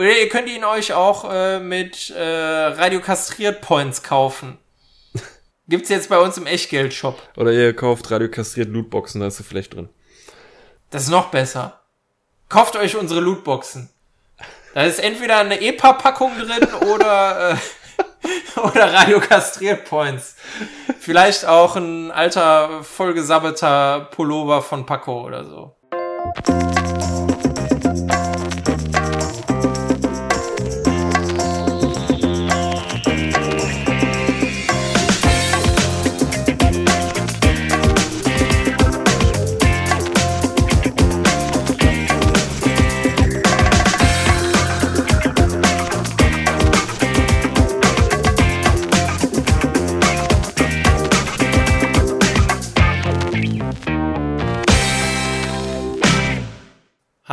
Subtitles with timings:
[0.00, 4.56] Oder ihr könnt ihn euch auch äh, mit äh, radiokastriert Points kaufen.
[5.68, 7.20] Gibt's jetzt bei uns im Echtgeld-Shop.
[7.36, 9.90] Oder ihr kauft radiokastriert Lootboxen, da ist er vielleicht drin.
[10.88, 11.82] Das ist noch besser.
[12.48, 13.90] Kauft euch unsere Lootboxen.
[14.72, 20.34] Da ist entweder eine EPA-Packung drin oder, äh, oder radiokastriert Points.
[20.98, 25.76] Vielleicht auch ein alter, vollgesabbeter Pullover von Paco oder so.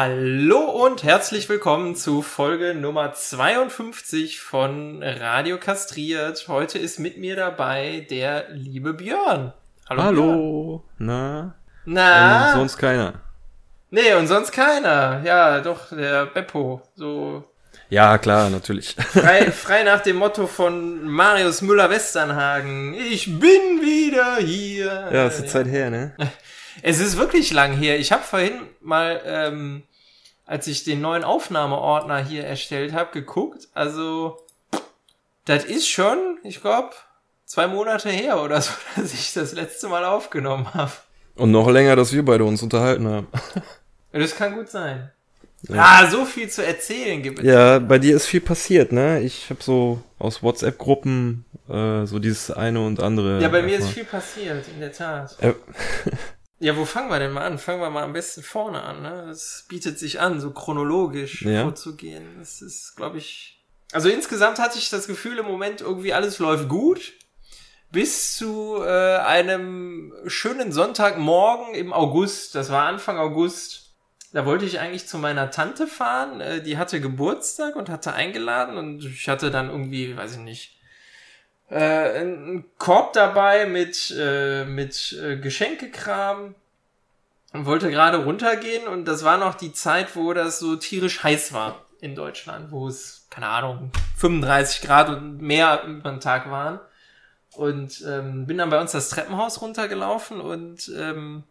[0.09, 6.47] Hallo und herzlich willkommen zu Folge Nummer 52 von Radio Kastriert.
[6.47, 9.51] Heute ist mit mir dabei der liebe Björn.
[9.89, 10.03] Hallo.
[10.03, 10.83] Hallo.
[10.97, 11.55] Na?
[11.83, 12.51] Na?
[12.53, 13.15] Und sonst keiner.
[13.89, 15.23] Nee, und sonst keiner.
[15.25, 16.81] Ja, doch, der Beppo.
[16.95, 17.43] So.
[17.89, 18.95] Ja, klar, natürlich.
[19.11, 22.93] Frei, frei nach dem Motto von Marius Müller-Westernhagen.
[22.93, 25.09] Ich bin wieder hier.
[25.11, 26.13] Ja, ist eine Zeit her, ne?
[26.81, 27.99] Es ist wirklich lang her.
[27.99, 29.83] Ich habe vorhin mal, ähm,
[30.47, 33.67] als ich den neuen Aufnahmeordner hier erstellt habe, geguckt.
[33.73, 34.37] Also,
[35.45, 36.91] das ist schon, ich glaube,
[37.45, 40.93] zwei Monate her oder so, dass ich das letzte Mal aufgenommen habe.
[41.35, 43.27] Und noch länger, dass wir beide uns unterhalten haben.
[44.11, 45.11] Das kann gut sein.
[45.69, 45.75] Ja.
[45.77, 47.45] Ah, so viel zu erzählen gibt es.
[47.45, 49.21] Ja, bei dir ist viel passiert, ne?
[49.21, 53.41] Ich habe so aus WhatsApp-Gruppen äh, so dieses eine und andere.
[53.41, 55.35] Ja, bei mir ist viel passiert, in der Tat.
[56.59, 57.59] Ja, wo fangen wir denn mal an?
[57.59, 59.01] Fangen wir mal am besten vorne an.
[59.03, 59.25] Ne?
[59.27, 61.63] Das bietet sich an, so chronologisch ja.
[61.63, 62.37] vorzugehen.
[62.39, 63.63] Das ist, glaube ich.
[63.91, 67.13] Also insgesamt hatte ich das Gefühl, im Moment irgendwie alles läuft gut.
[67.91, 72.55] Bis zu äh, einem schönen Sonntagmorgen im August.
[72.55, 73.95] Das war Anfang August.
[74.33, 76.41] Da wollte ich eigentlich zu meiner Tante fahren.
[76.41, 78.77] Äh, die hatte Geburtstag und hatte eingeladen.
[78.77, 80.76] Und ich hatte dann irgendwie, weiß ich nicht,
[81.69, 86.55] äh, ein Korb dabei mit, äh, mit äh, Geschenkekram
[87.53, 91.53] und wollte gerade runtergehen und das war noch die Zeit, wo das so tierisch heiß
[91.53, 96.79] war in Deutschland, wo es, keine Ahnung, 35 Grad und mehr über den Tag waren.
[97.55, 101.43] Und ähm, bin dann bei uns das Treppenhaus runtergelaufen und ähm,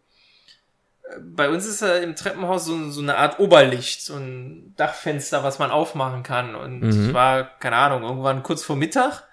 [1.21, 5.59] bei uns ist ja im Treppenhaus so, so, eine Art Oberlicht, so ein Dachfenster, was
[5.59, 6.55] man aufmachen kann.
[6.55, 7.13] Und mhm.
[7.13, 9.26] war, keine Ahnung, irgendwann kurz vor Mittag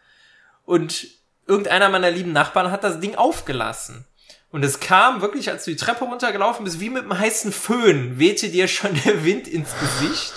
[0.65, 1.07] und
[1.47, 4.07] irgendeiner meiner lieben Nachbarn hat das Ding aufgelassen.
[4.51, 8.19] Und es kam wirklich, als du die Treppe runtergelaufen bist, wie mit einem heißen Föhn,
[8.19, 10.33] wehte dir schon der Wind ins Gesicht.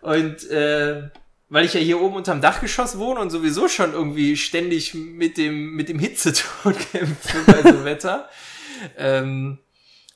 [0.00, 1.10] Und äh,
[1.50, 5.72] weil ich ja hier oben unterm Dachgeschoss wohne und sowieso schon irgendwie ständig mit dem,
[5.74, 8.28] mit dem Hitzetod kämpfe bei so Wetter,
[8.96, 9.58] ähm,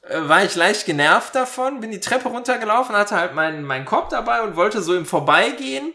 [0.03, 4.11] äh, war ich leicht genervt davon, bin die Treppe runtergelaufen, hatte halt meinen, meinen Korb
[4.11, 5.93] dabei und wollte so im Vorbeigehen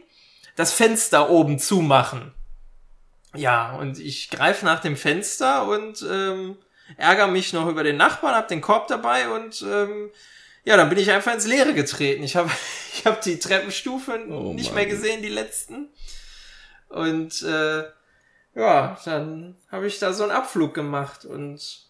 [0.56, 2.34] das Fenster oben zumachen.
[3.35, 6.57] Ja, und ich greife nach dem Fenster und ähm,
[6.97, 10.09] ärgere mich noch über den Nachbarn, hab den Korb dabei und ähm,
[10.63, 12.23] ja, dann bin ich einfach ins Leere getreten.
[12.23, 12.50] Ich habe
[12.94, 15.90] ich hab die Treppenstufen oh, nicht mehr gesehen, die letzten.
[16.90, 17.84] Und äh,
[18.56, 21.88] ja, dann habe ich da so einen Abflug gemacht und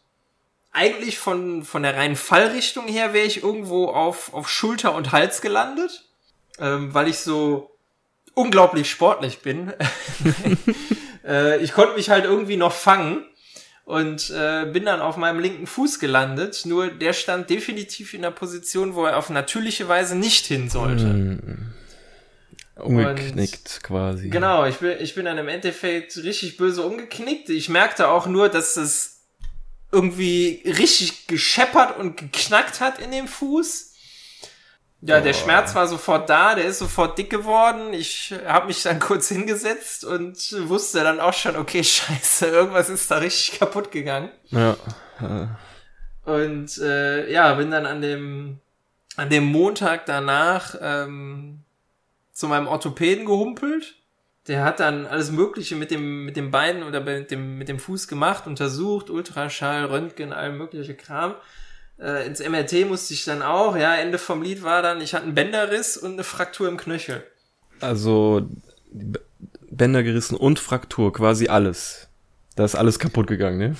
[0.71, 5.41] eigentlich von, von der reinen Fallrichtung her wäre ich irgendwo auf, auf Schulter und Hals
[5.41, 6.05] gelandet,
[6.59, 7.75] ähm, weil ich so
[8.33, 9.73] unglaublich sportlich bin.
[11.25, 13.25] äh, ich konnte mich halt irgendwie noch fangen
[13.85, 16.61] und äh, bin dann auf meinem linken Fuß gelandet.
[16.65, 21.05] Nur der stand definitiv in der Position, wo er auf natürliche Weise nicht hin sollte.
[21.05, 21.73] Mm.
[22.75, 24.29] Umgeknickt und, quasi.
[24.29, 27.49] Genau, ich bin, ich bin dann im Endeffekt richtig böse umgeknickt.
[27.49, 29.21] Ich merkte auch nur, dass es
[29.91, 33.88] irgendwie richtig gescheppert und geknackt hat in dem Fuß.
[35.01, 37.93] Ja, der Schmerz war sofort da, der ist sofort dick geworden.
[37.93, 40.37] Ich habe mich dann kurz hingesetzt und
[40.67, 44.29] wusste dann auch schon, okay, scheiße, irgendwas ist da richtig kaputt gegangen.
[44.47, 44.75] Ja.
[46.25, 48.59] Und äh, ja, bin dann an dem
[49.15, 51.63] an dem Montag danach ähm,
[52.31, 53.95] zu meinem Orthopäden gehumpelt.
[54.47, 57.79] Der hat dann alles Mögliche mit dem mit dem Bein oder mit dem mit dem
[57.79, 61.35] Fuß gemacht, untersucht, Ultraschall, Röntgen, all mögliche Kram.
[61.99, 63.75] Äh, ins MRT musste ich dann auch.
[63.75, 67.23] Ja, Ende vom Lied war dann, ich hatte einen Bänderriss und eine Fraktur im Knöchel.
[67.81, 68.47] Also
[69.69, 72.07] Bänder gerissen und Fraktur, quasi alles.
[72.55, 73.75] Da ist alles kaputt gegangen, ne?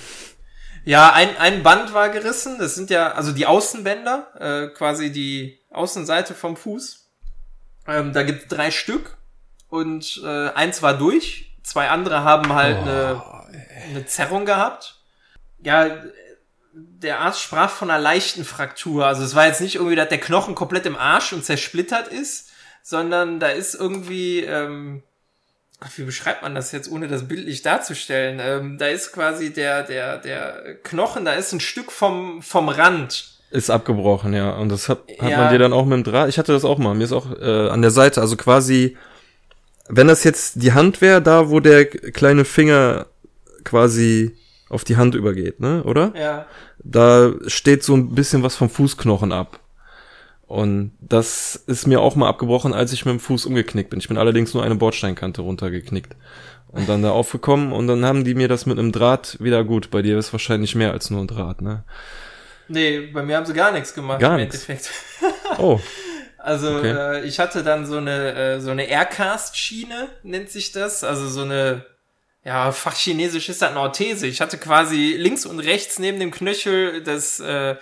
[0.84, 2.58] Ja, ein, ein Band war gerissen.
[2.58, 7.06] Das sind ja, also die Außenbänder, äh, quasi die Außenseite vom Fuß.
[7.86, 9.16] Ähm, da gibt's drei Stück
[9.68, 13.22] und äh, eins war durch, zwei andere haben halt oh, eine,
[13.90, 15.00] eine Zerrung gehabt.
[15.62, 15.86] Ja,
[16.72, 19.06] der Arzt sprach von einer leichten Fraktur.
[19.06, 22.50] Also es war jetzt nicht irgendwie, dass der Knochen komplett im Arsch und zersplittert ist,
[22.82, 25.02] sondern da ist irgendwie, ähm,
[25.96, 28.38] wie beschreibt man das jetzt, ohne das bildlich darzustellen?
[28.40, 33.38] Ähm, da ist quasi der, der, der Knochen, da ist ein Stück vom, vom Rand.
[33.50, 34.52] Ist abgebrochen, ja.
[34.52, 35.38] Und das hat, hat ja.
[35.38, 36.28] man dir dann auch mit dem Draht.
[36.28, 36.94] Ich hatte das auch mal.
[36.94, 38.96] Mir ist auch äh, an der Seite, also quasi,
[39.88, 43.06] wenn das jetzt die Hand wäre, da wo der kleine Finger
[43.64, 44.36] quasi
[44.70, 46.12] auf die Hand übergeht, ne, oder?
[46.16, 46.46] Ja.
[46.78, 49.60] Da steht so ein bisschen was vom Fußknochen ab.
[50.46, 54.00] Und das ist mir auch mal abgebrochen, als ich mit dem Fuß umgeknickt bin.
[54.00, 56.16] Ich bin allerdings nur eine Bordsteinkante runtergeknickt.
[56.68, 59.90] Und dann da aufgekommen und dann haben die mir das mit einem Draht wieder gut.
[59.90, 61.82] Bei dir ist wahrscheinlich mehr als nur ein Draht, ne?
[62.68, 64.68] Nee, bei mir haben sie gar nichts gemacht gar im nichts.
[64.68, 64.90] Endeffekt.
[65.58, 65.80] Oh.
[66.42, 67.18] Also okay.
[67.18, 71.04] äh, ich hatte dann so eine äh, so eine Aircast-Schiene, nennt sich das.
[71.04, 71.84] Also so eine
[72.44, 74.26] ja, fachchinesisch ist das eine Orthese.
[74.26, 77.76] Ich hatte quasi links und rechts neben dem Knöchel das, äh,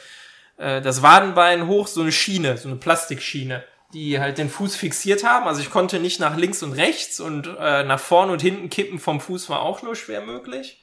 [0.56, 5.22] äh, das Wadenbein hoch so eine Schiene, so eine Plastikschiene, die halt den Fuß fixiert
[5.22, 5.46] haben.
[5.46, 8.98] Also ich konnte nicht nach links und rechts und äh, nach vorn und hinten kippen
[8.98, 10.82] vom Fuß war auch nur schwer möglich.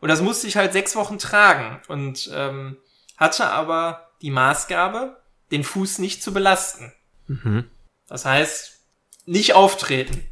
[0.00, 2.76] Und das musste ich halt sechs Wochen tragen und ähm,
[3.16, 5.20] hatte aber die Maßgabe,
[5.50, 6.92] den Fuß nicht zu belasten.
[7.26, 7.68] Mhm.
[8.08, 8.80] Das heißt,
[9.26, 10.24] nicht auftreten.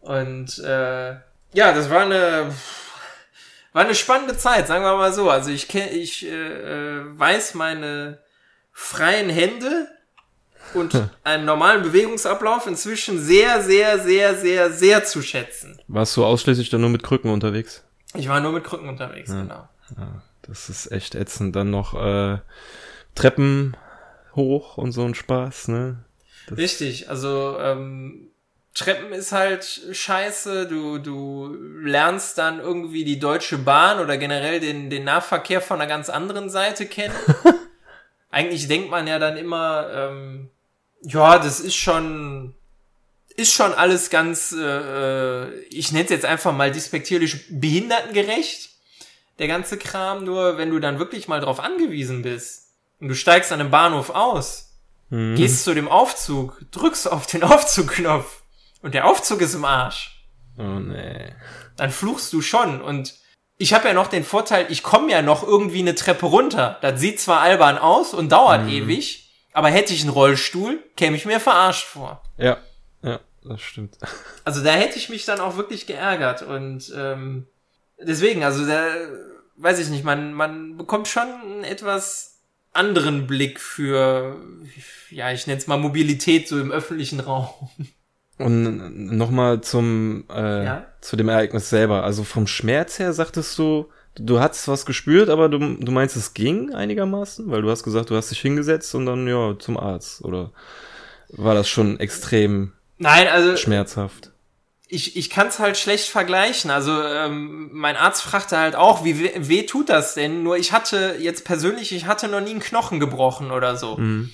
[0.00, 1.16] Und äh,
[1.52, 2.52] ja, das war eine
[3.72, 5.30] war eine spannende Zeit, sagen wir mal so.
[5.30, 8.18] Also ich ich äh, äh weiß meine
[8.72, 9.88] freien Hände
[10.74, 15.80] und einen normalen Bewegungsablauf inzwischen sehr, sehr, sehr, sehr, sehr zu schätzen.
[15.88, 17.84] Warst du ausschließlich dann nur mit Krücken unterwegs?
[18.14, 19.42] Ich war nur mit Krücken unterwegs, ja.
[19.42, 19.68] genau.
[19.96, 21.56] Ja, das ist echt ätzend.
[21.56, 22.38] Dann noch äh,
[23.14, 23.76] Treppen
[24.34, 26.04] hoch und so ein Spaß, ne?
[26.48, 28.27] Das Richtig, also ähm,
[28.78, 30.68] Treppen ist halt scheiße.
[30.68, 31.52] Du, du
[31.82, 36.48] lernst dann irgendwie die Deutsche Bahn oder generell den, den Nahverkehr von einer ganz anderen
[36.48, 37.14] Seite kennen.
[38.30, 40.50] Eigentlich denkt man ja dann immer, ähm,
[41.02, 42.54] ja, das ist schon,
[43.36, 48.70] ist schon alles ganz, äh, äh ich nenne es jetzt einfach mal dispektierlich behindertengerecht,
[49.40, 50.22] der ganze Kram.
[50.22, 52.68] Nur wenn du dann wirklich mal drauf angewiesen bist
[53.00, 54.70] und du steigst an einem Bahnhof aus,
[55.10, 55.34] mhm.
[55.34, 58.42] gehst zu dem Aufzug, drückst auf den Aufzugknopf
[58.82, 60.24] und der Aufzug ist im Arsch.
[60.58, 61.32] Oh nee.
[61.76, 63.14] Dann fluchst du schon und
[63.58, 66.78] ich habe ja noch den Vorteil, ich komme ja noch irgendwie eine Treppe runter.
[66.80, 68.70] Das sieht zwar albern aus und dauert mhm.
[68.70, 72.22] ewig, aber hätte ich einen Rollstuhl, käme ich mir verarscht vor.
[72.36, 72.58] Ja,
[73.02, 73.98] ja, das stimmt.
[74.44, 77.46] Also da hätte ich mich dann auch wirklich geärgert und ähm,
[78.00, 78.86] deswegen, also da
[79.56, 82.38] weiß ich nicht, man man bekommt schon einen etwas
[82.72, 84.36] anderen Blick für,
[85.10, 87.68] ja, ich nenne es mal Mobilität so im öffentlichen Raum.
[88.38, 90.86] Und nochmal zum äh, ja?
[91.00, 92.04] zu dem Ereignis selber.
[92.04, 96.34] Also vom Schmerz her sagtest du, du hattest was gespürt, aber du, du meinst, es
[96.34, 100.24] ging einigermaßen, weil du hast gesagt, du hast dich hingesetzt und dann ja zum Arzt
[100.24, 100.50] oder
[101.30, 104.32] war das schon extrem Nein, also schmerzhaft?
[104.90, 106.70] Ich, ich kann es halt schlecht vergleichen.
[106.70, 110.42] Also ähm, mein Arzt fragte halt auch, wie weh, weh tut das denn?
[110.42, 113.98] Nur ich hatte jetzt persönlich, ich hatte noch nie einen Knochen gebrochen oder so.
[113.98, 114.30] Mhm.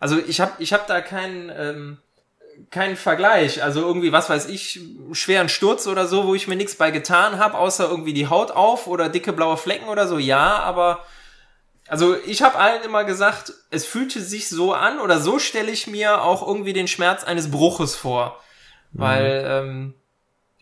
[0.00, 1.98] Also ich habe ich hab da keinen ähm,
[2.70, 3.62] kein Vergleich.
[3.62, 4.80] Also irgendwie, was weiß ich,
[5.12, 8.50] schweren Sturz oder so, wo ich mir nichts bei getan habe, außer irgendwie die Haut
[8.50, 11.04] auf oder dicke blaue Flecken oder so, ja, aber
[11.86, 15.86] also ich habe allen immer gesagt, es fühlte sich so an oder so stelle ich
[15.86, 18.40] mir auch irgendwie den Schmerz eines Bruches vor.
[18.92, 19.00] Mhm.
[19.00, 19.94] Weil ähm,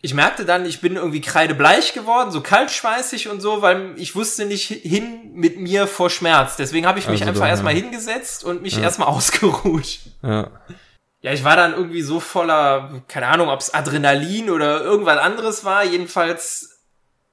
[0.01, 4.45] ich merkte dann, ich bin irgendwie kreidebleich geworden, so kaltschweißig und so, weil ich wusste
[4.45, 6.57] nicht hin mit mir vor Schmerz.
[6.57, 7.81] Deswegen habe ich mich also einfach erstmal ja.
[7.81, 8.83] hingesetzt und mich ja.
[8.83, 9.99] erstmal ausgeruht.
[10.21, 10.51] Ja
[11.23, 15.63] ja, ich war dann irgendwie so voller, keine Ahnung, ob es Adrenalin oder irgendwas anderes
[15.63, 15.85] war.
[15.85, 16.81] Jedenfalls,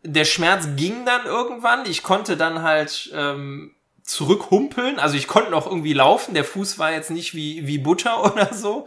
[0.04, 1.84] der Schmerz ging dann irgendwann.
[1.86, 5.00] Ich konnte dann halt ähm, zurückhumpeln.
[5.00, 6.34] Also ich konnte noch irgendwie laufen.
[6.34, 8.86] Der Fuß war jetzt nicht wie, wie Butter oder so.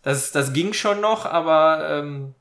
[0.00, 2.34] Das, das ging schon noch, aber ähm,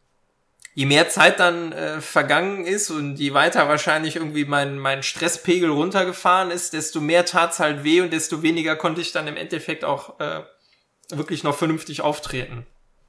[0.76, 5.70] je mehr Zeit dann äh, vergangen ist und je weiter wahrscheinlich irgendwie mein, mein Stresspegel
[5.70, 9.84] runtergefahren ist, desto mehr tat's halt weh und desto weniger konnte ich dann im Endeffekt
[9.84, 10.44] auch äh,
[11.18, 12.66] wirklich noch vernünftig auftreten.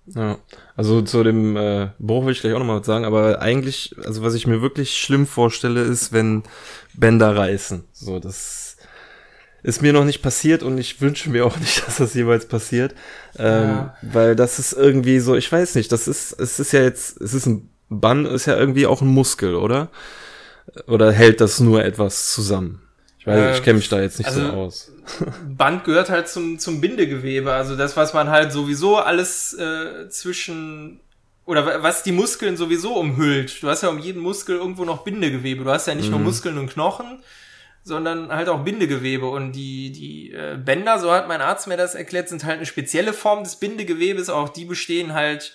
[0.07, 0.39] Ja,
[0.77, 4.23] also zu dem äh, Bruch will ich gleich auch nochmal was sagen, aber eigentlich, also
[4.23, 6.43] was ich mir wirklich schlimm vorstelle, ist, wenn
[6.93, 7.85] Bänder reißen.
[7.93, 8.77] So, das
[9.63, 12.95] ist mir noch nicht passiert und ich wünsche mir auch nicht, dass das jeweils passiert.
[13.39, 13.97] Ähm, ja.
[14.03, 17.33] Weil das ist irgendwie so, ich weiß nicht, das ist, es ist ja jetzt, es
[17.33, 19.89] ist ein Band, ist ja irgendwie auch ein Muskel, oder?
[20.87, 22.83] Oder hält das nur etwas zusammen?
[23.25, 24.93] Ich weiß, äh, ich kenne mich da jetzt nicht also, so aus.
[25.49, 27.55] Band gehört halt zum, zum Bindegewebe.
[27.55, 31.01] Also das, was man halt sowieso alles äh, zwischen
[31.47, 33.63] oder was die Muskeln sowieso umhüllt.
[33.63, 35.65] Du hast ja um jeden Muskel irgendwo noch Bindegewebe.
[35.65, 36.13] Du hast ja nicht mhm.
[36.13, 37.23] nur Muskeln und Knochen,
[37.83, 39.27] sondern halt auch Bindegewebe.
[39.27, 42.67] Und die, die äh, Bänder, so hat mein Arzt mir das erklärt, sind halt eine
[42.67, 44.29] spezielle Form des Bindegewebes.
[44.29, 45.55] Auch die bestehen halt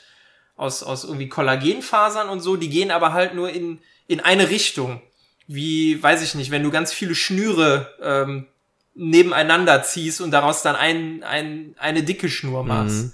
[0.56, 2.56] aus, aus irgendwie Kollagenfasern und so.
[2.56, 5.02] Die gehen aber halt nur in, in eine Richtung.
[5.52, 8.46] Wie, weiß ich nicht, wenn du ganz viele Schnüre ähm,
[8.94, 13.06] nebeneinander ziehst und daraus dann ein, ein, eine dicke Schnur machst.
[13.06, 13.12] Mhm.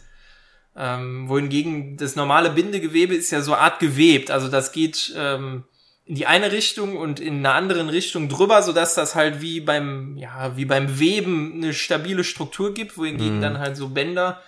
[0.77, 4.32] Ähm, wohingegen das normale Bindegewebe ist ja so art gewebt.
[4.32, 5.63] Also das geht ähm,
[6.04, 9.62] in die eine Richtung und in einer anderen Richtung drüber, so dass das halt wie
[9.62, 13.42] beim, ja, wie beim Weben eine stabile Struktur gibt, wohingegen mhm.
[13.42, 14.42] dann halt so Bänder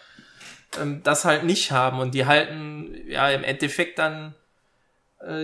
[0.78, 4.36] ähm, das halt nicht haben und die halten ja im Endeffekt dann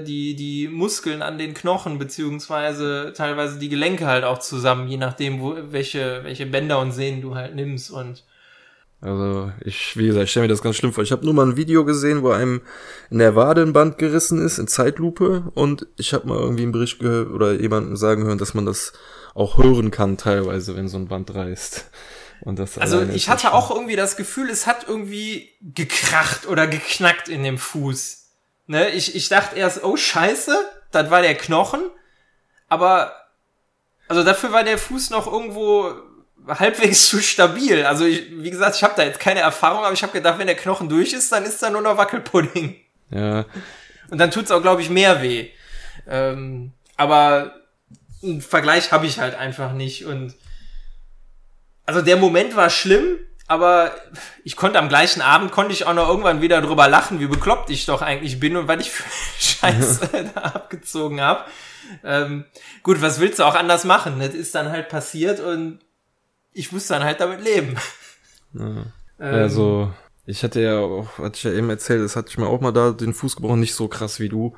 [0.03, 5.41] die, die Muskeln an den Knochen, beziehungsweise teilweise die Gelenke halt auch zusammen, je nachdem,
[5.41, 8.23] wo, welche, welche Bänder und Sehnen du halt nimmst und
[9.03, 11.03] also ich, wie gesagt, ich stelle mir das ganz schlimm vor.
[11.03, 12.61] Ich habe nur mal ein Video gesehen, wo einem
[13.09, 15.51] in der Wade ein Band gerissen ist, in Zeitlupe.
[15.55, 18.93] Und ich habe mal irgendwie einen Bericht gehört oder jemanden sagen hören, dass man das
[19.35, 21.91] auch hören kann teilweise, wenn so ein Band reißt.
[22.41, 27.27] Und das also ich hatte auch irgendwie das Gefühl, es hat irgendwie gekracht oder geknackt
[27.27, 28.22] in dem Fuß.
[28.67, 28.89] Ne?
[28.89, 30.55] Ich, ich dachte erst, oh scheiße,
[30.91, 31.81] das war der Knochen.
[32.69, 33.13] Aber
[34.07, 35.93] also dafür war der Fuß noch irgendwo
[36.47, 37.85] halbwegs zu stabil.
[37.85, 40.47] Also ich, wie gesagt, ich habe da jetzt keine Erfahrung, aber ich habe gedacht, wenn
[40.47, 42.75] der Knochen durch ist, dann ist da nur noch Wackelpudding.
[43.11, 43.45] Ja.
[44.09, 45.49] Und dann tut's auch, glaube ich, mehr weh.
[46.07, 47.55] Ähm, aber
[48.21, 50.05] einen Vergleich habe ich halt einfach nicht.
[50.05, 50.35] Und
[51.85, 53.91] also der Moment war schlimm, aber
[54.43, 57.69] ich konnte am gleichen Abend konnte ich auch noch irgendwann wieder drüber lachen, wie bekloppt
[57.69, 59.03] ich doch eigentlich bin und was ich für
[59.39, 61.45] Scheiße da abgezogen habe.
[62.03, 62.45] Ähm,
[62.81, 64.19] gut, was willst du auch anders machen?
[64.19, 65.79] Das ist dann halt passiert und
[66.53, 67.77] ich muss dann halt damit leben.
[68.53, 68.85] Ja.
[69.19, 69.93] Ähm, also,
[70.25, 72.71] ich hatte ja auch, hatte ich ja eben erzählt, das hatte ich mir auch mal
[72.71, 74.55] da den Fuß gebrochen, nicht so krass wie du.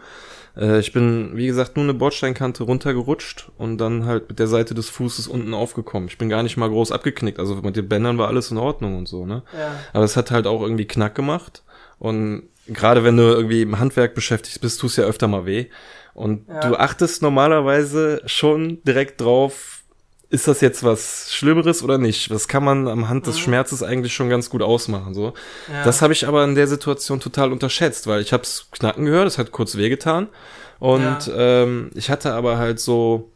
[0.57, 4.73] Äh, ich bin, wie gesagt, nur eine Bordsteinkante runtergerutscht und dann halt mit der Seite
[4.73, 6.07] des Fußes unten aufgekommen.
[6.07, 8.97] Ich bin gar nicht mal groß abgeknickt, also mit den Bändern war alles in Ordnung
[8.97, 9.43] und so, ne?
[9.57, 9.71] Ja.
[9.93, 11.63] Aber es hat halt auch irgendwie Knack gemacht
[11.99, 15.67] und gerade wenn du irgendwie im Handwerk beschäftigt bist, tust ja öfter mal weh.
[16.13, 16.61] Und ja.
[16.61, 19.74] du achtest normalerweise schon direkt drauf,
[20.35, 22.29] ist das jetzt was Schlimmeres oder nicht?
[22.29, 23.41] Das kann man am Hand des mhm.
[23.41, 25.13] Schmerzes eigentlich schon ganz gut ausmachen.
[25.13, 25.33] So,
[25.71, 25.83] ja.
[25.83, 29.27] das habe ich aber in der Situation total unterschätzt, weil ich habe es knacken gehört,
[29.27, 30.27] es hat kurz wehgetan
[30.79, 31.63] und ja.
[31.63, 33.31] ähm, ich hatte aber halt so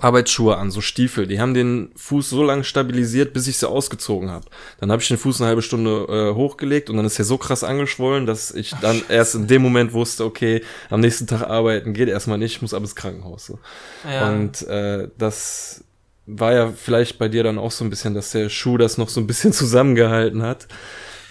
[0.00, 1.26] Arbeitsschuhe an, so Stiefel.
[1.26, 4.44] Die haben den Fuß so lange stabilisiert, bis ich sie ausgezogen habe.
[4.80, 7.38] Dann habe ich den Fuß eine halbe Stunde äh, hochgelegt und dann ist er so
[7.38, 11.42] krass angeschwollen, dass ich dann Ach, erst in dem Moment wusste, okay, am nächsten Tag
[11.42, 13.46] arbeiten geht erstmal nicht, ich muss ab ins Krankenhaus.
[13.46, 13.58] So.
[14.06, 14.28] Ja.
[14.30, 15.84] Und äh, das
[16.26, 19.08] war ja vielleicht bei dir dann auch so ein bisschen, dass der Schuh das noch
[19.08, 20.66] so ein bisschen zusammengehalten hat.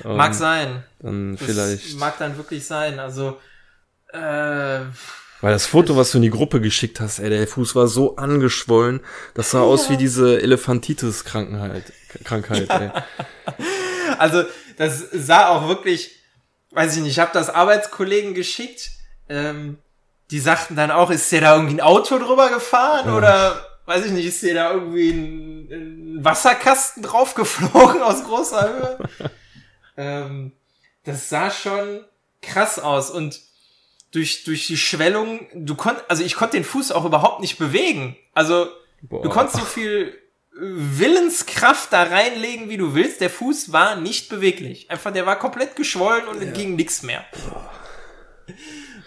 [0.04, 0.84] Mag um, sein.
[1.00, 1.98] Dann das vielleicht.
[1.98, 3.00] Mag dann wirklich sein.
[3.00, 3.38] Also,
[4.12, 4.80] äh,
[5.42, 8.16] weil das Foto, was du in die Gruppe geschickt hast, ey, der Fuß war so
[8.16, 9.02] angeschwollen,
[9.34, 9.64] das sah ja.
[9.66, 11.92] aus wie diese Elefantitis-Krankheit,
[12.24, 12.92] Krankheit, ey.
[14.20, 14.44] Also,
[14.78, 16.12] das sah auch wirklich,
[16.72, 18.92] weiß ich nicht, ich habe das Arbeitskollegen geschickt,
[19.28, 19.80] ähm,
[20.32, 23.18] die sagten dann auch, ist der da irgendwie ein Auto drüber gefahren ja.
[23.18, 29.32] oder weiß ich nicht, ist dir da irgendwie ein, ein Wasserkasten draufgeflogen aus großer Höhe?
[29.98, 30.52] ähm,
[31.04, 32.04] das sah schon
[32.42, 33.40] krass aus und
[34.12, 38.16] durch, durch die Schwellung, du konntest, also ich konnte den Fuß auch überhaupt nicht bewegen.
[38.34, 38.68] Also,
[39.02, 39.24] Boah.
[39.24, 40.16] du konntest so viel
[40.56, 43.22] Willenskraft da reinlegen, wie du willst.
[43.22, 44.92] Der Fuß war nicht beweglich.
[44.92, 46.52] Einfach, der war komplett geschwollen und ja.
[46.52, 47.26] ging nichts mehr.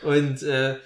[0.02, 0.76] Und äh,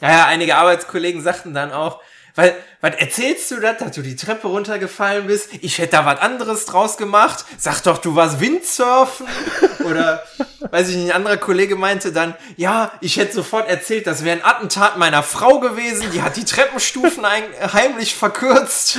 [0.00, 2.00] ja, einige Arbeitskollegen sagten dann auch,
[2.38, 5.50] weil, was erzählst du das, dass du die Treppe runtergefallen bist?
[5.60, 7.44] Ich hätte da was anderes draus gemacht.
[7.58, 9.26] Sag doch, du warst Windsurfen.
[9.84, 10.22] Oder,
[10.70, 14.36] weiß ich nicht, ein anderer Kollege meinte dann, ja, ich hätte sofort erzählt, das wäre
[14.36, 16.12] ein Attentat meiner Frau gewesen.
[16.12, 17.42] Die hat die Treppenstufen ein,
[17.72, 18.98] heimlich verkürzt.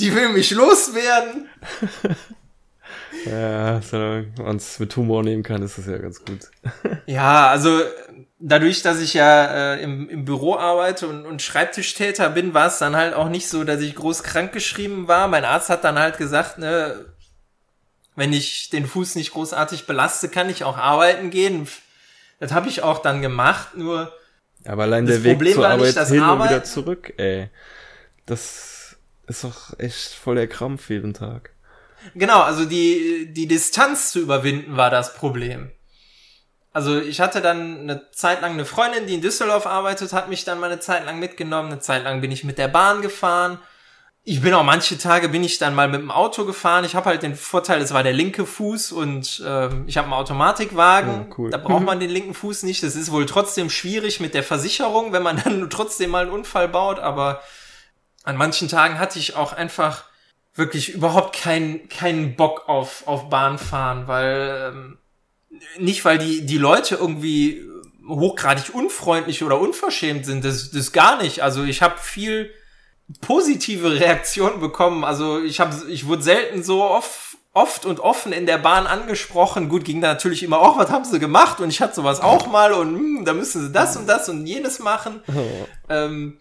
[0.00, 1.48] Die will mich loswerden.
[3.26, 6.40] Ja, solange man es mit Humor nehmen kann, ist das ja ganz gut.
[7.06, 7.80] Ja, also
[8.38, 12.78] dadurch, dass ich ja äh, im, im Büro arbeite und, und Schreibtischtäter bin, war es
[12.78, 15.28] dann halt auch nicht so, dass ich groß krank geschrieben war.
[15.28, 17.06] Mein Arzt hat dann halt gesagt, ne,
[18.16, 21.68] wenn ich den Fuß nicht großartig belaste, kann ich auch arbeiten gehen.
[22.40, 24.12] Das habe ich auch dann gemacht, nur
[24.66, 27.50] aber allein der Weg Problem zur Arbeit hin und wieder zurück, ey.
[28.26, 31.50] Das ist doch echt voll der Krampf jeden Tag.
[32.14, 35.70] Genau, also die, die Distanz zu überwinden war das Problem.
[36.74, 40.44] Also ich hatte dann eine Zeit lang eine Freundin, die in Düsseldorf arbeitet, hat mich
[40.44, 41.70] dann mal eine Zeit lang mitgenommen.
[41.70, 43.60] Eine Zeit lang bin ich mit der Bahn gefahren.
[44.24, 46.84] ich bin auch manche Tage bin ich dann mal mit dem Auto gefahren.
[46.84, 50.14] Ich habe halt den Vorteil, es war der linke Fuß und ähm, ich habe einen
[50.14, 51.12] Automatikwagen.
[51.12, 51.50] Ja, cool.
[51.50, 52.82] Da braucht man den linken Fuß nicht.
[52.82, 56.66] Das ist wohl trotzdem schwierig mit der Versicherung, wenn man dann trotzdem mal einen Unfall
[56.66, 56.98] baut.
[56.98, 57.40] Aber
[58.24, 60.06] an manchen Tagen hatte ich auch einfach
[60.54, 64.98] wirklich überhaupt keinen keinen Bock auf auf Bahnfahren, weil ähm,
[65.78, 67.62] nicht weil die die Leute irgendwie
[68.08, 70.44] hochgradig unfreundlich oder unverschämt sind.
[70.44, 71.42] Das das gar nicht.
[71.42, 72.50] Also ich habe viel
[73.20, 75.04] positive Reaktionen bekommen.
[75.04, 79.68] Also ich habe, ich wurde selten so oft, oft und offen in der Bahn angesprochen.
[79.68, 81.60] Gut, ging da natürlich immer auch, was haben sie gemacht?
[81.60, 84.46] Und ich hatte sowas auch mal und hm, da müssen sie das und das und
[84.46, 85.22] jenes machen.
[85.28, 85.66] Oh.
[85.88, 86.38] Ähm,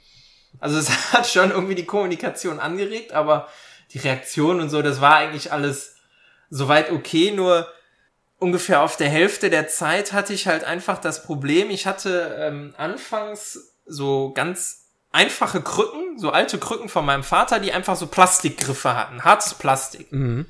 [0.60, 3.48] also es hat schon irgendwie die Kommunikation angeregt, aber
[3.92, 5.96] die Reaktion und so, das war eigentlich alles
[6.50, 7.68] soweit okay, nur
[8.44, 12.74] ungefähr auf der Hälfte der Zeit hatte ich halt einfach das Problem, ich hatte ähm,
[12.78, 18.96] anfangs so ganz einfache Krücken, so alte Krücken von meinem Vater, die einfach so Plastikgriffe
[18.96, 20.12] hatten, hartes Plastik.
[20.12, 20.46] Mhm.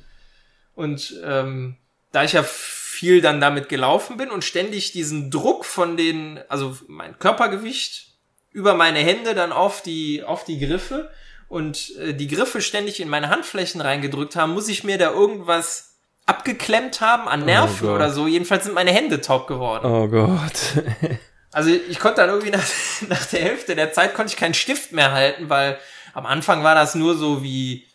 [0.74, 1.76] Und ähm,
[2.10, 6.76] da ich ja viel dann damit gelaufen bin und ständig diesen Druck von den, also
[6.88, 8.16] mein Körpergewicht
[8.50, 11.12] über meine Hände dann auf die, auf die Griffe
[11.48, 15.93] und äh, die Griffe ständig in meine Handflächen reingedrückt haben, muss ich mir da irgendwas
[16.26, 18.26] abgeklemmt haben an oh Nerven oh oder so.
[18.26, 19.86] Jedenfalls sind meine Hände taub geworden.
[19.86, 20.84] Oh Gott.
[21.54, 22.64] Also ich konnte dann irgendwie nach,
[23.08, 25.78] nach der Hälfte der Zeit konnte ich keinen Stift mehr halten, weil
[26.12, 27.86] am Anfang war das nur so wie,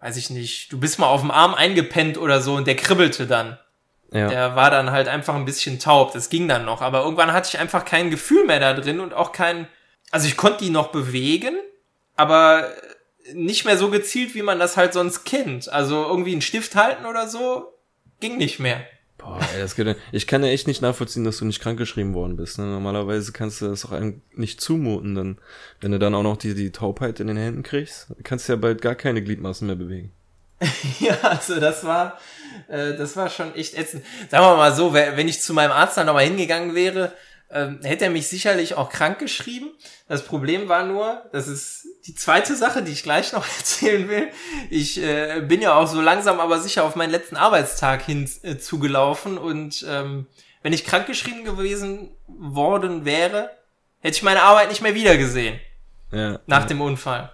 [0.00, 3.26] weiß ich nicht, du bist mal auf dem Arm eingepennt oder so und der kribbelte
[3.26, 3.58] dann.
[4.12, 4.28] Ja.
[4.28, 6.82] Der war dann halt einfach ein bisschen taub, das ging dann noch.
[6.82, 9.68] Aber irgendwann hatte ich einfach kein Gefühl mehr da drin und auch kein,
[10.10, 11.56] also ich konnte die noch bewegen,
[12.14, 12.68] aber
[13.34, 15.70] nicht mehr so gezielt, wie man das halt sonst kennt.
[15.70, 17.72] Also irgendwie einen Stift halten oder so,
[18.20, 18.84] ging nicht mehr.
[19.18, 22.36] Boah, ey, das geht, ich kann ja echt nicht nachvollziehen, dass du nicht krankgeschrieben worden
[22.36, 22.58] bist.
[22.58, 22.66] Ne?
[22.66, 25.38] Normalerweise kannst du das auch einem nicht zumuten, dann,
[25.80, 28.56] wenn du dann auch noch die, die Taubheit in den Händen kriegst, kannst du ja
[28.56, 30.12] bald gar keine Gliedmaßen mehr bewegen.
[31.00, 32.18] ja, also das war,
[32.68, 34.04] äh, das war schon echt ätzend.
[34.30, 37.12] Sagen wir mal so, wenn ich zu meinem Arzt dann nochmal hingegangen wäre,
[37.50, 39.70] ähm, hätte er mich sicherlich auch krank geschrieben.
[40.06, 44.28] Das Problem war nur, das ist die zweite Sache, die ich gleich noch erzählen will.
[44.70, 48.58] Ich äh, bin ja auch so langsam aber sicher auf meinen letzten Arbeitstag hin äh,
[48.58, 50.26] zugelaufen und ähm,
[50.62, 53.50] wenn ich krankgeschrieben gewesen worden wäre,
[54.00, 55.58] hätte ich meine Arbeit nicht mehr wiedergesehen.
[56.10, 56.66] Ja, nach ja.
[56.66, 57.32] dem Unfall.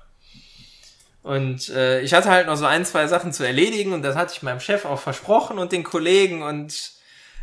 [1.23, 4.35] Und äh, ich hatte halt noch so ein, zwei Sachen zu erledigen und das hatte
[4.35, 6.93] ich meinem Chef auch versprochen und den Kollegen und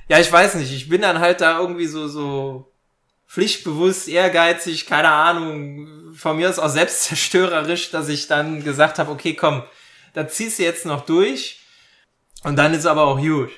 [0.08, 2.70] ja, ich weiß nicht, ich bin dann halt da irgendwie so, so
[3.32, 9.36] pflichtbewusst, ehrgeizig, keine Ahnung, von mir aus auch selbstzerstörerisch, dass ich dann gesagt habe, okay,
[9.36, 9.63] komm,
[10.13, 11.62] da ziehst du jetzt noch durch
[12.44, 13.50] und dann ist aber auch gut.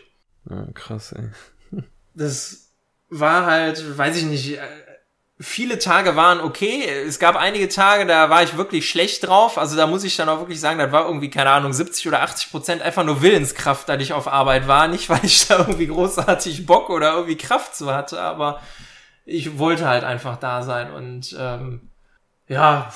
[0.48, 1.82] Ja, krass, ey.
[2.14, 2.70] Das
[3.10, 4.60] war halt, weiß ich nicht,
[5.40, 6.84] viele Tage waren okay.
[7.08, 9.58] Es gab einige Tage, da war ich wirklich schlecht drauf.
[9.58, 12.22] Also da muss ich dann auch wirklich sagen, das war irgendwie, keine Ahnung, 70 oder
[12.22, 14.88] 80 Prozent einfach nur Willenskraft, dass ich auf Arbeit war.
[14.88, 18.62] Nicht, weil ich da irgendwie großartig Bock oder irgendwie Kraft zu hatte, aber
[19.26, 20.92] ich wollte halt einfach da sein.
[20.92, 21.90] Und ähm,
[22.48, 22.94] ja,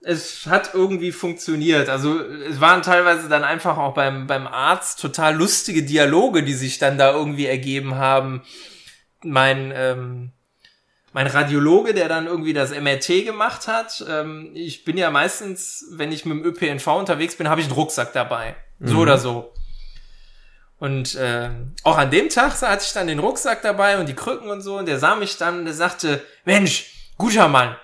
[0.00, 1.88] es hat irgendwie funktioniert.
[1.88, 6.78] Also es waren teilweise dann einfach auch beim, beim Arzt total lustige Dialoge, die sich
[6.78, 8.42] dann da irgendwie ergeben haben.
[9.22, 10.32] Mein ähm,
[11.12, 14.04] mein Radiologe, der dann irgendwie das MRT gemacht hat.
[14.08, 17.76] Ähm, ich bin ja meistens, wenn ich mit dem ÖPNV unterwegs bin, habe ich einen
[17.76, 18.56] Rucksack dabei.
[18.80, 19.00] So mhm.
[19.00, 19.52] oder so.
[20.82, 21.48] Und äh,
[21.84, 24.78] auch an dem Tag hatte ich dann den Rucksack dabei und die Krücken und so.
[24.78, 27.76] Und der sah mich dann und der sagte, Mensch, guter Mann,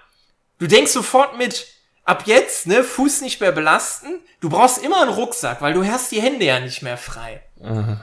[0.59, 1.69] du denkst sofort mit,
[2.03, 4.19] ab jetzt, ne, Fuß nicht mehr belasten.
[4.41, 7.41] Du brauchst immer einen Rucksack, weil du hast die Hände ja nicht mehr frei.
[7.61, 8.01] Mhm.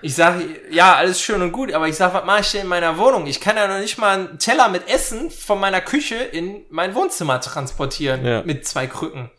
[0.00, 2.68] Ich sage, ja, alles schön und gut, aber ich sage, was mache ich denn in
[2.68, 3.26] meiner Wohnung?
[3.26, 6.94] Ich kann ja noch nicht mal einen Teller mit Essen von meiner Küche in mein
[6.94, 8.42] Wohnzimmer transportieren ja.
[8.42, 9.30] mit zwei Krücken.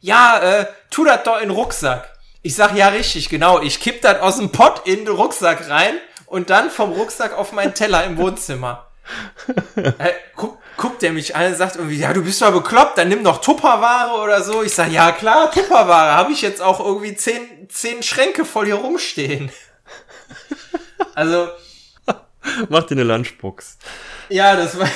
[0.00, 2.17] Ja, äh, tu das doch in den Rucksack.
[2.48, 3.60] Ich sag, ja, richtig, genau.
[3.60, 7.52] Ich kipp das aus dem Pott in den Rucksack rein und dann vom Rucksack auf
[7.52, 8.86] meinen Teller im Wohnzimmer.
[9.76, 13.10] äh, guck, guckt er mich an und sagt irgendwie, ja, du bist doch bekloppt, dann
[13.10, 14.62] nimm doch Tupperware oder so.
[14.62, 16.12] Ich sag, ja, klar, Tupperware.
[16.14, 19.52] Habe ich jetzt auch irgendwie zehn, zehn Schränke voll hier rumstehen.
[21.14, 21.48] Also.
[22.70, 23.76] Mach dir eine Lunchbox.
[24.30, 24.88] Ja, das war.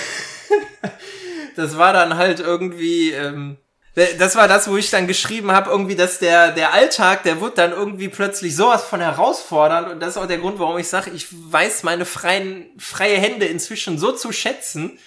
[1.56, 3.10] das war dann halt irgendwie.
[3.10, 3.58] Ähm,
[3.94, 7.59] das war das, wo ich dann geschrieben habe, irgendwie, dass der, der Alltag, der wird
[7.59, 9.90] dann irgendwie plötzlich sowas von herausfordernd.
[9.90, 13.46] Und das ist auch der Grund, warum ich sage, ich weiß meine freien, freie Hände
[13.46, 14.98] inzwischen so zu schätzen.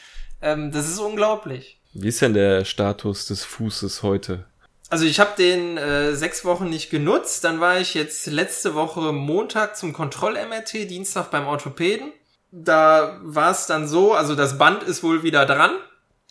[0.42, 1.80] Ähm, das ist unglaublich.
[1.94, 4.46] Wie ist denn der Status des Fußes heute?
[4.90, 7.44] Also ich habe den äh, sechs Wochen nicht genutzt.
[7.44, 12.12] Dann war ich jetzt letzte Woche Montag zum Kontroll-MRT, Dienstag beim Orthopäden.
[12.52, 15.72] Da war es dann so, also das Band ist wohl wieder dran.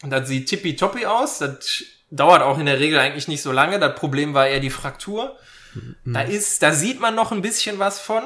[0.02, 1.38] Das sieht tippitoppi aus.
[1.38, 1.82] Das
[2.14, 3.78] dauert auch in der Regel eigentlich nicht so lange.
[3.78, 5.36] Das Problem war eher die Fraktur.
[5.74, 6.14] Mhm.
[6.14, 8.22] Da ist, da sieht man noch ein bisschen was von,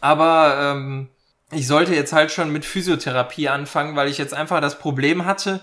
[0.00, 1.08] aber ähm,
[1.52, 5.60] ich sollte jetzt halt schon mit Physiotherapie anfangen, weil ich jetzt einfach das Problem hatte,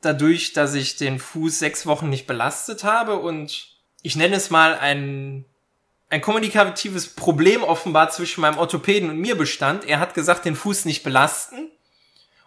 [0.00, 3.68] dadurch, dass ich den Fuß sechs Wochen nicht belastet habe und
[4.02, 5.44] ich nenne es mal ein,
[6.10, 9.84] ein kommunikatives Problem offenbar zwischen meinem Orthopäden und mir bestand.
[9.86, 11.70] Er hat gesagt, den Fuß nicht belasten.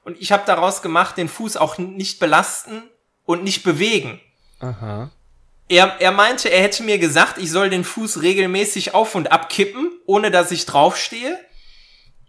[0.03, 2.83] Und ich habe daraus gemacht, den Fuß auch nicht belasten
[3.25, 4.21] und nicht bewegen.
[4.59, 5.11] Aha.
[5.67, 9.91] Er, er meinte, er hätte mir gesagt, ich soll den Fuß regelmäßig auf und abkippen,
[10.05, 11.39] ohne dass ich draufstehe.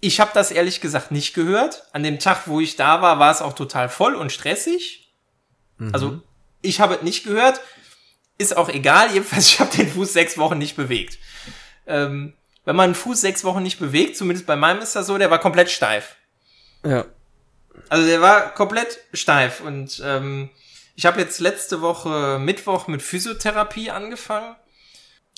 [0.01, 1.85] Ich habe das ehrlich gesagt nicht gehört.
[1.93, 5.12] An dem Tag, wo ich da war, war es auch total voll und stressig.
[5.79, 5.91] Mhm.
[5.93, 6.23] Also
[6.62, 7.61] ich habe es nicht gehört.
[8.39, 9.12] Ist auch egal.
[9.12, 11.19] Jedenfalls, ich habe den Fuß sechs Wochen nicht bewegt.
[11.87, 12.35] Ähm,
[12.65, 15.31] wenn man einen Fuß sechs Wochen nicht bewegt, zumindest bei meinem ist das so, der
[15.31, 16.17] war komplett steif.
[16.85, 17.05] Ja.
[17.89, 20.51] Also der war komplett steif und ähm,
[20.97, 24.57] ich habe jetzt letzte Woche Mittwoch mit Physiotherapie angefangen.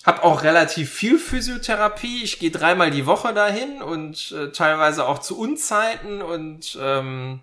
[0.05, 2.23] Hab auch relativ viel Physiotherapie.
[2.23, 7.41] Ich gehe dreimal die Woche dahin und äh, teilweise auch zu Unzeiten und ähm,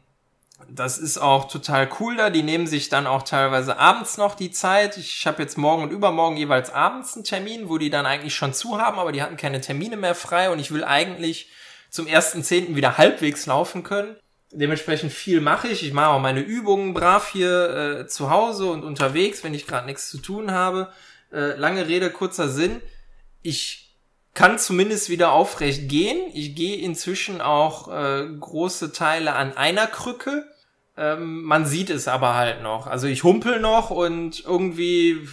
[0.69, 2.29] das ist auch total cool da.
[2.29, 4.95] Die nehmen sich dann auch teilweise abends noch die Zeit.
[4.95, 8.53] Ich habe jetzt morgen und übermorgen jeweils abends einen Termin, wo die dann eigentlich schon
[8.53, 11.49] zu haben, aber die hatten keine Termine mehr frei und ich will eigentlich
[11.89, 14.15] zum ersten Zehnten wieder halbwegs laufen können.
[14.57, 15.83] Dementsprechend viel mache ich.
[15.83, 17.69] Ich mache auch meine Übungen brav hier
[18.01, 20.89] äh, zu Hause und unterwegs, wenn ich gerade nichts zu tun habe.
[21.31, 22.81] Äh, lange Rede, kurzer Sinn.
[23.41, 23.93] Ich
[24.33, 26.19] kann zumindest wieder aufrecht gehen.
[26.33, 30.45] Ich gehe inzwischen auch äh, große Teile an einer Krücke.
[30.97, 32.87] Ähm, man sieht es aber halt noch.
[32.87, 35.27] Also ich humpel noch und irgendwie,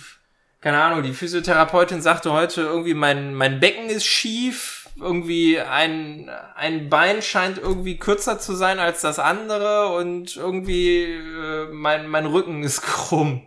[0.60, 4.81] keine Ahnung, die Physiotherapeutin sagte heute irgendwie, mein, mein Becken ist schief.
[5.00, 11.68] Irgendwie ein, ein Bein scheint irgendwie kürzer zu sein als das andere und irgendwie äh,
[11.72, 13.46] mein, mein Rücken ist krumm.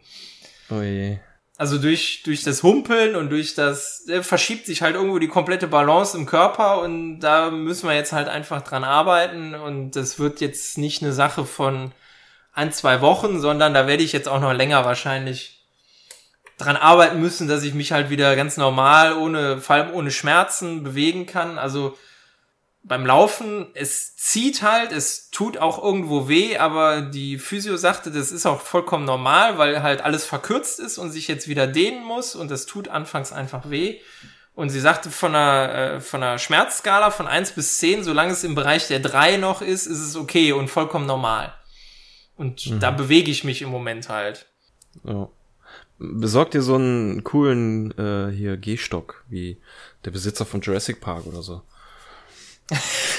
[0.70, 1.20] Je
[1.58, 5.68] also durch, durch das Humpeln und durch das, äh, verschiebt sich halt irgendwo die komplette
[5.68, 10.42] Balance im Körper und da müssen wir jetzt halt einfach dran arbeiten und das wird
[10.42, 11.94] jetzt nicht eine Sache von
[12.52, 15.65] ein, zwei Wochen, sondern da werde ich jetzt auch noch länger wahrscheinlich
[16.58, 20.84] dran arbeiten müssen, dass ich mich halt wieder ganz normal, ohne, vor allem ohne Schmerzen
[20.84, 21.58] bewegen kann.
[21.58, 21.98] Also
[22.84, 28.32] beim Laufen, es zieht halt, es tut auch irgendwo weh, aber die Physio sagte, das
[28.32, 32.36] ist auch vollkommen normal, weil halt alles verkürzt ist und sich jetzt wieder dehnen muss
[32.36, 34.00] und das tut anfangs einfach weh.
[34.54, 38.44] Und sie sagte von einer, äh, von einer Schmerzskala von eins bis zehn, solange es
[38.44, 41.54] im Bereich der drei noch ist, ist es okay und vollkommen normal.
[42.38, 42.80] Und mhm.
[42.80, 44.46] da bewege ich mich im Moment halt.
[45.04, 45.28] Ja.
[45.98, 49.58] Besorgt dir so einen coolen äh, hier Gehstock, wie
[50.04, 51.62] der Besitzer von Jurassic Park oder so.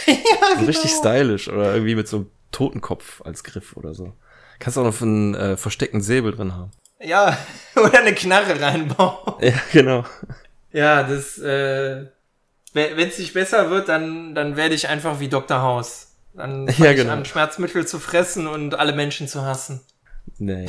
[0.06, 0.14] ja,
[0.54, 0.66] genau.
[0.66, 4.12] Richtig stylisch oder irgendwie mit so einem Totenkopf als Griff oder so.
[4.58, 6.70] Kannst auch noch einen äh, versteckten Säbel drin haben.
[7.00, 7.36] Ja,
[7.76, 9.34] oder eine Knarre reinbauen.
[9.40, 10.04] Ja, genau.
[10.72, 12.06] Ja, das, äh,
[12.72, 15.62] wenn es nicht besser wird, dann, dann werde ich einfach wie Dr.
[15.62, 16.08] House.
[16.34, 17.04] Dann fange ja, genau.
[17.04, 19.80] ich an, Schmerzmittel zu fressen und alle Menschen zu hassen.
[20.38, 20.66] Nee.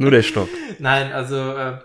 [0.00, 0.48] Nur der Stock.
[0.78, 1.76] Nein, also äh,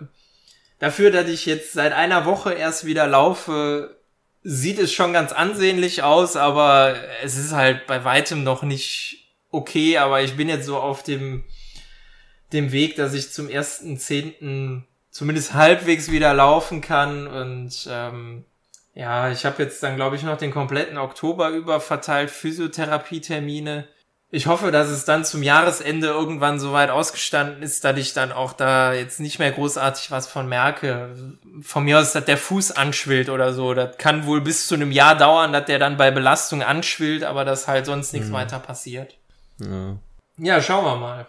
[0.78, 3.94] dafür, dass ich jetzt seit einer Woche erst wieder laufe,
[4.42, 9.98] sieht es schon ganz ansehnlich aus, aber es ist halt bei weitem noch nicht okay,
[9.98, 11.44] aber ich bin jetzt so auf dem,
[12.54, 17.26] dem Weg, dass ich zum ersten Zehnten zumindest halbwegs wieder laufen kann.
[17.26, 18.46] Und ähm,
[18.94, 23.86] ja, ich habe jetzt dann glaube ich noch den kompletten Oktober über verteilt Physiotherapie-Termine
[24.30, 28.32] ich hoffe, dass es dann zum Jahresende irgendwann so weit ausgestanden ist, dass ich dann
[28.32, 31.14] auch da jetzt nicht mehr großartig was von merke.
[31.62, 33.72] Von mir aus, dass der Fuß anschwillt oder so.
[33.72, 37.44] Das kann wohl bis zu einem Jahr dauern, dass der dann bei Belastung anschwillt, aber
[37.44, 38.34] dass halt sonst nichts mhm.
[38.34, 39.16] weiter passiert.
[39.60, 39.96] Ja.
[40.38, 41.26] ja, schauen wir mal.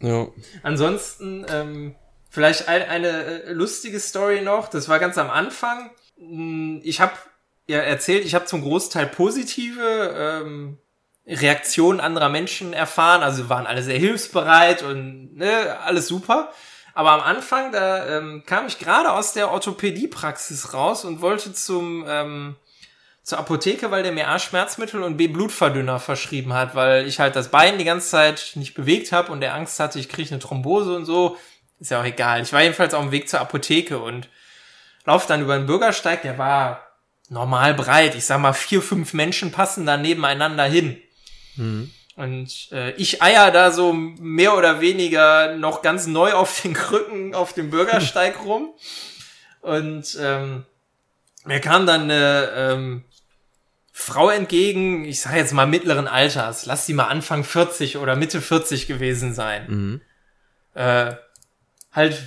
[0.00, 0.26] Ja.
[0.62, 1.94] Ansonsten, ähm,
[2.28, 4.68] vielleicht ein, eine äh, lustige Story noch.
[4.68, 5.90] Das war ganz am Anfang.
[6.18, 7.14] Hm, ich habe
[7.66, 10.78] ja erzählt, ich habe zum Großteil positive ähm,
[11.26, 13.22] Reaktionen anderer Menschen erfahren.
[13.22, 16.52] Also waren alle sehr hilfsbereit und ne, alles super.
[16.94, 22.04] Aber am Anfang, da ähm, kam ich gerade aus der Orthopädiepraxis raus und wollte zum
[22.08, 22.56] ähm,
[23.24, 27.34] zur Apotheke, weil der mir A Schmerzmittel und B Blutverdünner verschrieben hat, weil ich halt
[27.34, 30.40] das Bein die ganze Zeit nicht bewegt habe und der Angst hatte, ich kriege eine
[30.40, 31.38] Thrombose und so.
[31.80, 32.42] Ist ja auch egal.
[32.42, 34.28] Ich war jedenfalls auf dem Weg zur Apotheke und
[35.06, 36.86] lauf dann über den Bürgersteig, der war
[37.30, 38.14] normal breit.
[38.14, 41.00] Ich sag mal, vier, fünf Menschen passen da nebeneinander hin.
[41.56, 41.90] Mhm.
[42.16, 47.34] Und äh, ich eier da so mehr oder weniger noch ganz neu auf den Krücken
[47.34, 48.72] auf dem Bürgersteig rum.
[49.60, 50.64] Und ähm,
[51.44, 53.04] mir kam dann eine ähm,
[53.92, 58.40] Frau entgegen, ich sage jetzt mal mittleren Alters, lass sie mal Anfang 40 oder Mitte
[58.40, 59.66] 40 gewesen sein.
[59.68, 60.00] Mhm.
[60.74, 61.14] Äh,
[61.92, 62.22] halt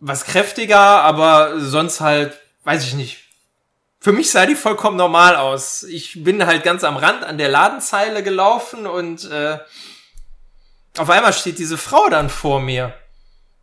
[0.00, 3.25] was kräftiger, aber sonst halt, weiß ich nicht.
[4.06, 5.82] Für mich sah die vollkommen normal aus.
[5.82, 9.58] Ich bin halt ganz am Rand an der Ladenzeile gelaufen und äh,
[10.96, 12.94] auf einmal steht diese Frau dann vor mir.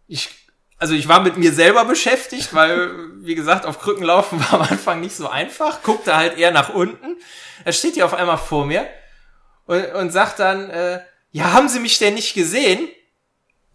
[0.10, 0.32] Ich,
[0.80, 4.62] also ich war mit mir selber beschäftigt, weil, wie gesagt, auf Krücken laufen war am
[4.64, 5.82] Anfang nicht so einfach.
[5.82, 7.16] Guckte halt eher nach unten.
[7.64, 8.86] Da steht die auf einmal vor mir
[9.66, 11.00] und, und sagt dann, äh,
[11.32, 12.90] ja, haben Sie mich denn nicht gesehen?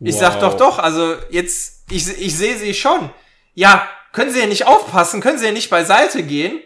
[0.00, 0.20] Ich wow.
[0.20, 3.08] sag doch doch, also jetzt, ich, ich sehe sie schon.
[3.54, 6.60] Ja, können Sie ja nicht aufpassen, können Sie ja nicht beiseite gehen.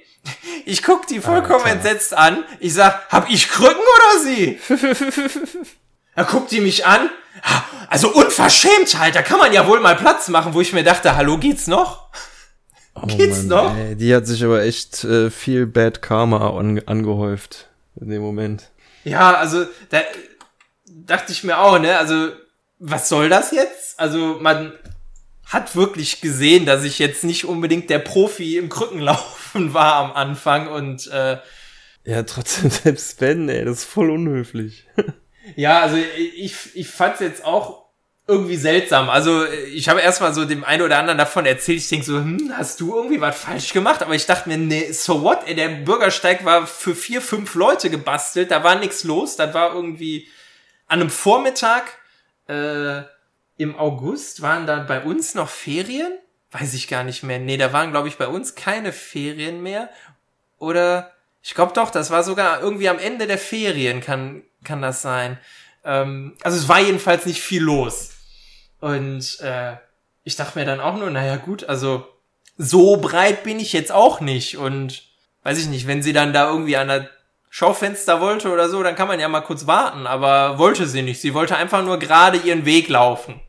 [0.65, 1.77] Ich guck die vollkommen Alter.
[1.77, 2.45] entsetzt an.
[2.61, 4.59] Ich sag, hab ich Krücken oder Sie?
[6.17, 7.11] da guckt die mich an.
[7.91, 11.15] Also unverschämt halt, da kann man ja wohl mal Platz machen, wo ich mir dachte,
[11.15, 12.09] hallo, geht's noch?
[12.95, 13.77] Oh geht's Mann, noch?
[13.77, 17.69] Ey, die hat sich aber echt äh, viel Bad Karma an, angehäuft
[18.01, 18.71] in dem Moment.
[19.05, 20.01] Ja, also da
[20.87, 22.29] dachte ich mir auch, ne, also
[22.79, 24.01] was soll das jetzt?
[24.01, 24.73] Also man
[25.53, 30.69] hat wirklich gesehen, dass ich jetzt nicht unbedingt der Profi im Krückenlaufen war am Anfang
[30.69, 31.38] und äh,
[32.05, 34.87] ja, trotzdem selbst Ben, ey, das ist voll unhöflich.
[35.57, 37.83] ja, also ich, ich fand's jetzt auch
[38.27, 39.11] irgendwie seltsam.
[39.11, 41.79] Also ich habe erstmal so dem einen oder anderen davon erzählt.
[41.79, 44.03] Ich denk so, hm, hast du irgendwie was falsch gemacht?
[44.03, 45.41] Aber ich dachte mir, nee, so what?
[45.47, 48.51] Ey, der Bürgersteig war für vier, fünf Leute gebastelt.
[48.51, 49.37] Da war nichts los.
[49.37, 50.29] Das war irgendwie
[50.87, 51.99] an einem Vormittag
[52.47, 53.03] äh,
[53.57, 56.12] im August waren da bei uns noch Ferien?
[56.51, 57.38] Weiß ich gar nicht mehr.
[57.38, 59.88] Nee, da waren, glaube ich, bei uns keine Ferien mehr.
[60.59, 61.12] Oder
[61.43, 65.38] ich glaube doch, das war sogar irgendwie am Ende der Ferien, kann, kann das sein.
[65.85, 68.11] Ähm, also es war jedenfalls nicht viel los.
[68.81, 69.77] Und äh,
[70.25, 72.07] ich dachte mir dann auch nur, naja gut, also
[72.57, 74.57] so breit bin ich jetzt auch nicht.
[74.57, 75.05] Und
[75.43, 77.11] weiß ich nicht, wenn sie dann da irgendwie an der
[77.55, 81.21] Schaufenster wollte oder so, dann kann man ja mal kurz warten, aber wollte sie nicht.
[81.21, 83.43] Sie wollte einfach nur gerade ihren Weg laufen.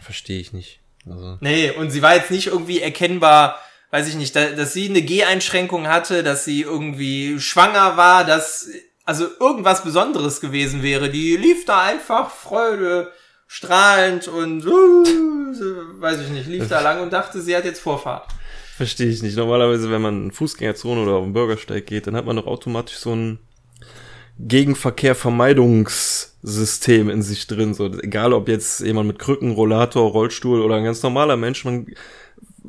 [0.00, 0.80] Verstehe ich nicht.
[1.06, 1.36] Also.
[1.42, 5.86] Nee, und sie war jetzt nicht irgendwie erkennbar, weiß ich nicht, dass sie eine Geh-Einschränkung
[5.86, 8.70] hatte, dass sie irgendwie schwanger war, dass
[9.04, 11.10] also irgendwas Besonderes gewesen wäre.
[11.10, 13.12] Die lief da einfach Freude
[13.46, 15.04] strahlend und uh,
[16.00, 18.28] weiß ich nicht, lief da lang und dachte, sie hat jetzt Vorfahrt.
[18.82, 19.36] Verstehe ich nicht.
[19.36, 22.96] Normalerweise, wenn man in Fußgängerzone oder auf den Bürgersteig geht, dann hat man doch automatisch
[22.96, 23.38] so ein
[24.40, 27.74] Gegenverkehrvermeidungssystem in sich drin.
[27.74, 31.86] So, egal ob jetzt jemand mit Krücken, Rollator, Rollstuhl oder ein ganz normaler Mensch, man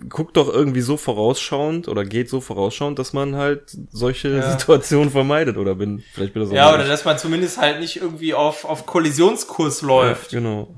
[0.07, 4.51] guckt doch irgendwie so vorausschauend oder geht so vorausschauend, dass man halt solche ja.
[4.51, 7.95] Situationen vermeidet oder bin vielleicht bin das auch Ja, oder dass man zumindest halt nicht
[7.95, 10.31] irgendwie auf auf Kollisionskurs läuft.
[10.31, 10.75] Ja, genau.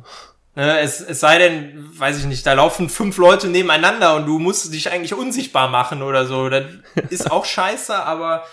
[0.56, 4.40] Ne, es, es sei denn, weiß ich nicht, da laufen fünf Leute nebeneinander und du
[4.40, 6.48] musst dich eigentlich unsichtbar machen oder so.
[6.48, 6.66] Das
[7.10, 8.46] ist auch scheiße, aber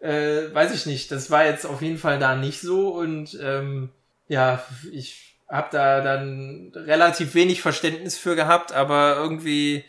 [0.00, 1.12] äh, weiß ich nicht.
[1.12, 3.90] Das war jetzt auf jeden Fall da nicht so und ähm,
[4.28, 9.84] ja, ich habe da dann relativ wenig Verständnis für gehabt, aber irgendwie,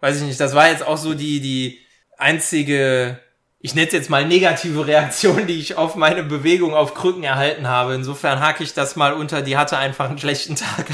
[0.00, 1.80] weiß ich nicht, das war jetzt auch so die, die
[2.16, 3.18] einzige
[3.62, 7.68] ich nenne es jetzt mal negative Reaktion, die ich auf meine Bewegung auf Krücken erhalten
[7.68, 7.94] habe.
[7.94, 10.86] Insofern hake ich das mal unter, die hatte einfach einen schlechten Tag.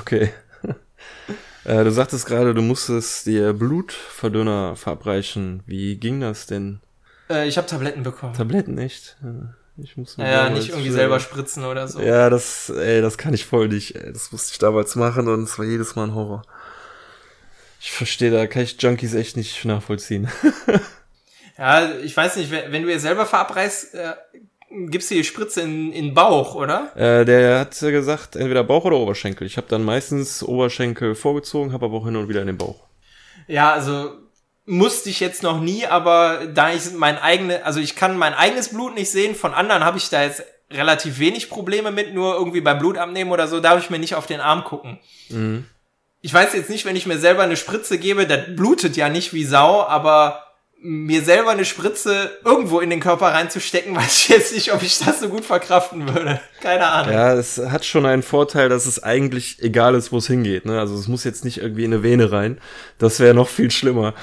[0.00, 0.32] okay.
[1.64, 5.62] äh, du sagtest gerade, du musstest dir Blutverdünner verabreichen.
[5.66, 6.80] Wie ging das denn?
[7.30, 8.34] Äh, ich habe Tabletten bekommen.
[8.34, 9.16] Tabletten, echt?
[9.76, 12.00] Ich muss ja, nicht irgendwie selber spritzen oder so.
[12.00, 13.94] Ja, das, ey, das kann ich voll nicht.
[13.94, 14.12] Ey.
[14.12, 16.42] Das musste ich damals machen und es war jedes Mal ein Horror.
[17.80, 20.28] Ich verstehe, da kann ich Junkies echt nicht nachvollziehen.
[21.58, 24.12] Ja, ich weiß nicht, wenn, du ihr selber verabreißt, äh,
[24.70, 26.96] gibst du die Spritze in, in Bauch, oder?
[26.96, 29.46] Äh, der hat gesagt, entweder Bauch oder Oberschenkel.
[29.46, 32.86] Ich habe dann meistens Oberschenkel vorgezogen, habe aber auch hin und wieder in den Bauch.
[33.48, 34.12] Ja, also
[34.66, 38.68] musste ich jetzt noch nie, aber da ich mein eigene, also ich kann mein eigenes
[38.68, 42.60] Blut nicht sehen, von anderen habe ich da jetzt relativ wenig Probleme mit, nur irgendwie
[42.60, 44.98] beim Blutabnehmen oder so darf ich mir nicht auf den Arm gucken.
[45.30, 45.64] Mhm.
[46.20, 49.32] Ich weiß jetzt nicht, wenn ich mir selber eine Spritze gebe, das blutet ja nicht
[49.32, 50.47] wie Sau, aber
[50.80, 54.98] mir selber eine Spritze irgendwo in den Körper reinzustecken, weiß ich jetzt nicht, ob ich
[54.98, 56.40] das so gut verkraften würde.
[56.60, 57.12] Keine Ahnung.
[57.12, 60.64] Ja, es hat schon einen Vorteil, dass es eigentlich egal ist, wo es hingeht.
[60.64, 60.78] Ne?
[60.78, 62.60] Also es muss jetzt nicht irgendwie in eine Vene rein.
[62.98, 64.14] Das wäre noch viel schlimmer.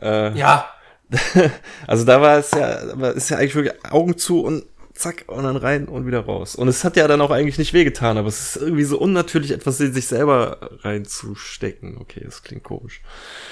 [0.00, 0.68] Äh, ja.
[1.86, 5.44] also da war es ja, aber ist ja eigentlich wirklich Augen zu und zack, und
[5.44, 6.54] dann rein und wieder raus.
[6.54, 9.50] Und es hat ja dann auch eigentlich nicht wehgetan, aber es ist irgendwie so unnatürlich,
[9.50, 11.98] etwas in sich selber reinzustecken.
[11.98, 13.00] Okay, das klingt komisch.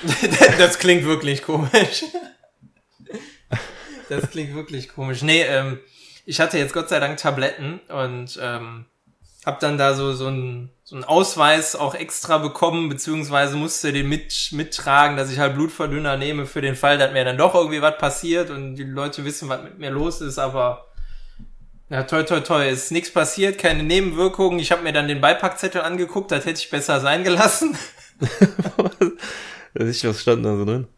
[0.58, 2.04] das klingt wirklich komisch.
[4.10, 5.22] Das klingt wirklich komisch.
[5.22, 5.78] Nee, ähm,
[6.26, 8.86] ich hatte jetzt Gott sei Dank Tabletten und ähm,
[9.46, 14.08] hab dann da so, so ein so einen Ausweis auch extra bekommen, beziehungsweise musste den
[14.08, 17.80] mit, mittragen, dass ich halt Blutverdünner nehme für den Fall, dass mir dann doch irgendwie
[17.80, 20.88] was passiert und die Leute wissen, was mit mir los ist, aber
[21.90, 24.58] Ja, toi, toi, toi, ist nichts passiert, keine Nebenwirkungen.
[24.58, 27.76] Ich habe mir dann den Beipackzettel angeguckt, das hätte ich besser sein gelassen.
[29.74, 30.88] was stand da so drin?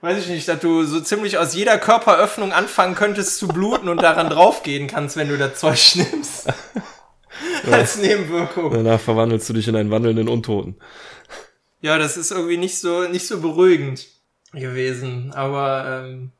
[0.00, 4.02] Weiß ich nicht, dass du so ziemlich aus jeder Körperöffnung anfangen könntest zu bluten und
[4.02, 6.48] daran draufgehen kannst, wenn du das Zeug nimmst.
[7.70, 8.72] Als Nebenwirkung.
[8.72, 10.76] Danach verwandelst du dich in einen wandelnden Untoten.
[11.80, 14.06] Ja, das ist irgendwie nicht so, nicht so beruhigend
[14.52, 15.32] gewesen.
[15.34, 16.32] Aber ähm,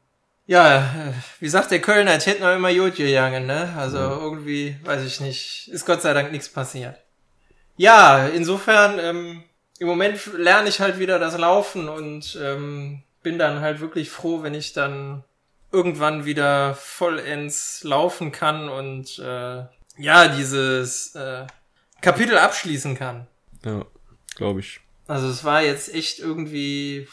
[0.47, 3.73] ja, wie sagt der Kölner, ich hätte noch immer Jod gegangen, ne?
[3.79, 4.19] Also ja.
[4.19, 6.97] irgendwie, weiß ich nicht, ist Gott sei Dank nichts passiert.
[7.77, 9.45] Ja, insofern, ähm,
[9.79, 14.43] im Moment lerne ich halt wieder das Laufen und ähm, bin dann halt wirklich froh,
[14.43, 15.25] wenn ich dann
[15.73, 19.65] irgendwann wieder vollends laufen kann und äh,
[19.97, 21.47] ja, dieses äh,
[22.01, 23.27] Kapitel abschließen kann.
[23.65, 23.85] Ja,
[24.37, 24.81] glaube ich.
[25.07, 27.07] Also es war jetzt echt irgendwie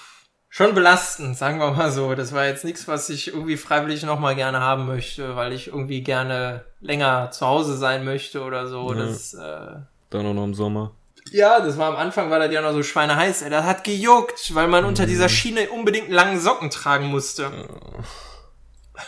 [0.50, 2.16] schon belastend, sagen wir mal so.
[2.16, 6.02] Das war jetzt nichts, was ich irgendwie freiwillig nochmal gerne haben möchte, weil ich irgendwie
[6.02, 8.94] gerne länger zu Hause sein möchte oder so.
[8.94, 9.00] Ja.
[9.00, 10.94] Das, äh, Dann auch noch im Sommer.
[11.32, 13.50] Ja, das war am Anfang, war das ja noch so schweineheiß, ey.
[13.50, 15.30] Das hat gejuckt, weil man unter dieser mhm.
[15.30, 17.52] Schiene unbedingt langen Socken tragen musste.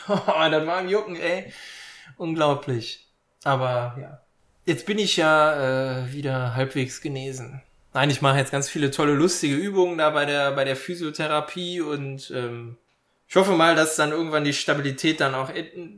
[0.08, 0.16] Oh,
[0.52, 1.52] das war ein Jucken, ey.
[2.16, 3.08] Unglaublich.
[3.44, 4.22] Aber ja.
[4.66, 7.64] Jetzt bin ich ja äh, wieder halbwegs genesen.
[7.96, 11.82] Nein, ich mache jetzt ganz viele tolle, lustige Übungen da bei der, bei der Physiotherapie
[11.82, 12.78] und ähm,
[13.30, 15.52] ich hoffe mal, dass dann irgendwann die Stabilität dann auch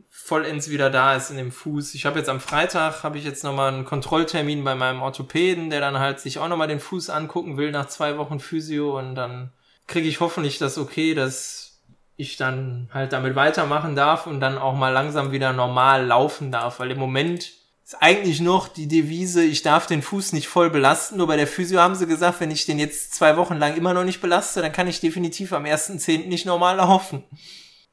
[0.09, 1.95] vollends wieder da ist in dem Fuß.
[1.95, 5.79] Ich habe jetzt am Freitag habe ich jetzt nochmal einen Kontrolltermin bei meinem Orthopäden, der
[5.79, 9.53] dann halt sich auch nochmal den Fuß angucken will nach zwei Wochen Physio und dann
[9.87, 11.81] kriege ich hoffentlich das okay, dass
[12.17, 16.81] ich dann halt damit weitermachen darf und dann auch mal langsam wieder normal laufen darf,
[16.81, 17.53] weil im Moment
[17.91, 21.17] ist eigentlich noch die Devise, ich darf den Fuß nicht voll belasten.
[21.17, 23.93] Nur bei der Physio haben sie gesagt, wenn ich den jetzt zwei Wochen lang immer
[23.93, 26.27] noch nicht belaste, dann kann ich definitiv am 1.10.
[26.27, 27.25] nicht normal laufen.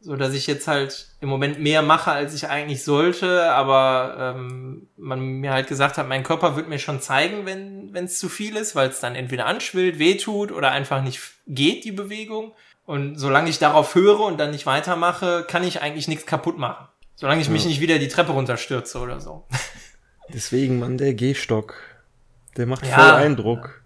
[0.01, 4.87] So dass ich jetzt halt im Moment mehr mache, als ich eigentlich sollte, aber ähm,
[4.97, 8.55] man mir halt gesagt hat, mein Körper wird mir schon zeigen, wenn es zu viel
[8.55, 12.53] ist, weil es dann entweder anschwillt, wehtut oder einfach nicht geht, die Bewegung.
[12.85, 16.87] Und solange ich darauf höre und dann nicht weitermache, kann ich eigentlich nichts kaputt machen.
[17.17, 19.49] Solange ich mich nicht wieder die Treppe runterstürze oder so.
[20.33, 21.75] Deswegen, Mann, der Gehstock.
[22.57, 22.95] Der macht ja.
[22.95, 23.83] voll Eindruck.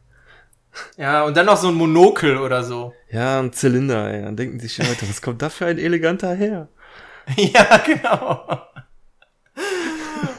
[0.97, 2.95] Ja, und dann noch so ein Monokel oder so.
[3.11, 4.23] Ja, ein Zylinder, ey.
[4.23, 6.69] Dann denken sich die Leute, was kommt da für ein eleganter her?
[7.37, 8.63] ja, genau.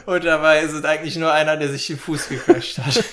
[0.06, 3.04] Und dabei ist es eigentlich nur einer, der sich den Fuß gequetscht hat.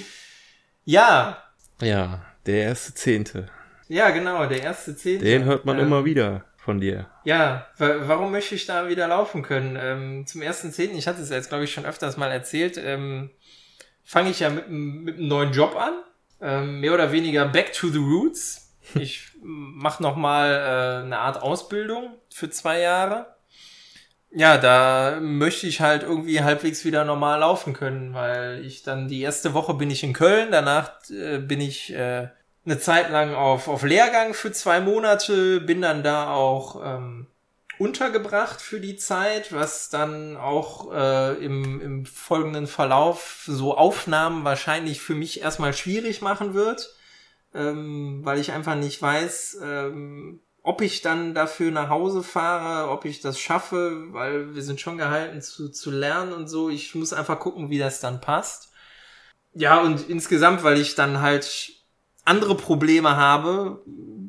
[0.84, 1.38] ja.
[1.80, 3.48] Ja, der erste Zehnte.
[3.88, 5.24] Ja, genau, der erste Zehnte.
[5.24, 7.06] Den hört man ähm, immer wieder von dir.
[7.24, 9.76] Ja, warum möchte ich da wieder laufen können?
[9.76, 13.30] Ähm, zum ersten Zehnten, ich hatte es jetzt, glaube ich, schon öfters mal erzählt, ähm,
[14.04, 15.94] fange ich ja mit, mit einem neuen Job an.
[16.40, 18.68] Ähm, mehr oder weniger back to the roots.
[18.94, 23.36] Ich mache nochmal äh, eine Art Ausbildung für zwei Jahre.
[24.32, 29.20] Ja, da möchte ich halt irgendwie halbwegs wieder normal laufen können, weil ich dann die
[29.22, 32.28] erste Woche bin ich in Köln, danach äh, bin ich äh,
[32.64, 37.26] eine Zeit lang auf, auf Lehrgang für zwei Monate, bin dann da auch ähm,
[37.78, 45.00] untergebracht für die Zeit, was dann auch äh, im, im folgenden Verlauf so Aufnahmen wahrscheinlich
[45.00, 46.94] für mich erstmal schwierig machen wird,
[47.54, 53.06] ähm, weil ich einfach nicht weiß, ähm, ob ich dann dafür nach Hause fahre, ob
[53.06, 56.68] ich das schaffe, weil wir sind schon gehalten zu, zu lernen und so.
[56.68, 58.72] Ich muss einfach gucken, wie das dann passt.
[59.54, 61.79] Ja, und insgesamt, weil ich dann halt
[62.24, 63.82] andere Probleme habe,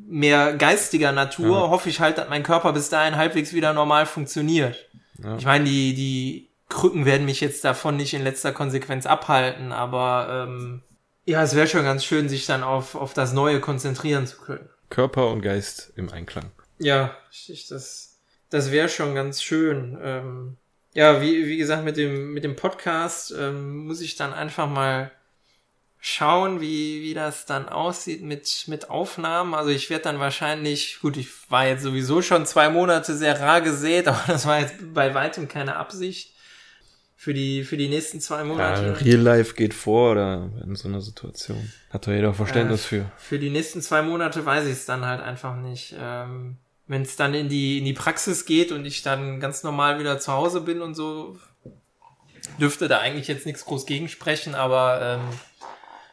[0.08, 1.68] mehr geistiger Natur, ja.
[1.68, 4.88] hoffe ich halt, dass mein Körper bis dahin halbwegs wieder normal funktioniert.
[5.22, 5.36] Ja.
[5.36, 10.46] Ich meine, die, die Krücken werden mich jetzt davon nicht in letzter Konsequenz abhalten, aber
[10.48, 10.82] ähm,
[11.24, 14.68] ja, es wäre schon ganz schön, sich dann auf, auf das Neue konzentrieren zu können.
[14.90, 16.50] Körper und Geist im Einklang.
[16.78, 18.18] Ja, richtig, das,
[18.50, 19.98] das wäre schon ganz schön.
[20.02, 20.56] Ähm,
[20.94, 25.10] ja, wie, wie gesagt, mit dem, mit dem Podcast ähm, muss ich dann einfach mal
[26.04, 29.54] schauen, wie, wie das dann aussieht mit, mit Aufnahmen.
[29.54, 33.60] Also ich werde dann wahrscheinlich, gut, ich war jetzt sowieso schon zwei Monate sehr rar
[33.60, 36.34] gesät, aber das war jetzt bei weitem keine Absicht
[37.16, 38.84] für die, für die nächsten zwei Monate.
[38.84, 41.72] Ja, Real Life geht vor oder in so einer Situation.
[41.90, 43.12] Hat doch jeder Verständnis äh, für.
[43.16, 45.94] Für die nächsten zwei Monate weiß ich es dann halt einfach nicht.
[45.96, 46.56] Ähm,
[46.88, 50.18] Wenn es dann in die, in die Praxis geht und ich dann ganz normal wieder
[50.18, 51.38] zu Hause bin und so,
[52.60, 55.38] dürfte da eigentlich jetzt nichts groß gegensprechen, aber ähm,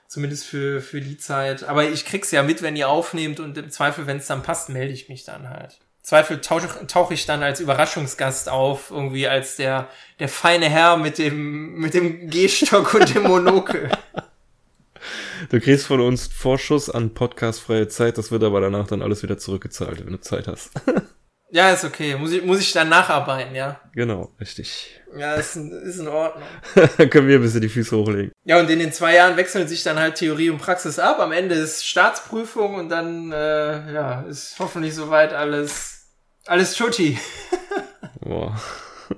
[0.10, 1.64] Zumindest für, für die Zeit.
[1.64, 4.70] Aber ich krieg's ja mit, wenn ihr aufnehmt und im Zweifel, wenn es dann passt,
[4.70, 5.78] melde ich mich dann halt.
[6.02, 9.88] Zweifel tauche tauch ich dann als Überraschungsgast auf, irgendwie als der,
[10.18, 13.92] der feine Herr mit dem, mit dem Gehstock und dem Monokel.
[15.50, 19.38] Du kriegst von uns Vorschuss an podcastfreie Zeit, das wird aber danach dann alles wieder
[19.38, 20.72] zurückgezahlt, wenn du Zeit hast.
[21.52, 22.16] Ja, ist okay.
[22.16, 23.80] Muss ich, muss ich dann nacharbeiten, ja?
[23.94, 25.02] Genau, richtig.
[25.18, 26.48] Ja, ist, in, ist in Ordnung.
[26.98, 28.32] dann können wir ein bisschen die Füße hochlegen.
[28.44, 31.20] Ja, und in den zwei Jahren wechseln sich dann halt Theorie und Praxis ab.
[31.20, 36.12] Am Ende ist Staatsprüfung und dann, äh, ja, ist hoffentlich soweit alles,
[36.46, 37.18] alles Chutti.
[38.22, 38.60] Boah.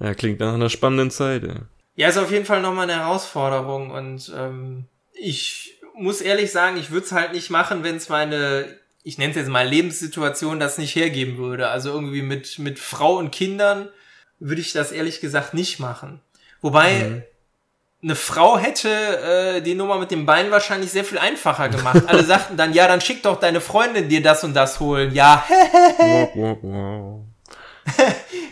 [0.00, 1.62] Ja, klingt nach einer spannenden Zeit, ja.
[1.96, 6.92] Ja, ist auf jeden Fall nochmal eine Herausforderung und ähm, ich muss ehrlich sagen, ich
[6.92, 10.78] würde es halt nicht machen, wenn es meine, ich nenne es jetzt mal Lebenssituation, das
[10.78, 11.68] nicht hergeben würde.
[11.68, 13.88] Also irgendwie mit, mit Frau und Kindern
[14.38, 16.20] würde ich das ehrlich gesagt nicht machen.
[16.60, 17.22] Wobei mhm.
[18.02, 22.02] eine Frau hätte äh, die Nummer mit dem Bein wahrscheinlich sehr viel einfacher gemacht.
[22.06, 25.14] Alle sagten dann, ja, dann schick doch deine Freundin dir das und das holen.
[25.14, 25.44] Ja,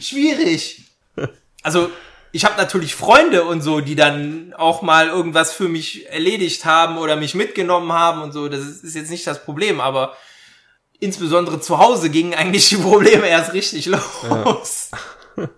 [0.01, 0.85] schwierig.
[1.63, 1.91] Also
[2.33, 6.99] ich habe natürlich Freunde und so, die dann auch mal irgendwas für mich erledigt haben
[6.99, 8.49] oder mich mitgenommen haben und so.
[8.49, 10.17] Das ist jetzt nicht das Problem, aber
[11.01, 14.91] insbesondere zu Hause gingen eigentlich die Probleme erst richtig los.
[15.37, 15.49] Ja.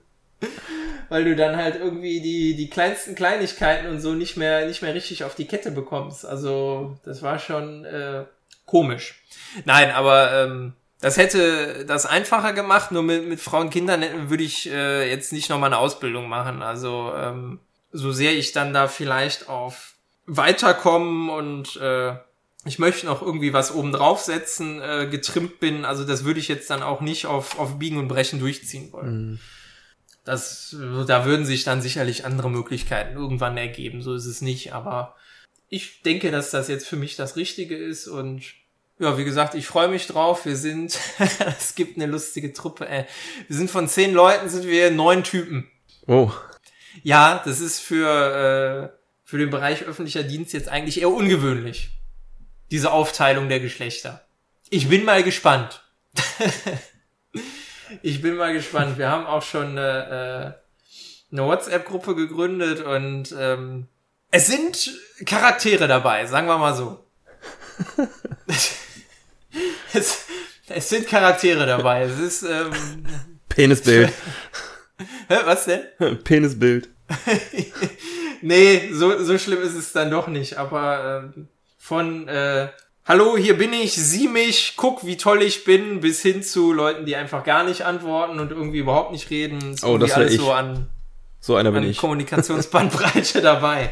[1.08, 4.94] Weil du dann halt irgendwie die, die kleinsten Kleinigkeiten und so nicht mehr, nicht mehr
[4.94, 6.26] richtig auf die Kette bekommst.
[6.26, 8.24] Also, das war schon äh,
[8.66, 9.22] komisch.
[9.64, 14.42] Nein, aber ähm, das hätte das einfacher gemacht, nur mit, mit Frauen und Kindern würde
[14.42, 16.62] ich äh, jetzt nicht nochmal eine Ausbildung machen.
[16.62, 17.60] Also ähm,
[17.92, 19.94] so sehr ich dann da vielleicht auf
[20.26, 22.16] Weiterkommen und äh,
[22.64, 26.70] ich möchte noch irgendwie was oben draufsetzen, äh, getrimmt bin, also das würde ich jetzt
[26.70, 29.30] dann auch nicht auf, auf Biegen und Brechen durchziehen wollen.
[29.30, 29.38] Mhm.
[30.24, 35.16] Das, da würden sich dann sicherlich andere Möglichkeiten irgendwann ergeben, so ist es nicht, aber
[35.70, 38.42] ich denke, dass das jetzt für mich das Richtige ist und
[38.98, 40.44] ja, wie gesagt, ich freue mich drauf.
[40.44, 40.98] Wir sind,
[41.58, 42.88] es gibt eine lustige Truppe.
[42.88, 43.04] Ey.
[43.46, 45.70] Wir sind von zehn Leuten sind wir neun Typen.
[46.08, 46.32] Oh.
[47.04, 48.98] Ja, das ist für äh,
[49.28, 51.90] für den Bereich öffentlicher Dienst jetzt eigentlich eher ungewöhnlich.
[52.70, 54.26] Diese Aufteilung der Geschlechter.
[54.70, 55.82] Ich bin mal gespannt.
[58.02, 58.98] ich bin mal gespannt.
[58.98, 60.58] Wir haben auch schon eine,
[61.30, 63.88] äh, eine WhatsApp-Gruppe gegründet und ähm,
[64.30, 64.90] es sind
[65.24, 67.04] Charaktere dabei, sagen wir mal so.
[69.94, 70.26] es,
[70.68, 72.02] es sind Charaktere dabei.
[72.02, 72.72] Es ist ähm,
[73.48, 74.12] Penisbild.
[75.28, 75.86] Was denn?
[76.24, 76.90] Penisbild.
[78.42, 80.58] nee, so, so schlimm ist es dann doch nicht.
[80.58, 81.48] Aber ähm,
[81.88, 82.68] von äh,
[83.06, 87.06] Hallo, hier bin ich, sieh mich, guck, wie toll ich bin, bis hin zu Leuten,
[87.06, 89.72] die einfach gar nicht antworten und irgendwie überhaupt nicht reden.
[89.72, 90.36] Ist oh, das wäre ich.
[90.36, 90.90] So an,
[91.40, 91.96] so einer bin an ich.
[91.96, 93.90] Kommunikationsbandbreite dabei.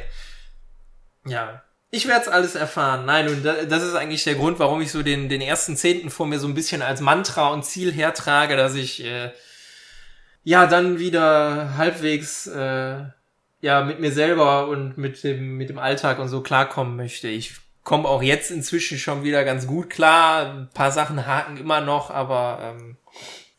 [1.24, 1.62] Ja.
[1.90, 3.07] Ich werde es alles erfahren.
[3.07, 6.26] Nein, und das ist eigentlich der Grund, warum ich so den, den ersten Zehnten vor
[6.26, 9.30] mir so ein bisschen als Mantra und Ziel hertrage, dass ich äh,
[10.44, 13.05] ja dann wieder halbwegs äh,
[13.62, 17.28] ja mit mir selber und mit dem, mit dem Alltag und so klarkommen möchte.
[17.28, 17.55] Ich
[17.87, 20.53] komme auch jetzt inzwischen schon wieder ganz gut klar.
[20.53, 22.97] Ein paar Sachen haken immer noch, aber ähm,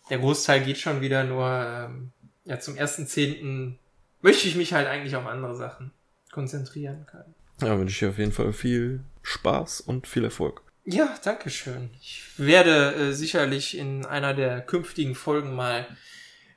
[0.10, 2.12] der Großteil geht schon wieder nur ähm,
[2.44, 3.80] ja zum ersten Zehnten
[4.22, 5.92] möchte ich mich halt eigentlich auf andere Sachen
[6.32, 7.34] konzentrieren können.
[7.62, 10.62] Ja, wünsche ich dir auf jeden Fall viel Spaß und viel Erfolg.
[10.84, 11.90] Ja, danke schön.
[12.02, 15.88] Ich werde äh, sicherlich in einer der künftigen Folgen mal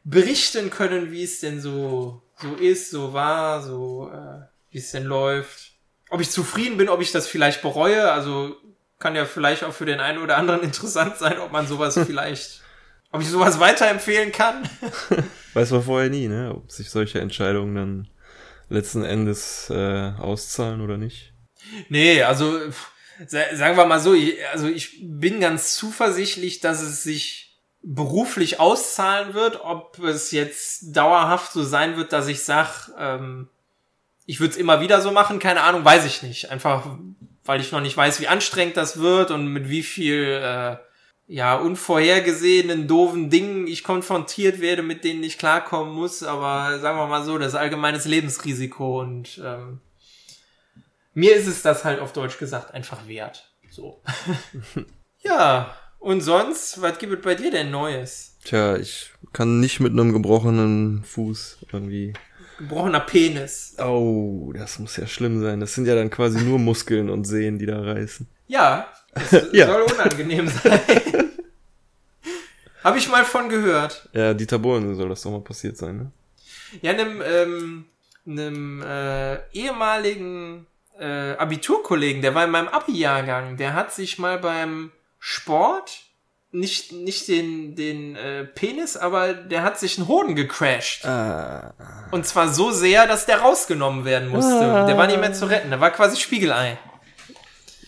[0.02, 4.40] berichten können, wie es denn so, so ist, so war, so, äh,
[4.72, 5.69] wie es denn läuft.
[6.10, 8.56] Ob ich zufrieden bin, ob ich das vielleicht bereue, also
[8.98, 12.62] kann ja vielleicht auch für den einen oder anderen interessant sein, ob man sowas vielleicht,
[13.12, 14.68] ob ich sowas weiterempfehlen kann.
[15.54, 16.52] Weiß man vorher nie, ne?
[16.54, 18.08] Ob sich solche Entscheidungen dann
[18.68, 21.32] letzten Endes äh, auszahlen oder nicht?
[21.88, 22.58] Nee, also
[23.26, 29.34] sagen wir mal so, ich, also ich bin ganz zuversichtlich, dass es sich beruflich auszahlen
[29.34, 29.60] wird.
[29.62, 33.48] Ob es jetzt dauerhaft so sein wird, dass ich sag, ähm,
[34.30, 36.52] ich würde es immer wieder so machen, keine Ahnung, weiß ich nicht.
[36.52, 36.86] Einfach,
[37.44, 40.76] weil ich noch nicht weiß, wie anstrengend das wird und mit wie viel äh,
[41.26, 47.08] ja, unvorhergesehenen, doofen Dingen ich konfrontiert werde, mit denen ich klarkommen muss, aber sagen wir
[47.08, 49.80] mal so, das ist allgemeines Lebensrisiko und ähm,
[51.12, 53.52] mir ist es das halt auf Deutsch gesagt einfach wert.
[53.68, 54.00] So.
[55.24, 58.36] ja, und sonst, was gibt es bei dir denn Neues?
[58.44, 62.12] Tja, ich kann nicht mit einem gebrochenen Fuß irgendwie.
[62.60, 63.74] Gebrochener Penis.
[63.78, 65.60] Oh, das muss ja schlimm sein.
[65.60, 68.28] Das sind ja dann quasi nur Muskeln und Sehnen, die da reißen.
[68.48, 69.66] Ja, das ja.
[69.66, 70.80] soll unangenehm sein.
[72.84, 74.10] Habe ich mal von gehört.
[74.12, 76.12] Ja, Dieter Bohlen soll das doch mal passiert sein, ne?
[76.82, 77.84] Ja, einem, ähm,
[78.26, 80.66] einem äh, ehemaligen
[80.98, 86.09] äh, Abiturkollegen, der war in meinem Abi-Jahrgang, der hat sich mal beim Sport
[86.52, 91.04] nicht nicht den den äh, Penis, aber der hat sich einen Hoden gecrashed.
[91.04, 91.74] Ah.
[92.10, 94.54] Und zwar so sehr, dass der rausgenommen werden musste.
[94.54, 94.86] Ah.
[94.86, 95.70] Der war nicht mehr zu retten.
[95.70, 96.78] Der war quasi Spiegelei.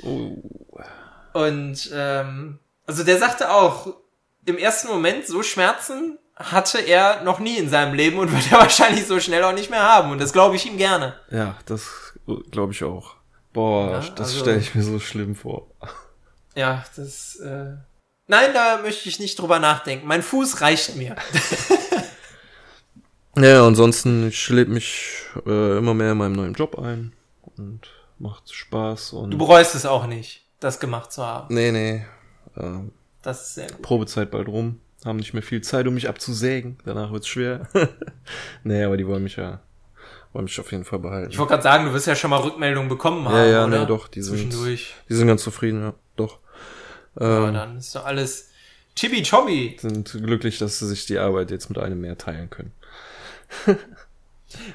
[0.02, 0.36] Oh.
[1.32, 3.94] Und ähm, also der sagte auch,
[4.44, 8.58] im ersten Moment so Schmerzen hatte er noch nie in seinem Leben und wird er
[8.58, 10.12] wahrscheinlich so schnell auch nicht mehr haben.
[10.12, 11.14] Und das glaube ich ihm gerne.
[11.30, 12.14] Ja, das
[12.50, 13.16] glaube ich auch.
[13.52, 15.66] Boah, ja, das also, stelle ich mir so schlimm vor.
[16.54, 17.36] Ja, das.
[17.36, 17.76] Äh
[18.32, 20.06] Nein, da möchte ich nicht drüber nachdenken.
[20.06, 21.16] Mein Fuß reicht mir.
[23.36, 27.12] ja, ansonsten, ich lebe mich äh, immer mehr in meinem neuen Job ein
[27.58, 29.12] und macht Spaß.
[29.12, 31.54] Und du bereust es auch nicht, das gemacht zu haben.
[31.54, 32.06] Nee, nee.
[32.56, 33.82] Ähm, das ist sehr gut.
[33.82, 34.80] Probezeit bald rum.
[35.04, 36.78] Haben nicht mehr viel Zeit, um mich abzusägen.
[36.86, 37.68] Danach wird's schwer.
[38.64, 39.60] nee, aber die wollen mich ja
[40.32, 41.30] wollen mich auf jeden Fall behalten.
[41.30, 43.80] Ich wollte gerade sagen, du wirst ja schon mal Rückmeldungen bekommen haben, Ja, ja, oder?
[43.80, 44.08] nee, doch.
[44.08, 45.94] Die sind, die sind ganz zufrieden, ja.
[46.16, 46.38] Doch.
[47.18, 48.50] Ja, ähm, dann ist doch alles
[48.96, 49.76] chibi chobby.
[49.80, 52.72] Sind glücklich, dass sie sich die Arbeit jetzt mit einem mehr teilen können.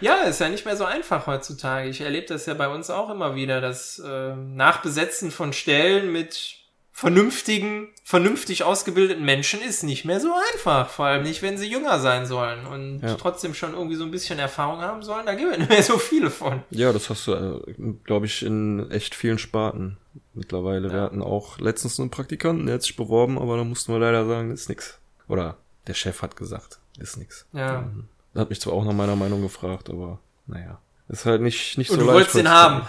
[0.02, 1.90] ja, ist ja nicht mehr so einfach heutzutage.
[1.90, 6.58] Ich erlebe das ja bei uns auch immer wieder, das äh, Nachbesetzen von Stellen mit
[6.98, 10.90] vernünftigen, vernünftig ausgebildeten Menschen ist nicht mehr so einfach.
[10.90, 13.14] Vor allem nicht, wenn sie jünger sein sollen und ja.
[13.14, 15.28] trotzdem schon irgendwie so ein bisschen Erfahrung haben sollen.
[15.28, 16.64] Da gibt es nicht mehr so viele von.
[16.72, 19.98] Ja, das hast du, äh, glaube ich, in echt vielen Sparten
[20.34, 20.88] mittlerweile.
[20.88, 20.94] Ja.
[20.96, 24.26] Wir hatten auch letztens einen Praktikanten, der hat sich beworben, aber da mussten wir leider
[24.26, 24.98] sagen, ist nix.
[25.28, 27.46] Oder der Chef hat gesagt, ist nix.
[27.54, 27.82] Ja.
[27.82, 28.08] Mhm.
[28.34, 30.18] Hat mich zwar auch nach meiner Meinung gefragt, aber
[30.48, 30.80] naja.
[31.10, 32.34] Ist halt nicht, nicht Und so du leicht.
[32.34, 32.88] Du wolltest den haben?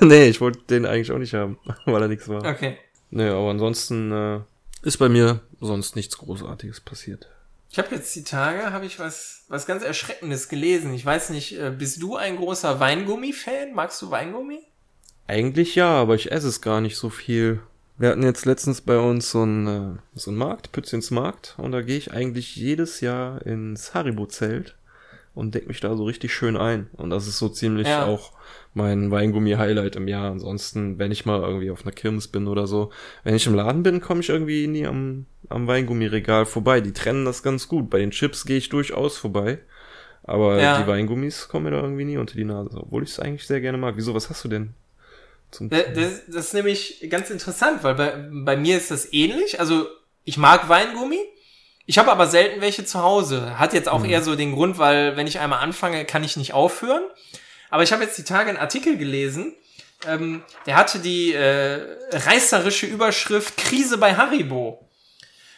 [0.00, 2.44] nee, ich wollte den eigentlich auch nicht haben, weil er nichts war.
[2.44, 2.76] Okay.
[3.10, 4.40] Nee, aber ansonsten äh,
[4.82, 7.28] ist bei mir sonst nichts Großartiges passiert.
[7.70, 10.94] Ich habe jetzt die Tage, habe ich was, was ganz Erschreckendes gelesen.
[10.94, 13.74] Ich weiß nicht, äh, bist du ein großer Weingummi-Fan?
[13.74, 14.60] Magst du Weingummi?
[15.26, 17.60] Eigentlich ja, aber ich esse es gar nicht so viel.
[17.98, 21.72] Wir hatten jetzt letztens bei uns so einen, äh, so einen Markt, Pützchens Markt, und
[21.72, 24.77] da gehe ich eigentlich jedes Jahr ins Haribo-Zelt
[25.38, 26.88] und deck mich da so richtig schön ein.
[26.96, 28.04] Und das ist so ziemlich ja.
[28.04, 28.32] auch
[28.74, 30.32] mein Weingummi-Highlight im Jahr.
[30.32, 32.90] Ansonsten, wenn ich mal irgendwie auf einer Kirmes bin oder so,
[33.22, 36.80] wenn ich im Laden bin, komme ich irgendwie nie am, am Weingummi-Regal vorbei.
[36.80, 37.88] Die trennen das ganz gut.
[37.88, 39.60] Bei den Chips gehe ich durchaus vorbei.
[40.24, 40.82] Aber ja.
[40.82, 43.60] die Weingummis kommen mir da irgendwie nie unter die Nase, obwohl ich es eigentlich sehr
[43.60, 43.94] gerne mag.
[43.96, 44.74] Wieso, was hast du denn?
[45.52, 49.60] Zum das, das, das ist nämlich ganz interessant, weil bei, bei mir ist das ähnlich.
[49.60, 49.86] Also
[50.24, 51.20] ich mag Weingummi,
[51.88, 53.58] ich habe aber selten welche zu Hause.
[53.58, 54.10] Hat jetzt auch mhm.
[54.10, 57.02] eher so den Grund, weil wenn ich einmal anfange, kann ich nicht aufhören.
[57.70, 59.54] Aber ich habe jetzt die Tage einen Artikel gelesen,
[60.06, 61.80] ähm, der hatte die äh,
[62.10, 64.86] reißerische Überschrift Krise bei Haribo.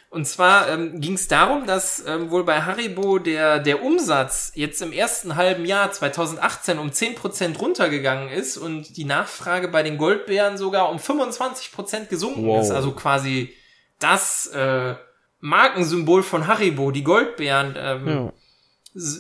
[0.08, 4.80] Und zwar ähm, ging es darum, dass ähm, wohl bei Haribo der, der Umsatz jetzt
[4.82, 10.56] im ersten halben Jahr 2018 um 10% runtergegangen ist und die Nachfrage bei den Goldbären
[10.56, 12.62] sogar um 25% gesunken wow.
[12.62, 12.70] ist.
[12.70, 13.52] Also quasi
[13.98, 14.94] das äh,
[15.40, 18.32] Markensymbol von Haribo, die Goldbeeren, ähm, ja.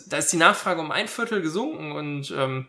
[0.08, 2.66] da ist die Nachfrage um ein Viertel gesunken und ähm,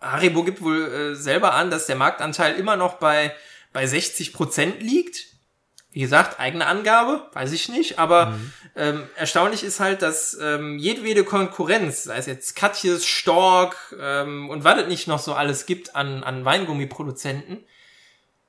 [0.00, 3.34] Haribo gibt wohl äh, selber an, dass der Marktanteil immer noch bei,
[3.72, 5.26] bei 60 Prozent liegt.
[5.92, 8.52] Wie gesagt, eigene Angabe, weiß ich nicht, aber mhm.
[8.76, 14.64] ähm, erstaunlich ist halt, dass ähm, jedwede Konkurrenz, sei es jetzt Katjes, Stork ähm, und
[14.64, 17.62] was es nicht noch so alles gibt an, an Weingummiproduzenten,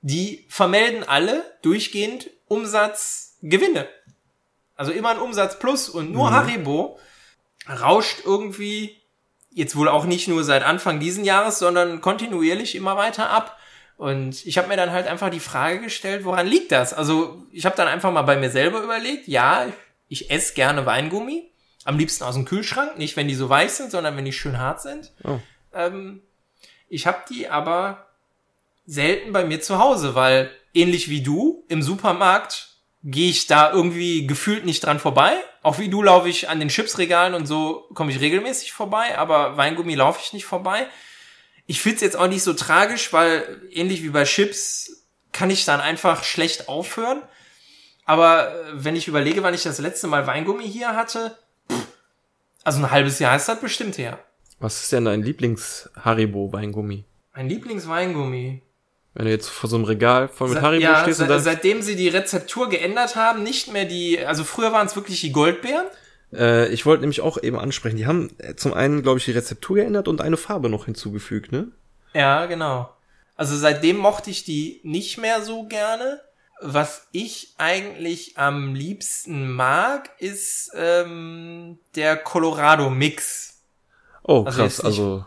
[0.01, 3.87] die vermelden alle durchgehend Umsatz Gewinne.
[4.75, 6.33] Also immer ein Umsatz plus und nur mhm.
[6.33, 6.99] Haribo
[7.69, 9.01] rauscht irgendwie
[9.51, 13.57] jetzt wohl auch nicht nur seit Anfang diesen Jahres, sondern kontinuierlich immer weiter ab.
[13.97, 16.93] Und ich habe mir dann halt einfach die Frage gestellt, woran liegt das?
[16.93, 19.67] Also ich habe dann einfach mal bei mir selber überlegt, ja,
[20.07, 21.51] ich esse gerne Weingummi,
[21.85, 24.57] am liebsten aus dem Kühlschrank, nicht wenn die so weich sind, sondern wenn die schön
[24.57, 25.11] hart sind.
[25.23, 25.39] Oh.
[25.73, 26.23] Ähm,
[26.89, 28.07] ich habe die aber
[28.85, 32.72] selten bei mir zu Hause, weil ähnlich wie du im Supermarkt
[33.03, 35.33] gehe ich da irgendwie gefühlt nicht dran vorbei.
[35.61, 39.57] Auch wie du laufe ich an den Chipsregalen und so komme ich regelmäßig vorbei, aber
[39.57, 40.87] Weingummi laufe ich nicht vorbei.
[41.65, 45.65] Ich finde es jetzt auch nicht so tragisch, weil ähnlich wie bei Chips kann ich
[45.65, 47.21] dann einfach schlecht aufhören.
[48.05, 51.37] Aber äh, wenn ich überlege, wann ich das letzte Mal Weingummi hier hatte,
[51.71, 51.87] pff,
[52.63, 54.19] also ein halbes Jahr ist das bestimmt her.
[54.59, 57.05] Was ist denn dein Lieblings-Haribo-Weingummi?
[57.35, 58.61] Mein Lieblings-Weingummi?
[59.13, 61.41] Wenn du jetzt vor so einem Regal voll mit Haribo ja, stehst und dann...
[61.41, 64.25] seitdem sie die Rezeptur geändert haben, nicht mehr die...
[64.25, 65.85] Also früher waren es wirklich die Goldbeeren.
[66.33, 67.97] Äh, ich wollte nämlich auch eben ansprechen.
[67.97, 71.51] Die haben äh, zum einen, glaube ich, die Rezeptur geändert und eine Farbe noch hinzugefügt,
[71.51, 71.67] ne?
[72.13, 72.89] Ja, genau.
[73.35, 76.21] Also seitdem mochte ich die nicht mehr so gerne.
[76.61, 83.61] Was ich eigentlich am liebsten mag, ist ähm, der Colorado Mix.
[84.23, 84.79] Oh, also krass.
[84.79, 85.25] Also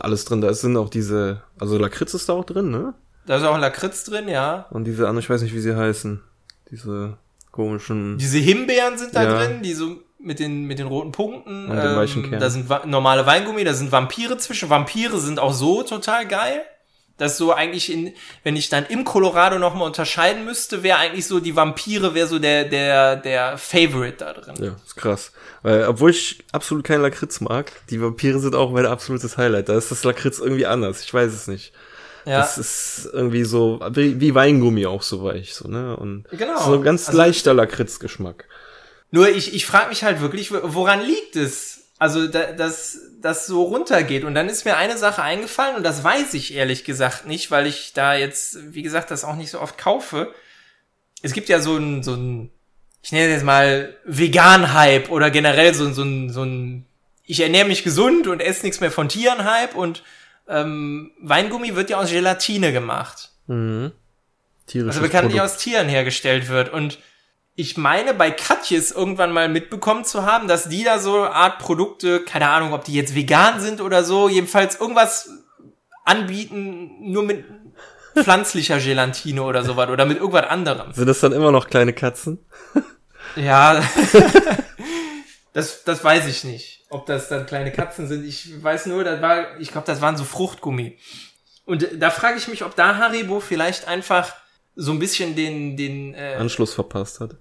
[0.00, 0.40] alles drin.
[0.40, 2.94] Da sind auch diese, also Lakritz ist da auch drin, ne?
[3.26, 4.66] Da ist auch Lakritz drin, ja.
[4.70, 6.22] Und diese anderen, ich weiß nicht, wie sie heißen.
[6.70, 7.18] Diese
[7.50, 8.18] komischen.
[8.18, 9.34] Diese Himbeeren sind da ja.
[9.36, 11.68] drin, die so mit den, mit den roten Punkten.
[11.70, 14.70] Und ähm, Da sind normale Weingummi, da sind Vampire zwischen.
[14.70, 16.62] Vampire sind auch so total geil.
[17.18, 18.12] Das so eigentlich in,
[18.42, 22.38] wenn ich dann im Colorado nochmal unterscheiden müsste, wäre eigentlich so die Vampire, wäre so
[22.38, 24.54] der, der, der Favorite da drin.
[24.60, 25.32] Ja, ist krass.
[25.62, 29.70] Weil, obwohl ich absolut keinen Lakritz mag, die Vampire sind auch mein absolutes Highlight.
[29.70, 31.02] Da ist das Lakritz irgendwie anders.
[31.02, 31.72] Ich weiß es nicht.
[32.26, 32.40] Ja.
[32.40, 35.96] Das ist irgendwie so, wie, wie Weingummi auch so weich, so, ne?
[35.96, 36.60] Und genau.
[36.60, 38.46] so ein ganz also, leichter Lakritzgeschmack.
[39.12, 41.75] Nur ich, ich frage mich halt wirklich, woran liegt es?
[41.98, 44.24] Also, da, dass das so runtergeht.
[44.24, 47.66] Und dann ist mir eine Sache eingefallen, und das weiß ich ehrlich gesagt nicht, weil
[47.66, 50.34] ich da jetzt, wie gesagt, das auch nicht so oft kaufe.
[51.22, 52.50] Es gibt ja so ein, so ein,
[53.02, 56.86] ich nenne es jetzt mal Vegan-Hype oder generell so, so ein, so ein,
[57.24, 60.02] ich ernähre mich gesund und esse nichts mehr von Tieren-Hype und
[60.48, 63.30] ähm, Weingummi wird ja aus Gelatine gemacht.
[63.46, 63.92] Mhm.
[64.66, 65.54] Tierisches also bekanntlich Produkt.
[65.54, 66.72] aus Tieren hergestellt wird.
[66.72, 66.98] Und
[67.58, 72.20] ich meine, bei Katjes irgendwann mal mitbekommen zu haben, dass die da so Art Produkte,
[72.20, 75.30] keine Ahnung, ob die jetzt vegan sind oder so, jedenfalls irgendwas
[76.04, 77.46] anbieten, nur mit
[78.14, 80.92] pflanzlicher Gelatine oder sowas oder mit irgendwas anderem.
[80.92, 82.44] Sind das dann immer noch kleine Katzen?
[83.36, 83.82] Ja,
[85.54, 88.26] das, das weiß ich nicht, ob das dann kleine Katzen sind.
[88.26, 90.98] Ich weiß nur, das war, ich glaube, das waren so Fruchtgummi.
[91.64, 94.34] Und da frage ich mich, ob da Haribo vielleicht einfach
[94.74, 97.36] so ein bisschen den, den äh, Anschluss verpasst hat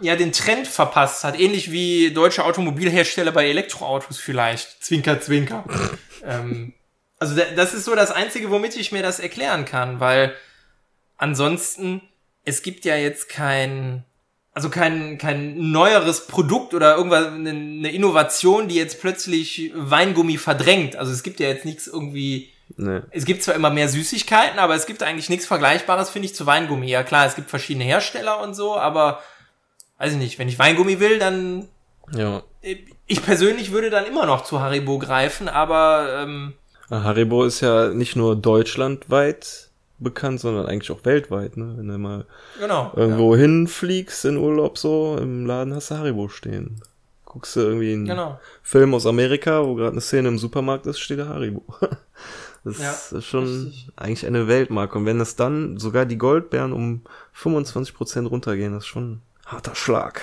[0.00, 4.82] ja den Trend verpasst hat, ähnlich wie deutsche Automobilhersteller bei Elektroautos vielleicht.
[4.82, 5.64] Zwinker, zwinker.
[6.24, 6.74] ähm,
[7.18, 10.34] also das ist so das Einzige, womit ich mir das erklären kann, weil
[11.18, 12.00] ansonsten,
[12.44, 14.04] es gibt ja jetzt kein,
[14.52, 20.96] also kein, kein neueres Produkt oder irgendwas, eine, Innovation, die jetzt plötzlich Weingummi verdrängt.
[20.96, 23.00] Also es gibt ja jetzt nichts irgendwie, Nee.
[23.10, 26.46] Es gibt zwar immer mehr Süßigkeiten, aber es gibt eigentlich nichts Vergleichbares, finde ich, zu
[26.46, 26.88] Weingummi.
[26.88, 29.20] Ja klar, es gibt verschiedene Hersteller und so, aber
[30.00, 31.68] weiß ich nicht, wenn ich Weingummi will, dann.
[32.12, 32.42] Ja.
[33.06, 36.22] Ich persönlich würde dann immer noch zu Haribo greifen, aber.
[36.22, 36.54] Ähm,
[36.90, 41.74] Haribo ist ja nicht nur deutschlandweit bekannt, sondern eigentlich auch weltweit, ne?
[41.76, 42.24] Wenn du mal
[42.58, 43.42] genau, irgendwo ja.
[43.42, 46.80] hinfliegst in Urlaub so, im Laden hast du Haribo stehen.
[47.26, 48.40] Guckst du irgendwie einen genau.
[48.62, 51.62] Film aus Amerika, wo gerade eine Szene im Supermarkt ist, steht da Haribo.
[52.62, 53.88] Das ja, ist schon richtig.
[53.96, 54.98] eigentlich eine Weltmarke.
[54.98, 57.00] Und wenn das dann sogar die Goldbeeren um
[57.34, 60.20] 25% runtergehen, das ist schon Harter Schlag.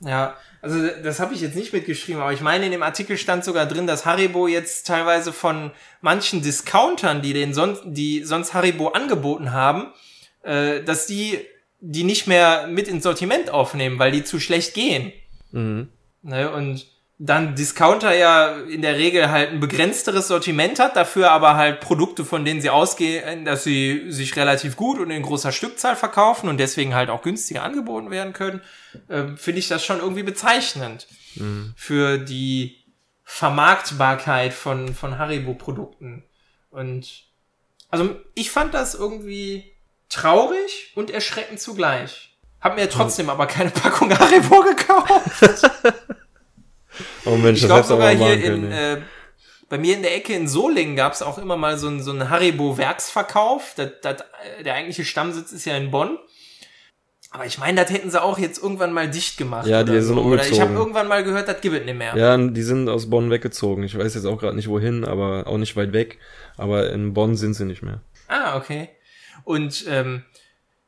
[0.00, 3.44] Ja, also das habe ich jetzt nicht mitgeschrieben, aber ich meine, in dem Artikel stand
[3.44, 5.70] sogar drin, dass Haribo jetzt teilweise von
[6.00, 9.92] manchen Discountern, die den sonst, die sonst Haribo angeboten haben,
[10.42, 11.38] äh, dass die
[11.80, 15.12] die nicht mehr mit ins Sortiment aufnehmen, weil die zu schlecht gehen.
[15.52, 15.88] Mhm.
[16.22, 16.86] Ne, und
[17.20, 22.24] dann Discounter ja in der Regel halt ein begrenzteres Sortiment hat, dafür aber halt Produkte,
[22.24, 26.58] von denen sie ausgehen, dass sie sich relativ gut und in großer Stückzahl verkaufen und
[26.58, 28.60] deswegen halt auch günstiger angeboten werden können,
[29.08, 31.74] äh, finde ich das schon irgendwie bezeichnend mhm.
[31.76, 32.84] für die
[33.24, 36.22] Vermarktbarkeit von, von Haribo-Produkten.
[36.70, 37.24] Und
[37.90, 39.72] also ich fand das irgendwie
[40.08, 42.38] traurig und erschreckend zugleich.
[42.60, 43.30] Hab mir trotzdem mhm.
[43.30, 45.68] aber keine Packung Haribo gekauft.
[47.24, 49.00] Oh Mensch, ich glaube sogar hier in, äh,
[49.68, 52.18] bei mir in der Ecke in Solingen gab es auch immer mal so einen so
[52.18, 53.74] Haribo-Werksverkauf.
[53.76, 54.16] Das, das,
[54.64, 56.18] der eigentliche Stammsitz ist ja in Bonn.
[57.30, 59.66] Aber ich meine, das hätten sie auch jetzt irgendwann mal dicht gemacht.
[59.66, 60.20] Ja, die sind so.
[60.22, 60.32] umgezogen.
[60.32, 62.16] Oder ich habe irgendwann mal gehört, das gibt es nicht mehr.
[62.16, 63.82] Ja, die sind aus Bonn weggezogen.
[63.82, 66.18] Ich weiß jetzt auch gerade nicht wohin, aber auch nicht weit weg.
[66.56, 68.00] Aber in Bonn sind sie nicht mehr.
[68.28, 68.88] Ah, okay.
[69.44, 70.24] Und ähm,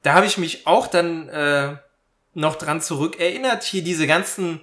[0.02, 1.76] da habe ich mich auch dann äh,
[2.32, 4.60] noch dran zurückerinnert, hier diese ganzen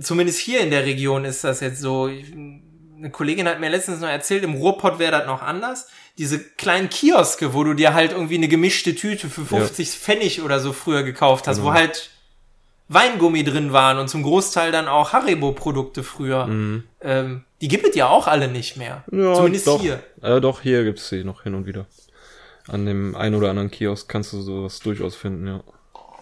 [0.00, 2.06] zumindest hier in der Region ist das jetzt so.
[2.06, 5.86] Eine Kollegin hat mir letztens noch erzählt, im Ruhrpott wäre das noch anders.
[6.16, 9.94] Diese kleinen Kioske, wo du dir halt irgendwie eine gemischte Tüte für 50 ja.
[9.94, 11.68] Pfennig oder so früher gekauft hast, genau.
[11.68, 12.10] wo halt
[12.88, 16.46] Weingummi drin waren und zum Großteil dann auch Haribo-Produkte früher.
[16.46, 16.84] Mhm.
[17.02, 19.04] Ähm, die gibt es ja auch alle nicht mehr.
[19.10, 19.80] Ja, Zumindest doch.
[19.80, 20.02] hier.
[20.22, 21.86] Äh, doch, hier gibt's sie noch hin und wieder.
[22.68, 25.60] An dem einen oder anderen Kiosk kannst du sowas durchaus finden, ja.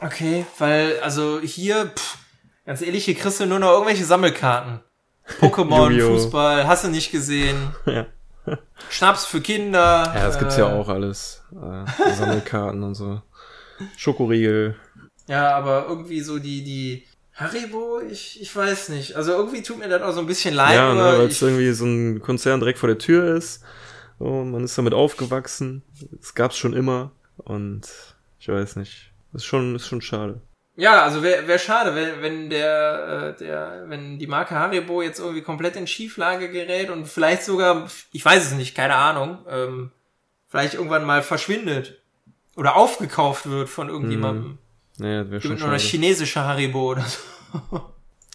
[0.01, 2.19] Okay, weil, also hier, pff,
[2.67, 4.81] Ganz ehrlich, hier kriegst du nur noch irgendwelche Sammelkarten.
[5.41, 7.57] Pokémon, Fußball, hast du nicht gesehen.
[7.87, 8.59] Ja.
[8.91, 10.13] Schnaps für Kinder.
[10.15, 11.43] Ja, das gibt's äh, ja auch alles.
[11.51, 13.23] Äh, Sammelkarten und so.
[13.97, 14.77] Schokoriegel.
[15.27, 19.17] Ja, aber irgendwie so die, die Haribo, ich, ich weiß nicht.
[19.17, 20.75] Also irgendwie tut mir das auch so ein bisschen leid.
[20.75, 23.63] Ja, ne, weil es irgendwie so ein Konzern direkt vor der Tür ist.
[24.19, 25.83] So, man ist damit aufgewachsen.
[26.21, 27.13] Es gab's schon immer.
[27.39, 27.89] Und
[28.39, 29.11] ich weiß nicht.
[29.33, 30.43] Ist schon, ist schon schade.
[30.77, 35.21] Ja, also wäre wär schade, wenn, wenn der, äh, der, wenn die Marke Haribo jetzt
[35.21, 39.93] irgendwie komplett in Schieflage gerät und vielleicht sogar, ich weiß es nicht, keine Ahnung, ähm,
[40.49, 42.03] vielleicht irgendwann mal verschwindet
[42.57, 44.59] oder aufgekauft wird von irgendjemandem.
[44.99, 45.05] Hm.
[45.07, 47.81] Ja, das wäre schon Oder chinesische Haribo oder so.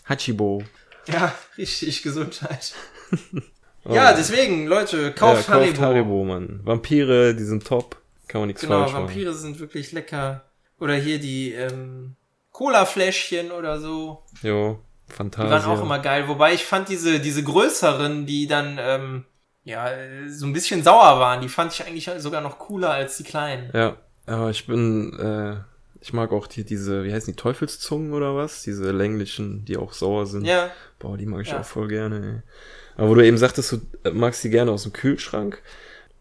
[0.05, 0.63] Hachibo.
[1.07, 2.73] Ja, richtig, Gesundheit.
[3.85, 3.93] Oh.
[3.93, 5.71] Ja, deswegen, Leute, kauft ja, Haribo.
[5.71, 6.59] Kauft Haribo, Mann.
[6.65, 7.95] Vampire, die sind top.
[8.27, 9.07] Kann man nichts genau, falsch machen.
[9.07, 10.43] Genau, Vampire sind wirklich lecker.
[10.79, 12.17] Oder hier die ähm,
[12.59, 14.21] Cola-Fläschchen oder so.
[14.43, 15.61] Jo, fantastisch.
[15.61, 16.27] Die waren auch immer geil.
[16.27, 19.23] Wobei ich fand diese, diese größeren, die dann ähm,
[19.63, 19.89] ja
[20.27, 23.69] so ein bisschen sauer waren, die fand ich eigentlich sogar noch cooler als die kleinen.
[23.73, 23.95] Ja,
[24.25, 25.55] aber ich bin, äh,
[26.01, 28.61] ich mag auch die, diese, wie heißen die, Teufelszungen oder was?
[28.63, 30.43] Diese länglichen, die auch sauer sind.
[30.43, 30.69] Ja.
[30.99, 31.61] Boah, die mag ich ja.
[31.61, 32.51] auch voll gerne, ey.
[32.97, 35.61] Aber wo du eben sagtest, du magst die gerne aus dem Kühlschrank,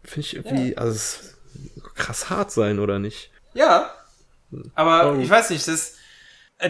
[0.05, 0.77] finde ich irgendwie, ja.
[0.77, 1.37] also es
[1.95, 3.29] krass hart sein, oder nicht?
[3.53, 3.91] Ja.
[4.73, 5.19] Aber oh.
[5.19, 5.98] ich weiß nicht, das äh,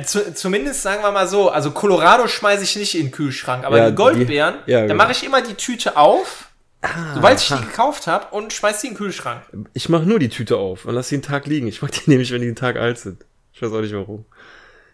[0.03, 3.77] zu, zumindest sagen wir mal so, also Colorado schmeiße ich nicht in den Kühlschrank, aber
[3.77, 5.03] ja, die Goldbeeren, die, ja, da genau.
[5.03, 6.49] mache ich immer die Tüte auf
[6.81, 9.41] Ah, Sobald ich die gekauft habe und schmeiß die in den Kühlschrank.
[9.73, 11.67] Ich mache nur die Tüte auf und lass sie einen Tag liegen.
[11.67, 13.25] Ich mag die nämlich, wenn die einen Tag alt sind.
[13.53, 14.25] Ich weiß auch nicht warum.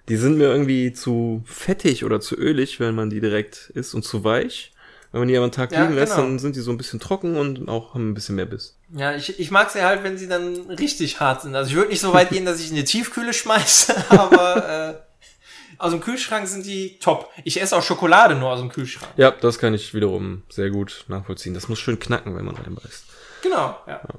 [0.10, 4.04] Die sind mir irgendwie zu fettig oder zu ölig, wenn man die direkt isst und
[4.04, 4.72] zu weich.
[5.16, 6.28] Wenn man die aber einen Tag ja, liegen lässt, genau.
[6.28, 8.78] dann sind die so ein bisschen trocken und auch haben ein bisschen mehr Biss.
[8.94, 11.56] Ja, ich, ich mag sie halt, wenn sie dann richtig hart sind.
[11.56, 15.78] Also ich würde nicht so weit gehen, dass ich in die Tiefkühle schmeiße, aber äh,
[15.78, 17.32] aus dem Kühlschrank sind die top.
[17.46, 19.10] Ich esse auch Schokolade nur aus dem Kühlschrank.
[19.16, 21.54] Ja, das kann ich wiederum sehr gut nachvollziehen.
[21.54, 23.06] Das muss schön knacken, wenn man reinbeißt.
[23.42, 24.02] Genau, ja.
[24.06, 24.16] ja.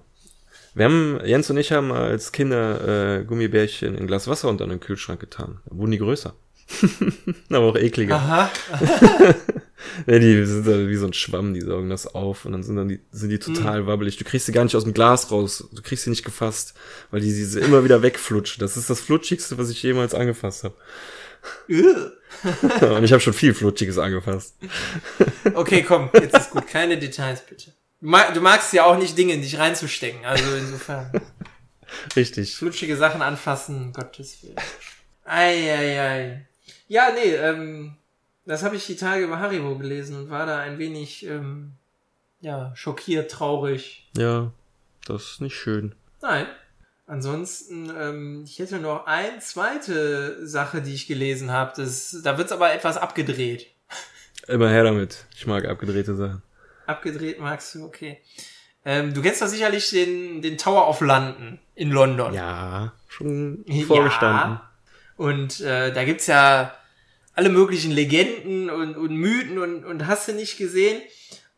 [0.73, 4.67] Wir haben, Jens und ich haben als Kinder äh, Gummibärchen in ein Glas Wasser unter
[4.67, 5.61] den Kühlschrank getan.
[5.67, 6.33] Da wurden die größer.
[7.51, 8.17] Aber auch ekliger.
[8.17, 8.51] Aha.
[10.07, 12.89] ja, die sind wie so ein Schwamm, die saugen das auf und dann sind dann
[12.89, 13.87] die, sind die total mm.
[13.87, 14.17] wabbelig.
[14.17, 15.69] Du kriegst sie gar nicht aus dem Glas raus.
[15.73, 16.75] Du kriegst sie nicht gefasst,
[17.11, 18.61] weil die sie immer wieder wegflutschen.
[18.61, 20.75] Das ist das flutschigste, was ich jemals angefasst habe.
[21.69, 24.57] Und ich habe schon viel Flutschiges angefasst.
[25.55, 26.67] Okay, komm, jetzt ist gut.
[26.67, 27.73] Keine Details bitte.
[28.01, 31.11] Du magst ja auch nicht Dinge in dich reinzustecken, also insofern.
[32.15, 32.57] Richtig.
[32.57, 34.57] Flutschige Sachen anfassen, Gottes Willen.
[35.25, 36.47] Eieiei.
[36.89, 37.97] Ja, nee, ähm,
[38.45, 41.73] das habe ich die Tage über Haribo gelesen und war da ein wenig, ähm,
[42.41, 44.09] ja, schockiert, traurig.
[44.17, 44.53] Ja,
[45.07, 45.95] das ist nicht schön.
[46.23, 46.47] Nein,
[47.09, 51.73] Ansonsten, ähm, ich hätte noch eine zweite Sache, die ich gelesen habe.
[51.77, 53.69] Das, da wird's aber etwas abgedreht.
[54.49, 55.25] Immer her damit.
[55.37, 56.43] Ich mag abgedrehte Sachen.
[56.87, 58.19] Abgedreht magst du, okay.
[58.85, 62.35] Ähm, du kennst doch sicherlich den, den Tower of London in London.
[62.35, 64.55] Ja, schon vorgestanden.
[64.55, 64.66] Ja.
[65.17, 66.75] Und äh, da gibt's ja
[67.35, 71.03] alle möglichen Legenden und, und Mythen und, und hast du nicht gesehen.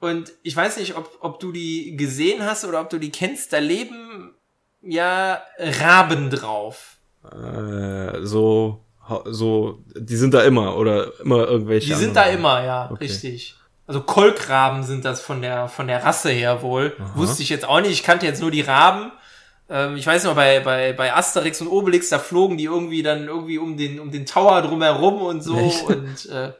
[0.00, 3.52] Und ich weiß nicht, ob, ob du die gesehen hast oder ob du die kennst.
[3.52, 4.34] Da leben
[4.82, 6.98] ja Raben drauf.
[7.24, 8.84] Äh, so,
[9.24, 11.88] so, die sind da immer oder immer irgendwelche.
[11.88, 13.04] Die sind da immer, ja, okay.
[13.04, 13.56] richtig.
[13.86, 16.94] Also Kolkraben sind das von der von der Rasse her wohl.
[16.98, 17.12] Aha.
[17.14, 17.92] Wusste ich jetzt auch nicht.
[17.92, 19.10] Ich kannte jetzt nur die Raben.
[19.70, 23.28] Ähm, ich weiß noch bei bei bei Asterix und Obelix da flogen die irgendwie dann
[23.28, 25.84] irgendwie um den um den Tower drumherum und so Echt?
[25.84, 26.52] und äh,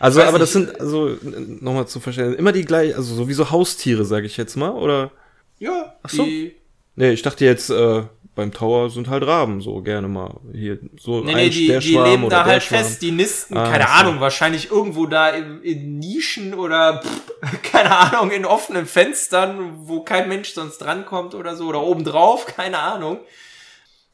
[0.00, 1.16] also aber nicht, das sind also
[1.60, 5.10] nochmal zu verstehen immer die gleich also sowieso Haustiere sage ich jetzt mal oder
[5.58, 6.24] ja Ach so.
[6.24, 6.56] die
[6.96, 8.02] Nee, ich dachte jetzt, äh,
[8.34, 12.28] beim Tower sind halt Raben so gerne mal hier so nee, nee, die, die leben
[12.28, 17.02] da halt fest, die nisten, ah, keine Ahnung, wahrscheinlich irgendwo da in, in Nischen oder
[17.02, 22.46] pff, keine Ahnung, in offenen Fenstern, wo kein Mensch sonst drankommt oder so oder obendrauf,
[22.56, 23.20] keine Ahnung.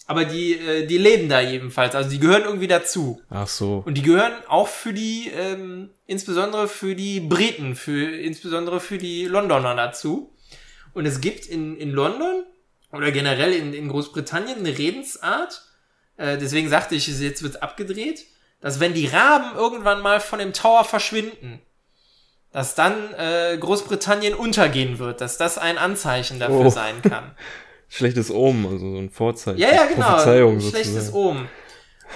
[0.07, 3.23] Aber die, äh, die leben da jedenfalls, also die gehören irgendwie dazu.
[3.31, 3.85] Ach so.
[3.87, 9.27] Und die gehören auch für die, ähm, insbesondere für die Briten, für insbesondere für die
[9.27, 10.33] Londoner dazu.
[10.95, 12.45] Und es gibt in, in London
[12.93, 15.63] oder generell in, in Großbritannien eine Redensart,
[16.17, 18.27] äh, deswegen sagte ich, jetzt wird's abgedreht,
[18.61, 21.61] dass wenn die Raben irgendwann mal von dem Tower verschwinden,
[22.53, 26.71] dass dann äh, Großbritannien untergehen wird, dass das ein Anzeichen dafür oh.
[26.71, 27.31] sein kann.
[27.89, 29.59] Schlechtes Omen, also so ein Vorzeichen.
[29.59, 30.17] Ja, ja, genau.
[30.17, 31.49] Ein schlechtes Omen.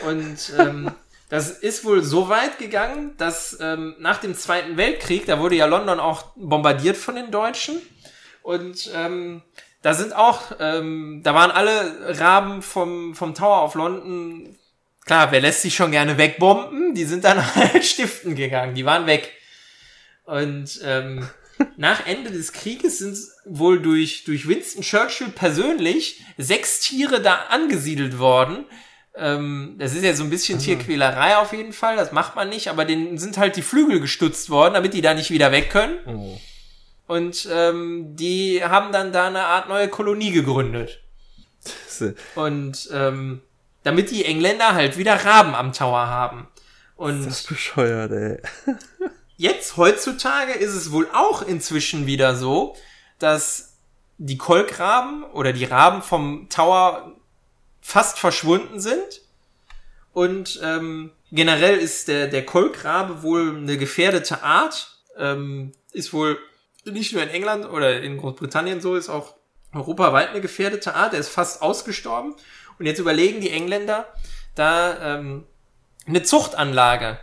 [0.07, 0.91] Und ähm,
[1.29, 5.66] das ist wohl so weit gegangen, dass ähm, nach dem Zweiten Weltkrieg, da wurde ja
[5.66, 7.81] London auch bombardiert von den Deutschen.
[8.43, 9.43] Und ähm,
[9.85, 14.57] da sind auch, ähm, da waren alle Raben vom, vom Tower of London,
[15.05, 16.95] klar, wer lässt sich schon gerne wegbomben?
[16.95, 19.30] Die sind dann halt stiften gegangen, die waren weg.
[20.24, 21.28] Und ähm,
[21.76, 28.18] nach Ende des Krieges sind wohl durch, durch Winston Churchill persönlich sechs Tiere da angesiedelt
[28.18, 28.64] worden.
[29.14, 30.64] Ähm, das ist ja so ein bisschen Aha.
[30.64, 34.49] Tierquälerei auf jeden Fall, das macht man nicht, aber denen sind halt die Flügel gestutzt
[34.49, 35.99] worden, damit die da nicht wieder weg können.
[36.07, 36.41] Oh.
[37.07, 41.03] Und ähm, die haben dann da eine Art neue Kolonie gegründet.
[42.35, 43.43] Und ähm,
[43.83, 46.49] damit die Engländer halt wieder Raben am Tower haben.
[46.97, 48.41] Und das ist bescheuert, ey.
[49.37, 52.77] jetzt, heutzutage, ist es wohl auch inzwischen wieder so,
[53.19, 53.77] dass
[54.19, 57.13] die Kolkraben oder die Raben vom Tower
[57.81, 59.23] fast verschwunden sind.
[60.13, 64.99] Und ähm, generell ist der, der Kolkrabe wohl eine gefährdete Art.
[65.19, 66.39] Ähm, ist wohl
[66.85, 69.35] nicht nur in England oder in Großbritannien so, ist auch
[69.72, 71.14] europaweit eine gefährdete Art.
[71.14, 72.35] Er ist fast ausgestorben.
[72.78, 74.07] Und jetzt überlegen die Engländer,
[74.55, 75.45] da ähm,
[76.07, 77.18] eine Zuchtanlage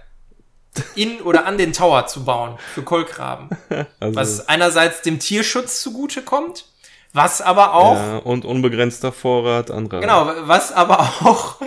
[0.95, 3.49] in oder an den Tower zu bauen für Kolkraben.
[3.99, 6.65] Also, was einerseits dem Tierschutz zugute kommt,
[7.13, 7.95] was aber auch.
[7.95, 10.01] Ja, und unbegrenzter Vorrat anderer.
[10.01, 11.61] Genau, was aber auch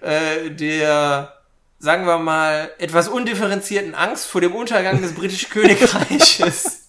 [0.00, 1.34] äh, der,
[1.78, 6.85] sagen wir mal, etwas undifferenzierten Angst vor dem Untergang des britischen Königreiches.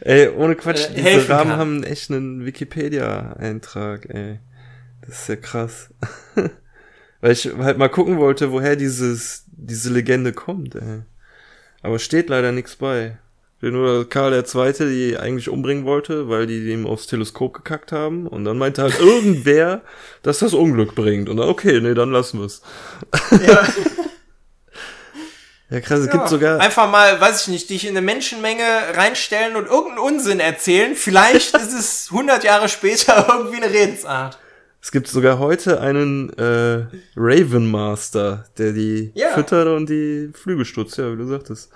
[0.00, 1.58] Ey, ohne Quatsch, äh, diese Rahmen kann.
[1.58, 4.40] haben echt einen Wikipedia-Eintrag, ey.
[5.02, 5.90] Das ist ja krass.
[7.20, 11.02] Weil ich halt mal gucken wollte, woher dieses, diese Legende kommt, ey.
[11.82, 13.18] Aber steht leider nichts bei.
[13.60, 18.28] Nur Karl der Zweite, die eigentlich umbringen wollte, weil die ihm aufs Teleskop gekackt haben.
[18.28, 19.82] Und dann meinte halt irgendwer,
[20.22, 21.28] dass das Unglück bringt.
[21.28, 22.62] Und dann, okay, nee, dann lassen wir's.
[23.46, 23.66] Ja.
[25.70, 26.60] ja, krass, es ja, gibt sogar.
[26.60, 28.64] Einfach mal, weiß ich nicht, dich in eine Menschenmenge
[28.94, 30.94] reinstellen und irgendeinen Unsinn erzählen.
[30.94, 34.38] Vielleicht ist es 100 Jahre später irgendwie eine Redensart.
[34.80, 39.30] Es gibt sogar heute einen äh, Raven Master, der die ja.
[39.30, 41.70] füttert und die Flügel stutzt, ja, wie du sagtest.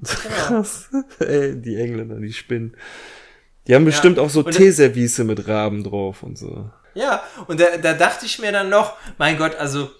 [0.04, 0.88] Krass.
[1.18, 2.76] Ey, die Engländer, die spinnen.
[3.66, 4.22] Die haben bestimmt ja.
[4.22, 6.70] auch so Teeservice mit Raben drauf und so.
[6.94, 9.90] Ja, und da, da dachte ich mir dann noch, mein Gott, also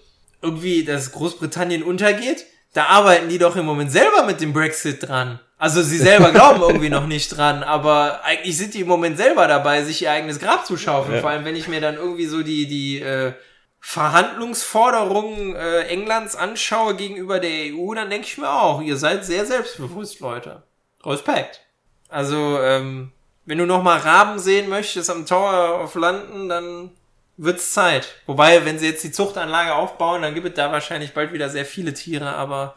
[0.41, 5.39] irgendwie, dass Großbritannien untergeht, da arbeiten die doch im Moment selber mit dem Brexit dran.
[5.57, 9.47] Also sie selber glauben irgendwie noch nicht dran, aber eigentlich sind die im Moment selber
[9.47, 11.15] dabei, sich ihr eigenes Grab zu schaufeln.
[11.15, 11.21] Ja.
[11.21, 13.33] Vor allem, wenn ich mir dann irgendwie so die, die äh,
[13.79, 19.45] Verhandlungsforderungen äh, Englands anschaue gegenüber der EU, dann denke ich mir auch, ihr seid sehr
[19.45, 20.63] selbstbewusst, Leute.
[21.05, 21.61] Respekt.
[22.09, 23.11] Also, ähm,
[23.45, 26.91] wenn du noch mal Raben sehen möchtest am Tower of London, dann
[27.37, 28.15] wird's Zeit.
[28.25, 31.65] Wobei, wenn sie jetzt die Zuchtanlage aufbauen, dann gibt es da wahrscheinlich bald wieder sehr
[31.65, 32.75] viele Tiere, aber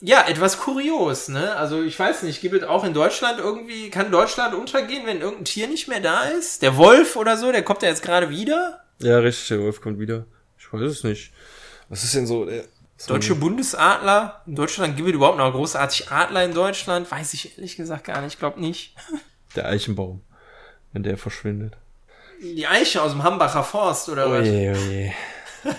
[0.00, 1.54] ja, etwas kurios, ne?
[1.56, 5.44] Also ich weiß nicht, gibt es auch in Deutschland irgendwie, kann Deutschland untergehen, wenn irgendein
[5.44, 6.62] Tier nicht mehr da ist?
[6.62, 8.84] Der Wolf oder so, der kommt ja jetzt gerade wieder.
[8.98, 10.26] Ja, richtig, der Wolf kommt wieder.
[10.58, 11.32] Ich weiß es nicht.
[11.88, 12.64] Was ist denn so der.
[13.06, 14.42] Deutsche Bundesadler?
[14.46, 17.10] In Deutschland gibt es überhaupt noch großartig Adler in Deutschland?
[17.10, 18.34] Weiß ich ehrlich gesagt gar nicht.
[18.34, 18.94] Ich glaube nicht.
[19.56, 20.22] Der Eichenbaum.
[20.92, 21.76] Wenn der verschwindet.
[22.42, 24.48] Die Eiche aus dem Hambacher Forst, oder was?
[24.48, 25.12] Oje, oje.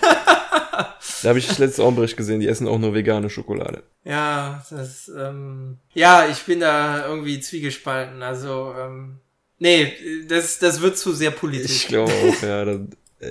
[1.22, 3.82] da habe ich das letzte Bericht gesehen, die essen auch nur vegane Schokolade.
[4.04, 8.22] Ja, das, ähm, ja, ich bin da irgendwie zwiegespalten.
[8.22, 9.20] Also, ähm,
[9.58, 9.92] nee,
[10.28, 11.70] das, das wird zu sehr politisch.
[11.70, 12.64] Ich glaube auch, ja.
[12.64, 12.90] Dann,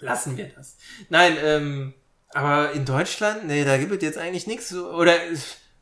[0.00, 0.76] Lassen wir das.
[1.08, 1.94] Nein, ähm,
[2.30, 4.74] aber in Deutschland, nee, da gibt es jetzt eigentlich nichts.
[4.74, 5.14] Oder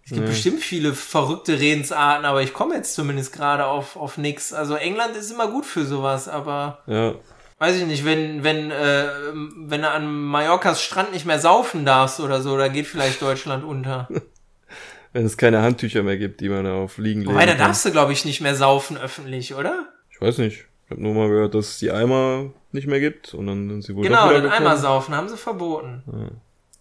[0.05, 0.29] es gibt nee.
[0.29, 4.53] bestimmt viele verrückte Redensarten, aber ich komme jetzt zumindest gerade auf, auf nix.
[4.53, 6.83] Also England ist immer gut für sowas, aber.
[6.87, 7.15] Ja.
[7.59, 9.09] Weiß ich nicht, wenn, wenn, äh,
[9.57, 13.65] wenn du an Mallorcas Strand nicht mehr saufen darfst oder so, dann geht vielleicht Deutschland
[13.65, 14.09] unter.
[15.15, 17.91] wenn es keine Handtücher mehr gibt, die man auf liegen legen Wobei, da darfst du,
[17.91, 19.89] glaube ich, nicht mehr saufen öffentlich, oder?
[20.11, 20.67] Ich weiß nicht.
[20.85, 23.85] Ich habe nur mal gehört, dass es die Eimer nicht mehr gibt und dann sind
[23.85, 26.03] sie wohl Genau, den Eimer saufen haben sie verboten.
[26.13, 26.29] Ja.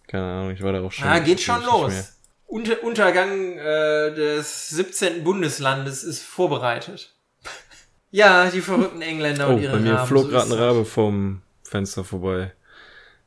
[0.08, 1.06] Keine Ahnung, ich war da auch schon.
[1.06, 2.13] Ja, geht schon los.
[2.54, 5.24] Unter Untergang äh, des 17.
[5.24, 7.12] Bundeslandes ist vorbereitet.
[8.12, 9.72] ja, die verrückten Engländer oh, und ihre.
[9.72, 12.52] Bei mir Raben, flog so gerade ein Rabe vom Fenster vorbei.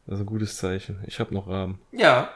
[0.05, 1.03] Das ist ein gutes Zeichen.
[1.07, 1.82] Ich habe noch Raben.
[1.91, 2.30] Ja.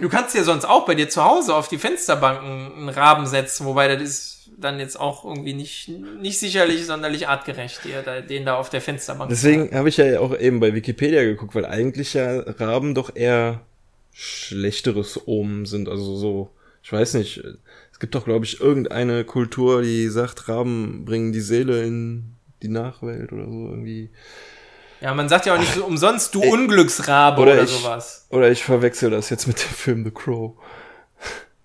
[0.00, 3.66] Du kannst ja sonst auch bei dir zu Hause auf die Fensterbanken einen Raben setzen,
[3.66, 8.54] wobei das ist dann jetzt auch irgendwie nicht, nicht sicherlich sonderlich artgerecht, ihr, den da
[8.56, 9.28] auf der Fensterbank.
[9.28, 13.60] Deswegen habe ich ja auch eben bei Wikipedia geguckt, weil eigentlich ja Raben doch eher
[14.18, 15.90] schlechteres Omen sind.
[15.90, 16.50] Also so,
[16.82, 17.44] ich weiß nicht,
[17.92, 22.68] es gibt doch, glaube ich, irgendeine Kultur, die sagt, Raben bringen die Seele in die
[22.68, 24.08] Nachwelt oder so irgendwie.
[25.02, 28.26] Ja, man sagt ja auch nicht so umsonst, du Ey, Unglücksrabe oder, oder ich, sowas.
[28.30, 30.54] Oder ich verwechsel das jetzt mit dem Film The Crow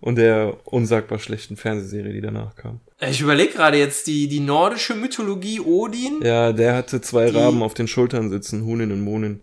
[0.02, 2.82] und der unsagbar schlechten Fernsehserie, die danach kam.
[3.00, 6.20] Ich überlege gerade jetzt die, die nordische Mythologie Odin.
[6.22, 7.38] Ja, der hatte zwei die...
[7.38, 9.40] Raben auf den Schultern sitzen, Hunin und Monin,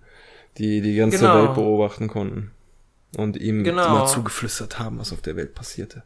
[0.58, 1.44] die die ganze genau.
[1.44, 2.50] Welt beobachten konnten
[3.16, 3.86] und ihm genau.
[3.86, 6.02] immer zugeflüstert haben, was auf der Welt passierte.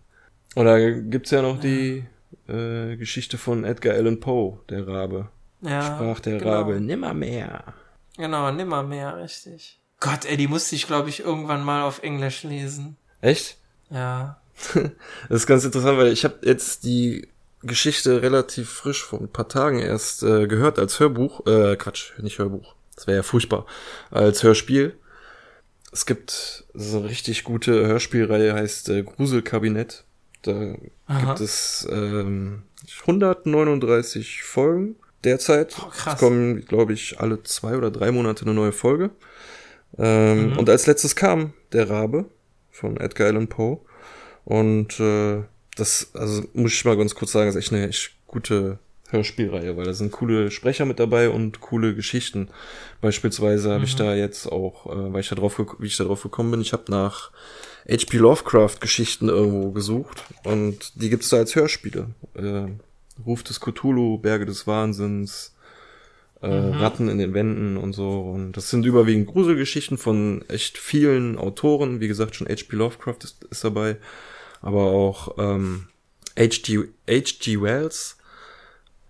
[0.54, 2.04] Oder gibt's ja noch die
[2.48, 5.28] äh, Geschichte von Edgar Allan Poe, der Rabe.
[5.62, 6.50] Ja, Sprach der genau.
[6.50, 7.64] Rabe nimmermehr.
[8.16, 9.80] Genau, nimmermehr, richtig.
[10.00, 12.96] Gott, ey, die musste ich, glaube ich, irgendwann mal auf Englisch lesen.
[13.20, 13.56] Echt?
[13.90, 14.40] Ja.
[14.74, 14.90] das
[15.28, 17.28] ist ganz interessant, weil ich habe jetzt die
[17.62, 21.46] Geschichte relativ frisch vor ein paar Tagen erst äh, gehört als Hörbuch.
[21.46, 22.74] Äh, Quatsch, nicht Hörbuch.
[22.96, 23.66] Das wäre ja furchtbar.
[24.10, 24.98] Als Hörspiel.
[25.92, 30.04] Es gibt so eine richtig gute Hörspielreihe, heißt äh, Gruselkabinett.
[30.42, 30.74] Da
[31.06, 31.20] Aha.
[31.20, 32.62] gibt es ähm,
[33.02, 35.76] 139 Folgen derzeit.
[35.78, 36.14] Oh, krass.
[36.14, 39.10] Es kommen, glaube ich, alle zwei oder drei Monate eine neue Folge.
[39.98, 40.58] Ähm, mhm.
[40.58, 42.24] Und als letztes kam der Rabe
[42.70, 43.78] von Edgar Allan Poe.
[44.44, 45.42] Und äh,
[45.76, 48.78] das, also muss ich mal ganz kurz sagen, ist echt eine echt gute
[49.12, 52.48] Hörspielreihe, weil da sind coole Sprecher mit dabei und coole Geschichten.
[53.00, 53.72] Beispielsweise mhm.
[53.74, 56.50] habe ich da jetzt auch, äh, weil ich da drauf, wie ich da drauf gekommen
[56.50, 57.30] bin, ich habe nach
[57.88, 58.16] H.P.
[58.16, 62.08] Lovecraft Geschichten irgendwo gesucht und die gibt's da als Hörspiele.
[62.34, 62.66] Äh,
[63.24, 65.54] Ruf des Cthulhu, Berge des Wahnsinns,
[66.42, 66.72] äh, mhm.
[66.72, 68.20] Ratten in den Wänden und so.
[68.20, 72.00] Und das sind überwiegend Gruselgeschichten von echt vielen Autoren.
[72.00, 72.76] Wie gesagt, schon H.P.
[72.76, 73.96] Lovecraft ist, ist dabei,
[74.60, 75.88] aber auch ähm,
[76.38, 76.88] H.G.
[77.08, 77.60] H.G.
[77.60, 78.16] Wells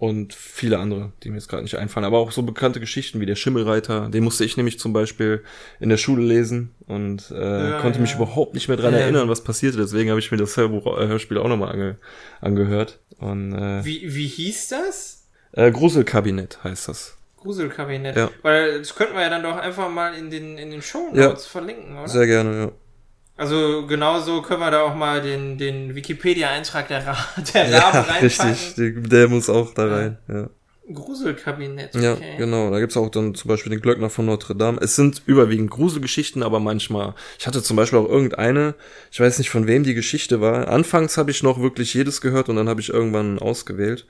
[0.03, 2.05] und viele andere, die mir jetzt gerade nicht einfallen.
[2.05, 5.45] Aber auch so bekannte Geschichten wie der Schimmelreiter, den musste ich nämlich zum Beispiel
[5.79, 8.03] in der Schule lesen und äh, ja, konnte ja.
[8.03, 8.99] mich überhaupt nicht mehr dran ja.
[8.99, 9.79] erinnern, was passierte.
[9.79, 11.99] Deswegen habe ich mir das Hörbuch, äh, Hörspiel auch nochmal ange,
[12.41, 12.99] angehört.
[13.19, 15.29] Und, äh, wie, wie hieß das?
[15.53, 17.17] Äh, Gruselkabinett heißt das.
[17.37, 18.17] Gruselkabinett.
[18.17, 18.29] Ja.
[18.43, 21.47] Weil das könnten wir ja dann doch einfach mal in den, in den Show Notes
[21.47, 22.09] verlinken, oder?
[22.09, 22.73] Sehr gerne, ja.
[23.43, 27.16] Also genauso können wir da auch mal den, den Wikipedia-Eintrag der, Ra
[27.55, 28.51] der ja, reinpacken.
[28.51, 30.49] Richtig, der muss auch da rein, ja.
[30.95, 31.97] Gruselkabinett.
[31.97, 32.05] Okay.
[32.05, 32.70] Ja, genau.
[32.70, 34.78] Da gibt's auch dann zum Beispiel den Glöckner von Notre Dame.
[34.80, 37.14] Es sind überwiegend Gruselgeschichten, aber manchmal.
[37.36, 38.76] Ich hatte zum Beispiel auch irgendeine,
[39.11, 40.68] ich weiß nicht von wem die Geschichte war.
[40.68, 44.07] Anfangs habe ich noch wirklich jedes gehört und dann habe ich irgendwann ausgewählt.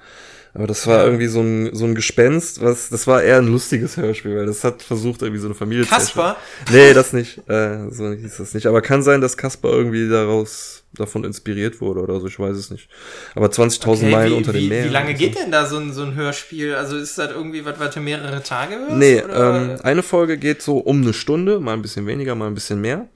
[0.54, 3.96] Aber das war irgendwie so ein, so ein Gespenst, was, das war eher ein lustiges
[3.96, 6.36] Hörspiel, weil das hat versucht, irgendwie so eine Familie Kasper?
[6.66, 7.38] zu Nee, das nicht.
[7.48, 8.66] Äh, so hieß das nicht.
[8.66, 12.70] Aber kann sein, dass Kasper irgendwie daraus, davon inspiriert wurde oder so, ich weiß es
[12.70, 12.90] nicht.
[13.34, 14.84] Aber 20.000 okay, Meilen wie, unter dem Meer.
[14.84, 16.74] Wie lange geht denn da so ein, so ein Hörspiel?
[16.74, 18.96] Also ist das irgendwie, was, was mehrere Tage hörst?
[18.96, 22.54] Nee, ähm, eine Folge geht so um eine Stunde, mal ein bisschen weniger, mal ein
[22.54, 23.08] bisschen mehr.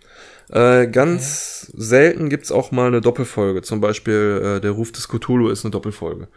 [0.49, 1.83] Äh, ganz okay.
[1.83, 3.63] selten gibt's auch mal eine Doppelfolge.
[3.63, 6.29] Zum Beispiel äh, der Ruf des Cthulhu ist eine Doppelfolge.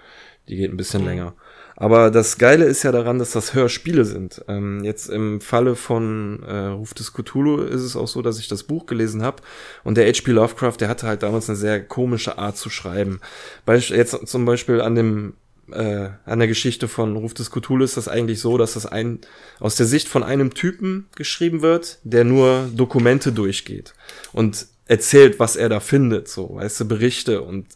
[0.48, 1.08] Die geht ein bisschen mhm.
[1.08, 1.34] länger.
[1.82, 4.44] Aber das Geile ist ja daran, dass das Hörspiele sind.
[4.50, 8.50] Ähm, jetzt im Falle von äh, Ruf des Cthulhu ist es auch so, dass ich
[8.50, 9.42] das Buch gelesen habe
[9.86, 10.32] und der H.P.
[10.32, 13.22] Lovecraft, der hatte halt damals eine sehr komische Art zu schreiben.
[13.66, 15.34] Beisp jetzt zum Beispiel an dem
[15.72, 19.20] äh, an der Geschichte von Ruf des Cthulhu ist das eigentlich so, dass das ein
[19.62, 23.94] aus der Sicht von einem Typen geschrieben wird, der nur Dokumente durchgeht.
[24.34, 27.68] Und erzählt, was er da findet, so, weißt du, Berichte und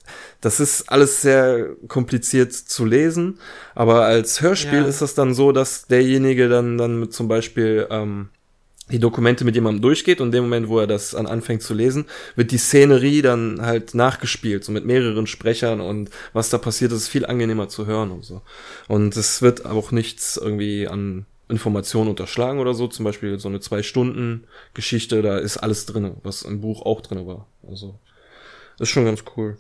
[0.42, 3.40] das ist alles sehr kompliziert zu lesen,
[3.76, 4.86] aber als Hörspiel ja.
[4.88, 8.30] ist das dann so, dass derjenige dann, dann mit zum Beispiel, ähm,
[8.92, 11.74] die Dokumente mit jemandem durchgeht und in dem Moment, wo er das an anfängt zu
[11.74, 12.06] lesen,
[12.36, 17.08] wird die Szenerie dann halt nachgespielt, so mit mehreren Sprechern und was da passiert, ist
[17.08, 18.42] viel angenehmer zu hören und so.
[18.88, 22.88] Und es wird auch nichts irgendwie an Informationen unterschlagen oder so.
[22.88, 27.48] Zum Beispiel so eine Zwei-Stunden-Geschichte, da ist alles drin, was im Buch auch drin war.
[27.68, 27.96] Also,
[28.80, 29.58] ist schon ganz cool.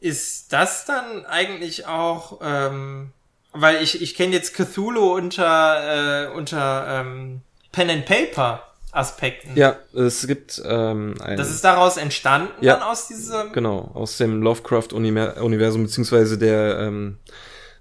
[0.00, 3.12] Ist das dann eigentlich auch, ähm,
[3.52, 7.40] weil ich, ich kenne jetzt Cthulhu unter, äh, unter ähm,
[7.72, 8.62] Pen and Paper
[8.96, 9.56] Aspekten.
[9.56, 13.52] Ja, es gibt ähm, ein, Das ist daraus entstanden ja, dann aus diesem.
[13.52, 17.18] Genau, aus dem Lovecraft-Universum, beziehungsweise der ähm,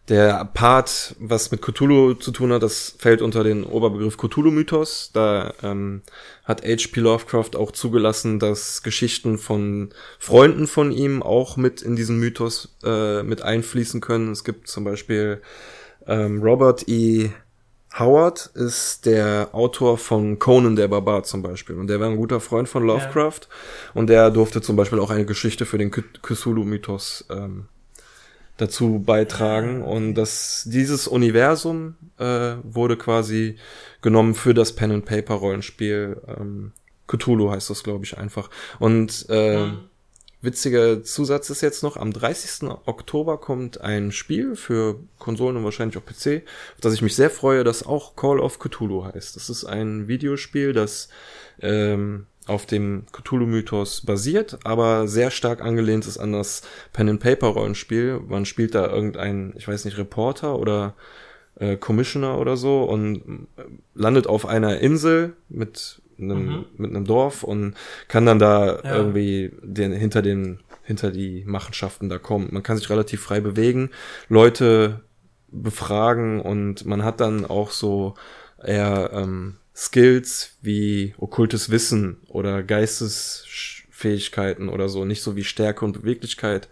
[0.08, 5.10] der Part, was mit Cthulhu zu tun hat, das fällt unter den Oberbegriff Cthulhu-Mythos.
[5.14, 6.04] Da ähm,
[6.44, 7.00] hat H.P.
[7.00, 9.90] Lovecraft auch zugelassen, dass Geschichten von
[10.20, 14.32] Freunden von ihm auch mit in diesen Mythos äh, mit einfließen können.
[14.32, 15.42] Es gibt zum Beispiel
[16.06, 17.32] ähm, Robert E.
[17.98, 21.78] Howard ist der Autor von Conan der Barbar zum Beispiel.
[21.78, 23.42] Und der war ein guter Freund von Lovecraft.
[23.42, 23.92] Ja.
[23.94, 27.70] Und der durfte zum Beispiel auch eine Geschichte für den Cthulhu-Mythos ähm,
[28.58, 29.82] dazu beitragen.
[29.82, 33.58] Und das, dieses Universum äh, wurde quasi
[34.02, 36.22] genommen für das Pen and Paper Rollenspiel.
[36.28, 36.72] Ähm,
[37.08, 38.50] Cthulhu heißt das, glaube ich, einfach.
[38.80, 39.78] Und äh, mhm.
[40.42, 42.70] witziger Zusatz ist jetzt noch, am 30.
[42.86, 46.44] Oktober kommt ein Spiel für Konsolen und wahrscheinlich auch PC,
[46.76, 49.36] auf das ich mich sehr freue, das auch Call of Cthulhu heißt.
[49.36, 51.10] Das ist ein Videospiel, das
[51.62, 56.62] ähm, auf dem Cthulhu-Mythos basiert, aber sehr stark angelehnt ist an das
[56.94, 58.22] Pen-and-Paper-Rollenspiel.
[58.28, 60.94] Man spielt da irgendein, ich weiß nicht, Reporter oder
[61.60, 63.64] äh, Commissioner oder so und äh,
[63.96, 66.66] landet auf einer Insel mit einem, mhm.
[66.78, 67.76] mit einem Dorf und
[68.08, 68.96] kann dann da ja.
[68.96, 72.50] irgendwie den, hinter den, hinter die Machenschaften da kommen.
[72.52, 73.90] Man kann sich relativ frei bewegen,
[74.30, 75.02] Leute
[75.48, 78.16] befragen und man hat dann auch so
[78.64, 86.02] eher ähm, Skills wie okkultes Wissen oder Geistesfähigkeiten oder so, nicht so wie Stärke und
[86.02, 86.70] Beweglichkeit,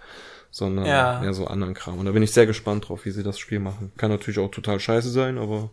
[0.52, 1.20] sondern ja.
[1.20, 2.00] mehr so anderen Kram.
[2.00, 3.92] Und da bin ich sehr gespannt drauf, wie sie das Spiel machen.
[3.98, 5.70] Kann natürlich auch total scheiße sein, aber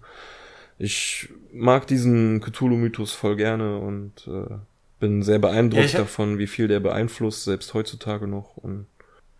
[0.78, 4.56] ich mag diesen Cthulhu-Mythos voll gerne und äh,
[4.98, 8.56] bin sehr beeindruckt ja, davon, wie viel der beeinflusst, selbst heutzutage noch.
[8.56, 8.86] Und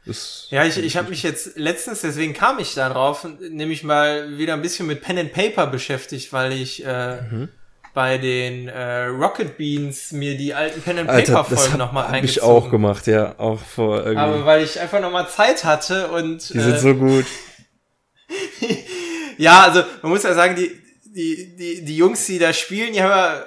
[0.04, 4.38] ist ja, ich, ich habe mich jetzt letztens, deswegen kam ich da drauf, nämlich mal
[4.38, 7.48] wieder ein bisschen mit Pen and Paper beschäftigt, weil ich äh, mhm
[7.92, 12.48] bei den äh, Rocket Beans mir die alten Pen and Paper Folgen nochmal eingezogen.
[12.48, 14.18] Hab ich auch gemacht, ja, auch vor irgendwie.
[14.18, 17.26] Aber weil ich einfach nochmal Zeit hatte und die äh, sind so gut.
[19.38, 20.70] ja, also man muss ja sagen, die
[21.04, 23.44] die die die Jungs, die da spielen, die haben ja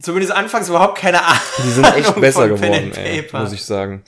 [0.00, 1.42] zumindest anfangs überhaupt keine Ahnung.
[1.64, 4.02] Die sind echt besser geworden, ey, muss ich sagen.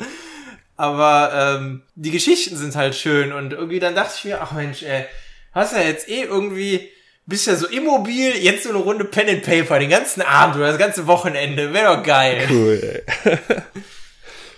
[0.76, 4.82] Aber ähm, die Geschichten sind halt schön und irgendwie dann dachte ich mir, ach Mensch,
[4.82, 5.04] ey,
[5.52, 6.90] hast ja jetzt eh irgendwie
[7.26, 10.68] bist ja so immobil, jetzt so eine Runde Pen and Paper, den ganzen Abend oder
[10.68, 12.48] das ganze Wochenende, wäre doch geil.
[12.50, 13.02] Cool,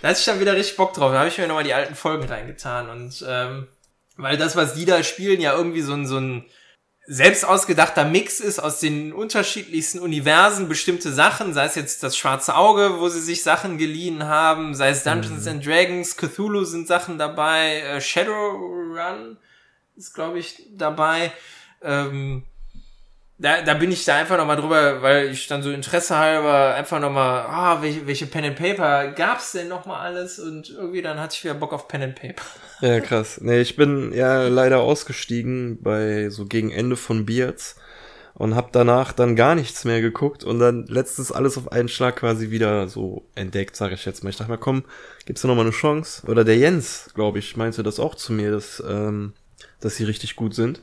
[0.01, 1.11] da hatte ich dann wieder richtig Bock drauf.
[1.11, 3.67] Da habe ich mir nochmal die alten Folgen reingetan und ähm,
[4.17, 6.45] weil das, was die da spielen, ja irgendwie so ein, so ein
[7.07, 12.55] selbst ausgedachter Mix ist aus den unterschiedlichsten Universen, bestimmte Sachen, sei es jetzt das schwarze
[12.55, 15.51] Auge, wo sie sich Sachen geliehen haben, sei es Dungeons mhm.
[15.51, 19.37] and Dragons, Cthulhu sind Sachen dabei, äh, Shadowrun
[19.95, 21.31] ist, glaube ich, dabei.
[21.81, 22.43] Ähm,
[23.37, 27.01] da, da bin ich da einfach nochmal drüber, weil ich dann so Interesse halber einfach
[27.01, 30.39] nochmal, ah, welche, welche Pen and Paper gab's denn nochmal alles?
[30.39, 32.43] Und irgendwie dann hatte ich wieder Bock auf Pen and Paper.
[32.81, 33.39] Ja, krass.
[33.41, 37.77] Nee, ich bin ja leider ausgestiegen bei so gegen Ende von Beards
[38.33, 42.17] und hab danach dann gar nichts mehr geguckt und dann letztes alles auf einen Schlag
[42.17, 44.29] quasi wieder so entdeckt, sage ich jetzt mal.
[44.29, 44.83] Ich dachte mal, komm,
[45.25, 46.27] gibt's da nochmal eine Chance?
[46.27, 49.31] Oder der Jens, glaube ich, meinte das auch zu mir, dass, ähm,
[49.79, 50.81] dass sie richtig gut sind.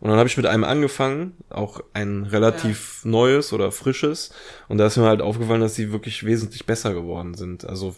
[0.00, 3.10] Und dann habe ich mit einem angefangen, auch ein relativ ja.
[3.10, 4.30] neues oder frisches.
[4.68, 7.64] Und da ist mir halt aufgefallen, dass sie wirklich wesentlich besser geworden sind.
[7.64, 7.96] Also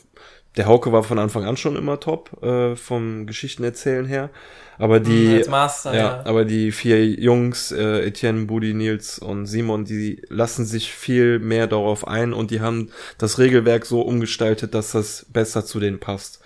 [0.57, 4.31] der Hauke war von Anfang an schon immer top äh, vom Geschichtenerzählen her.
[4.79, 9.45] Aber die, mhm, Master, ja, ja, aber die vier Jungs, äh, Etienne, Budi, Nils und
[9.47, 14.75] Simon, die lassen sich viel mehr darauf ein und die haben das Regelwerk so umgestaltet,
[14.75, 16.41] dass das besser zu denen passt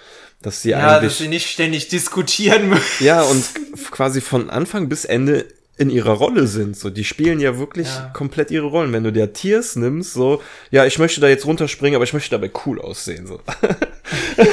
[0.44, 1.12] dass sie ja, eigentlich.
[1.12, 3.04] dass sie nicht ständig diskutieren müssen.
[3.04, 3.44] Ja, und
[3.90, 6.76] quasi von Anfang bis Ende in ihrer Rolle sind.
[6.76, 8.10] So, die spielen ja wirklich ja.
[8.14, 8.92] komplett ihre Rollen.
[8.92, 12.30] Wenn du dir Tiers nimmst, so, ja, ich möchte da jetzt runterspringen, aber ich möchte
[12.30, 13.26] dabei cool aussehen.
[13.26, 13.40] So.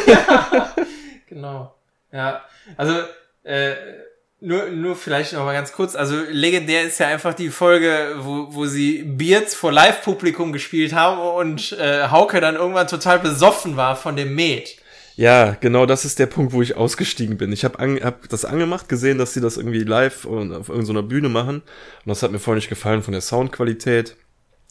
[0.07, 0.75] ja,
[1.29, 1.75] genau.
[2.11, 2.43] Ja,
[2.75, 2.93] also
[3.43, 3.73] äh,
[4.39, 5.95] nur, nur vielleicht noch mal ganz kurz.
[5.95, 11.19] Also legendär ist ja einfach die Folge, wo, wo sie Beards vor Live-Publikum gespielt haben
[11.19, 14.80] und äh, Hauke dann irgendwann total besoffen war von dem Met.
[15.15, 17.51] Ja, genau, das ist der Punkt, wo ich ausgestiegen bin.
[17.51, 21.03] Ich habe an, hab das angemacht, gesehen, dass sie das irgendwie live und auf irgendeiner
[21.03, 21.57] Bühne machen.
[21.57, 24.15] Und das hat mir voll nicht gefallen von der Soundqualität,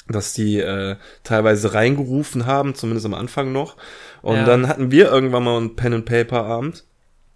[0.09, 3.76] dass die äh, teilweise reingerufen haben, zumindest am Anfang noch.
[4.22, 4.45] Und ja.
[4.45, 6.84] dann hatten wir irgendwann mal einen Pen and Paper Abend.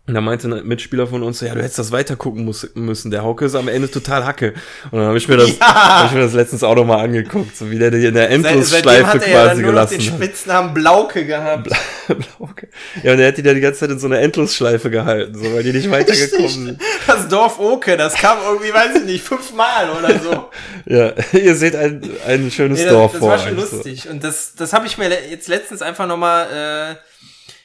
[0.06, 3.10] Und da meinte ein Mitspieler von uns, ja, du hättest das weitergucken muss, müssen.
[3.10, 4.52] Der Hauke ist am Ende total Hacke.
[4.90, 6.00] Und dann habe ich mir das, ja.
[6.02, 9.18] hab ich mir das letztens auch noch mal angeguckt, so wie der in der Endlosschleife
[9.18, 11.70] quasi ja nur gelassen noch den Spitznamen Blauke gehabt.
[12.06, 12.68] Blauke.
[13.02, 15.54] Ja, und er hat die da die ganze Zeit in so einer Endlosschleife gehalten, so,
[15.54, 16.82] weil die nicht weitergekommen sind.
[17.06, 20.50] Das Dorf Oke, das kam irgendwie, weiß ich nicht, fünfmal oder so.
[20.84, 24.02] ja, ihr seht ein, ein schönes nee, das, Dorf das vor Das war schon lustig.
[24.02, 24.10] So.
[24.10, 26.96] Und das, das habe ich mir jetzt letztens einfach noch mal, äh,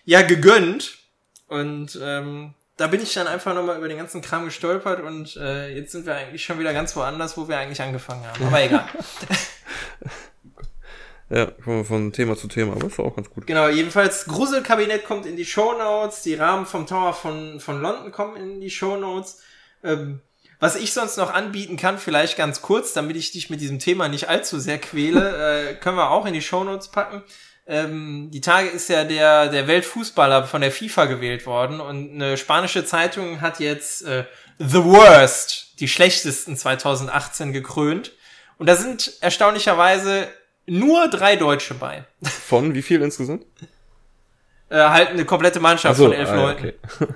[0.05, 0.98] ja, gegönnt
[1.49, 5.75] und ähm, da bin ich dann einfach nochmal über den ganzen Kram gestolpert und äh,
[5.75, 8.45] jetzt sind wir eigentlich schon wieder ganz woanders, wo wir eigentlich angefangen haben.
[8.45, 8.87] Aber egal.
[11.29, 13.47] ja, kommen wir von Thema zu Thema, aber ist auch ganz gut.
[13.47, 18.13] Genau, jedenfalls Gruselkabinett kommt in die Show Notes, die Rahmen vom Tower von, von London
[18.13, 19.41] kommen in die Show Notes.
[19.83, 20.21] Ähm,
[20.61, 24.07] was ich sonst noch anbieten kann, vielleicht ganz kurz, damit ich dich mit diesem Thema
[24.07, 27.23] nicht allzu sehr quäle, äh, können wir auch in die Show Notes packen
[27.69, 32.35] ähm, die Tage ist ja der, der Weltfußballer von der FIFA gewählt worden und eine
[32.35, 34.25] spanische Zeitung hat jetzt äh,
[34.57, 38.11] The Worst, die schlechtesten 2018 gekrönt.
[38.57, 40.27] Und da sind erstaunlicherweise
[40.65, 42.03] nur drei Deutsche bei.
[42.23, 43.45] Von wie viel insgesamt?
[44.69, 46.65] äh, halt eine komplette Mannschaft so, von elf ah, Leuten.
[46.65, 46.73] Okay.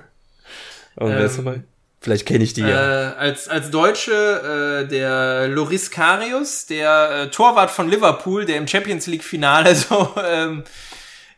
[0.96, 1.62] Und wer ist ähm, dabei?
[2.04, 3.12] Vielleicht kenne ich die ja.
[3.12, 8.68] Äh, als, als Deutsche äh, der Loris Karius, der äh, Torwart von Liverpool, der im
[8.68, 10.64] Champions League Finale so ähm,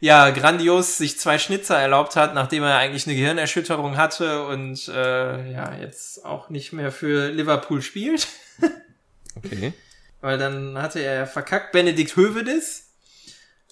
[0.00, 5.52] ja grandios sich zwei Schnitzer erlaubt hat, nachdem er eigentlich eine Gehirnerschütterung hatte und äh,
[5.52, 8.26] ja jetzt auch nicht mehr für Liverpool spielt.
[9.36, 9.72] okay.
[10.20, 12.85] Weil dann hatte er verkackt Benedikt Hövedes,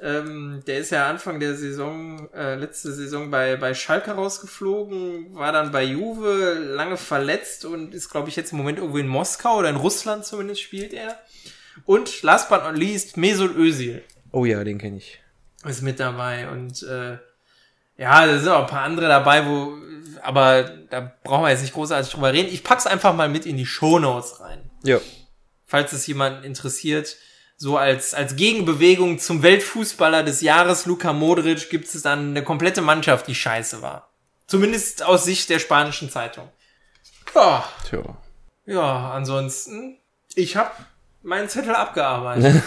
[0.01, 5.53] ähm, der ist ja Anfang der Saison, äh, letzte Saison bei, bei Schalke rausgeflogen, war
[5.53, 9.59] dann bei Juve lange verletzt und ist, glaube ich, jetzt im Moment irgendwo in Moskau
[9.59, 11.19] oder in Russland zumindest spielt er.
[11.85, 14.03] Und last but not least, Mesut Özil.
[14.33, 15.21] Oh ja, den kenne ich.
[15.65, 17.19] Ist mit dabei und äh,
[17.97, 19.79] ja, da sind auch ein paar andere dabei, wo,
[20.23, 22.53] aber da brauchen wir jetzt nicht großartig drüber reden.
[22.53, 24.69] Ich pack's einfach mal mit in die Shownotes rein.
[24.83, 25.01] Ja.
[25.65, 27.16] Falls es jemanden interessiert
[27.65, 32.82] so als, als Gegenbewegung zum Weltfußballer des Jahres, Luka Modric, gibt es dann eine komplette
[32.82, 34.11] Mannschaft, die scheiße war.
[34.47, 36.51] Zumindest aus Sicht der spanischen Zeitung.
[37.35, 37.65] Ja.
[37.89, 38.03] Tja.
[38.66, 39.97] Ja, ansonsten,
[40.35, 40.78] ich hab
[41.23, 42.62] meinen Zettel abgearbeitet.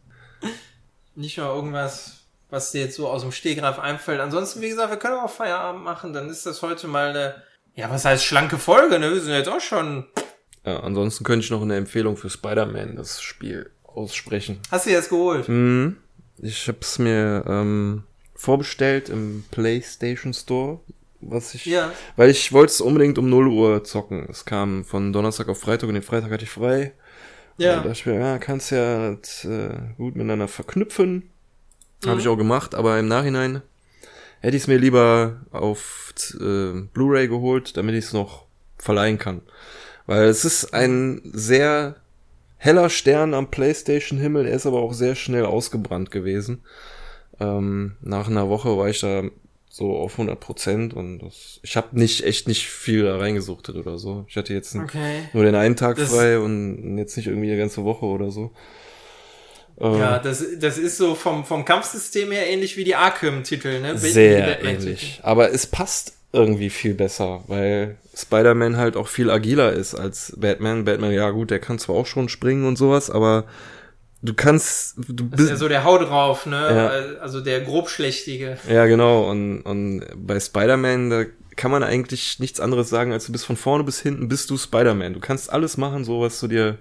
[1.14, 4.20] Nicht nur irgendwas, was dir jetzt so aus dem Stehgreif einfällt.
[4.20, 6.14] Ansonsten, wie gesagt, wir können auch Feierabend machen.
[6.14, 7.34] Dann ist das heute mal eine,
[7.74, 9.12] ja, was heißt schlanke Folge, ne?
[9.12, 10.06] Wir sind jetzt auch schon.
[10.64, 14.58] Ja, ansonsten könnte ich noch eine Empfehlung für Spider-Man, das Spiel, aussprechen.
[14.70, 15.48] Hast du jetzt geholt?
[15.48, 15.96] Mhm.
[16.38, 18.04] Ich hab's mir ähm,
[18.34, 20.80] vorbestellt im PlayStation Store
[21.20, 21.92] was ich, ja.
[22.16, 24.26] weil ich wollte es unbedingt um 0 Uhr zocken.
[24.30, 26.92] Es kam von Donnerstag auf Freitag und den Freitag hatte ich frei.
[27.58, 27.76] Ja.
[27.76, 31.30] Da dachte ich mir, ja, kannst ja das, äh, gut miteinander verknüpfen.
[32.04, 32.08] Mhm.
[32.08, 33.62] Habe ich auch gemacht, aber im Nachhinein
[34.40, 38.46] hätte ich es mir lieber auf äh, Blu-ray geholt, damit ich es noch
[38.78, 39.42] verleihen kann.
[40.06, 41.96] Weil es ist ein sehr
[42.60, 46.62] heller Stern am PlayStation-Himmel, er ist aber auch sehr schnell ausgebrannt gewesen.
[47.40, 49.22] Ähm, nach einer Woche war ich da
[49.70, 53.98] so auf 100 Prozent und das, ich habe nicht echt nicht viel da reingesuchtet oder
[53.98, 54.26] so.
[54.28, 55.28] Ich hatte jetzt okay.
[55.32, 58.52] nur den einen Tag das, frei und jetzt nicht irgendwie eine ganze Woche oder so.
[59.80, 63.96] Ja, ähm, das, das ist so vom, vom Kampfsystem her ähnlich wie die Arkham-Titel, ne?
[63.96, 65.20] Sehr ähnlich.
[65.22, 70.84] Aber es passt irgendwie viel besser, weil Spider-Man halt auch viel agiler ist als Batman.
[70.84, 73.44] Batman, ja gut, der kann zwar auch schon springen und sowas, aber
[74.22, 75.32] du kannst, du bist.
[75.32, 76.56] Das ist ja so der Hau drauf, ne?
[77.16, 77.20] Ja.
[77.20, 78.58] Also der grobschlächtige.
[78.68, 79.28] Ja, genau.
[79.28, 81.24] Und, und bei Spider-Man, da
[81.56, 84.56] kann man eigentlich nichts anderes sagen, als du bist von vorne bis hinten, bist du
[84.56, 85.14] Spider-Man.
[85.14, 86.78] Du kannst alles machen, so was du dir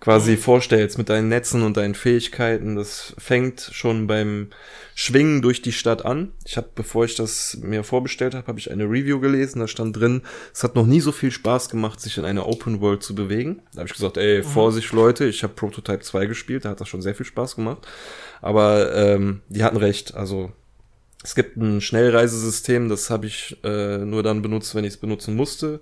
[0.00, 2.76] quasi vorstellst mit deinen Netzen und deinen Fähigkeiten.
[2.76, 4.48] Das fängt schon beim
[5.02, 6.32] Schwingen durch die Stadt an.
[6.44, 9.60] Ich habe, bevor ich das mir vorbestellt habe, habe ich eine Review gelesen.
[9.60, 10.20] Da stand drin,
[10.52, 13.62] es hat noch nie so viel Spaß gemacht, sich in einer Open World zu bewegen.
[13.72, 14.44] Da habe ich gesagt, ey, mhm.
[14.44, 17.88] Vorsicht Leute, ich habe Prototype 2 gespielt, da hat das schon sehr viel Spaß gemacht.
[18.42, 20.14] Aber ähm, die hatten recht.
[20.14, 20.52] Also
[21.24, 25.34] es gibt ein Schnellreisesystem, das habe ich äh, nur dann benutzt, wenn ich es benutzen
[25.34, 25.80] musste.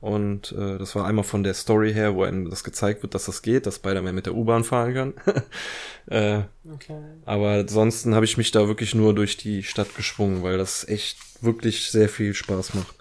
[0.00, 3.26] Und äh, das war einmal von der Story her, wo einem das gezeigt wird, dass
[3.26, 5.14] das geht, dass Spider-Man mit der U-Bahn fahren kann.
[6.06, 6.98] äh, okay.
[7.26, 11.18] Aber ansonsten habe ich mich da wirklich nur durch die Stadt geschwungen, weil das echt
[11.42, 12.94] wirklich sehr viel Spaß macht.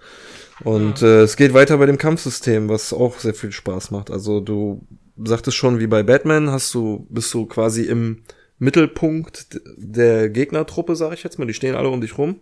[0.64, 1.08] Und ja.
[1.08, 4.12] äh, es geht weiter bei dem Kampfsystem, was auch sehr viel Spaß macht.
[4.12, 4.86] Also du
[5.24, 8.24] sagtest schon, wie bei Batman, hast du, bist du quasi im
[8.58, 11.46] Mittelpunkt der Gegnertruppe, sage ich jetzt mal.
[11.46, 12.42] Die stehen alle um dich rum.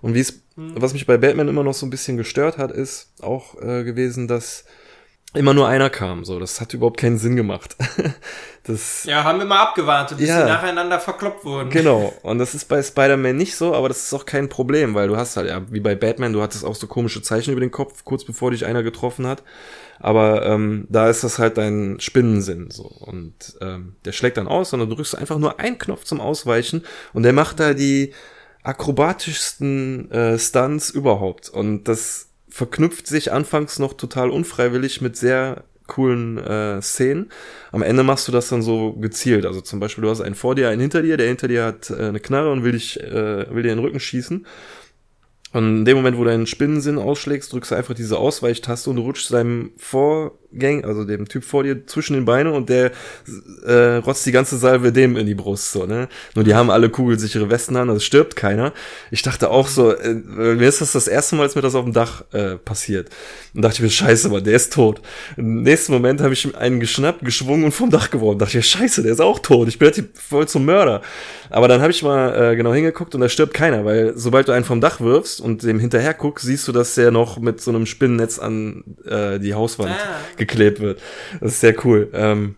[0.00, 0.74] Und wie es, mhm.
[0.76, 4.28] was mich bei Batman immer noch so ein bisschen gestört hat, ist auch äh, gewesen,
[4.28, 4.64] dass
[5.36, 6.24] immer nur einer kam.
[6.24, 7.76] So, das hat überhaupt keinen Sinn gemacht.
[8.64, 11.70] das, ja, haben wir mal abgewartet, bis ja, sie nacheinander verkloppt wurden.
[11.70, 12.12] Genau.
[12.22, 15.16] Und das ist bei Spider-Man nicht so, aber das ist auch kein Problem, weil du
[15.16, 18.04] hast halt, ja, wie bei Batman, du hattest auch so komische Zeichen über den Kopf,
[18.04, 19.42] kurz bevor dich einer getroffen hat.
[19.98, 22.84] Aber ähm, da ist das halt dein Spinnensinn so.
[22.84, 26.20] Und ähm, der schlägt dann aus und dann drückst du einfach nur einen Knopf zum
[26.20, 28.12] Ausweichen und der macht da die
[28.66, 31.48] akrobatischsten äh, Stunts überhaupt.
[31.48, 37.30] Und das verknüpft sich anfangs noch total unfreiwillig mit sehr coolen äh, Szenen.
[37.70, 39.46] Am Ende machst du das dann so gezielt.
[39.46, 41.90] Also zum Beispiel, du hast einen vor dir, einen hinter dir, der hinter dir hat
[41.90, 44.44] äh, eine Knarre und will dich, äh, will dir in den Rücken schießen.
[45.52, 48.98] Und in dem Moment, wo du deinen Spinnensinn ausschlägst, drückst du einfach diese Ausweichtaste und
[48.98, 49.70] rutschst seinem
[50.56, 52.92] Vorgäng, also dem Typ vor dir, zwischen den Beine und der
[53.64, 56.08] äh, rotzt die ganze Salve dem in die Brust, so, ne?
[56.34, 58.72] Nur die haben alle kugelsichere Westen an, also stirbt keiner.
[59.10, 61.84] Ich dachte auch so, äh, mir ist das das erste Mal, als mir das auf
[61.84, 63.10] dem Dach äh, passiert.
[63.54, 65.00] Und dachte ich mir, scheiße, Mann, der ist tot.
[65.36, 68.38] Im nächsten Moment habe ich einen geschnappt, geschwungen und vom Dach geworfen.
[68.38, 69.68] Dachte ich, scheiße, der ist auch tot.
[69.68, 71.02] Ich bin halt voll zum Mörder.
[71.50, 74.52] Aber dann habe ich mal äh, genau hingeguckt und da stirbt keiner, weil sobald du
[74.52, 77.70] einen vom Dach wirfst und dem hinterher guckst, siehst du, dass der noch mit so
[77.70, 80.16] einem Spinnennetz an äh, die Hauswand ah.
[80.46, 81.00] Geklebt wird.
[81.40, 82.10] Das ist sehr cool.
[82.12, 82.56] Ähm,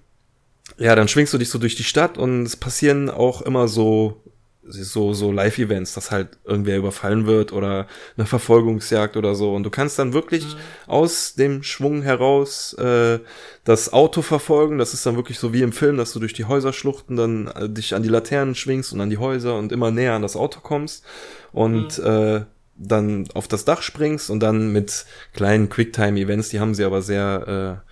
[0.78, 4.22] ja, dann schwingst du dich so durch die Stadt und es passieren auch immer so
[4.70, 7.86] so, so Live-Events, dass halt irgendwer überfallen wird oder
[8.16, 9.54] eine Verfolgungsjagd oder so.
[9.54, 10.58] Und du kannst dann wirklich mhm.
[10.86, 13.18] aus dem Schwung heraus äh,
[13.64, 14.78] das Auto verfolgen.
[14.78, 17.68] Das ist dann wirklich so wie im Film, dass du durch die Häuserschluchten dann äh,
[17.68, 20.60] dich an die Laternen schwingst und an die Häuser und immer näher an das Auto
[20.60, 21.04] kommst
[21.52, 22.04] und mhm.
[22.04, 22.40] äh,
[22.78, 27.82] dann auf das Dach springst und dann mit kleinen Quicktime-Events, die haben sie aber sehr,
[27.84, 27.90] äh,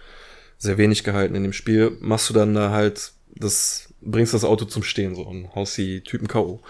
[0.59, 4.65] sehr wenig gehalten in dem Spiel, machst du dann da halt das bringst das Auto
[4.65, 6.61] zum Stehen so und haust die Typen K.O.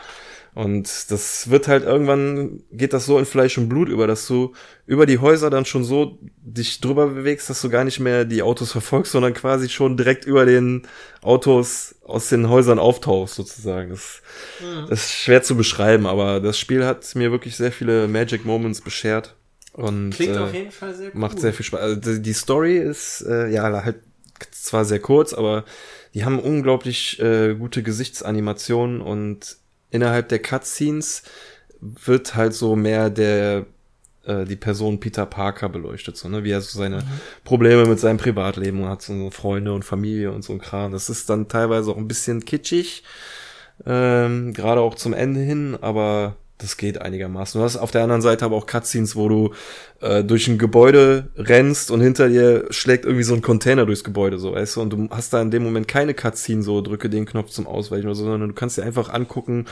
[0.56, 4.54] Und das wird halt irgendwann, geht das so in Fleisch und Blut über, dass du
[4.86, 8.40] über die Häuser dann schon so dich drüber bewegst, dass du gar nicht mehr die
[8.40, 10.88] Autos verfolgst, sondern quasi schon direkt über den
[11.20, 13.90] Autos aus den Häusern auftauchst, sozusagen.
[13.90, 14.22] Das,
[14.58, 14.86] mhm.
[14.88, 18.80] das ist schwer zu beschreiben, aber das Spiel hat mir wirklich sehr viele Magic Moments
[18.80, 19.36] beschert.
[19.74, 21.20] Und, Klingt äh, auf jeden Fall sehr cool.
[21.20, 21.80] Macht sehr viel Spaß.
[21.80, 23.96] Also die Story ist, äh, ja, halt
[24.52, 25.66] zwar sehr kurz, aber
[26.14, 29.58] die haben unglaublich äh, gute Gesichtsanimationen und
[29.90, 31.22] innerhalb der Cutscenes
[31.80, 33.66] wird halt so mehr der
[34.26, 36.44] äh, die Person Peter Parker beleuchtet, so, ne?
[36.44, 37.20] wie er so seine mhm.
[37.44, 40.92] Probleme mit seinem Privatleben hat, so Freunde und Familie und so ein Kram.
[40.92, 43.04] Das ist dann teilweise auch ein bisschen kitschig,
[43.86, 47.60] ähm, gerade auch zum Ende hin, aber das geht einigermaßen.
[47.60, 49.54] Du hast auf der anderen Seite aber auch Cutscenes, wo du
[50.00, 54.38] äh, durch ein Gebäude rennst und hinter dir schlägt irgendwie so ein Container durchs Gebäude,
[54.38, 57.26] so, weißt du, und du hast da in dem Moment keine Cutscene, so drücke den
[57.26, 59.66] Knopf zum Ausweichen oder so, sondern du kannst dir einfach angucken,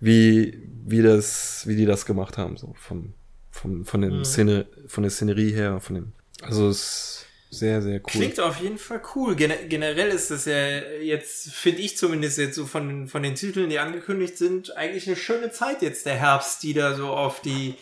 [0.00, 3.14] wie, wie das, wie die das gemacht haben, so, vom,
[3.50, 4.24] vom, von den mhm.
[4.24, 7.15] Szene, von der Szenerie her, von dem, also es
[7.58, 8.06] sehr, sehr cool.
[8.06, 9.34] Klingt auf jeden Fall cool.
[9.34, 13.70] Gen generell ist das ja jetzt, finde ich zumindest jetzt so von, von den Titeln,
[13.70, 17.74] die angekündigt sind, eigentlich eine schöne Zeit jetzt, der Herbst, die da so auf die,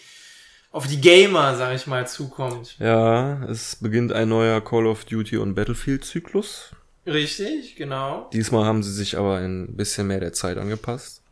[0.71, 2.77] auf die Gamer, sag ich mal, zukommt.
[2.79, 6.71] Ja, es beginnt ein neuer Call of Duty und Battlefield Zyklus.
[7.07, 8.31] Richtig, genau.
[8.33, 11.23] Diesmal haben sie sich aber ein bisschen mehr der Zeit angepasst.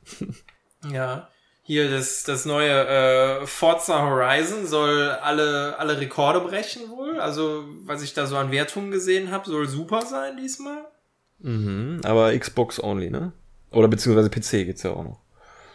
[0.90, 1.31] ja
[1.73, 7.19] hier das, das neue äh, Forza Horizon soll alle, alle Rekorde brechen wohl.
[7.19, 10.85] Also, was ich da so an Wertungen gesehen habe, soll super sein diesmal.
[11.39, 13.32] Mhm, aber Xbox only, ne?
[13.70, 15.20] Oder beziehungsweise PC geht's ja auch noch.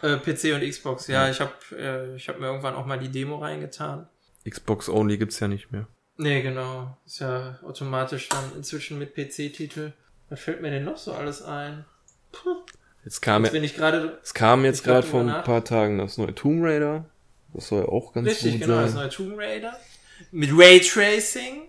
[0.02, 1.24] Äh, PC und Xbox, ja.
[1.24, 1.30] ja.
[1.32, 4.08] Ich habe äh, ich hab mir irgendwann auch mal die Demo reingetan.
[4.48, 5.88] Xbox only gibt's ja nicht mehr.
[6.16, 6.96] Nee, genau.
[7.06, 9.92] Ist ja automatisch dann inzwischen mit PC-Titel.
[10.28, 11.84] Was fällt mir denn noch so alles ein?
[12.30, 12.62] Puh.
[13.08, 16.34] Jetzt kam, jetzt ich grade, es kam jetzt gerade vor ein paar Tagen das neue
[16.34, 17.06] Tomb Raider.
[17.54, 18.84] Das soll ja auch ganz Richtig, gut genau, sein.
[18.84, 19.80] das neue Tomb Raider.
[20.30, 21.62] Mit Raytracing.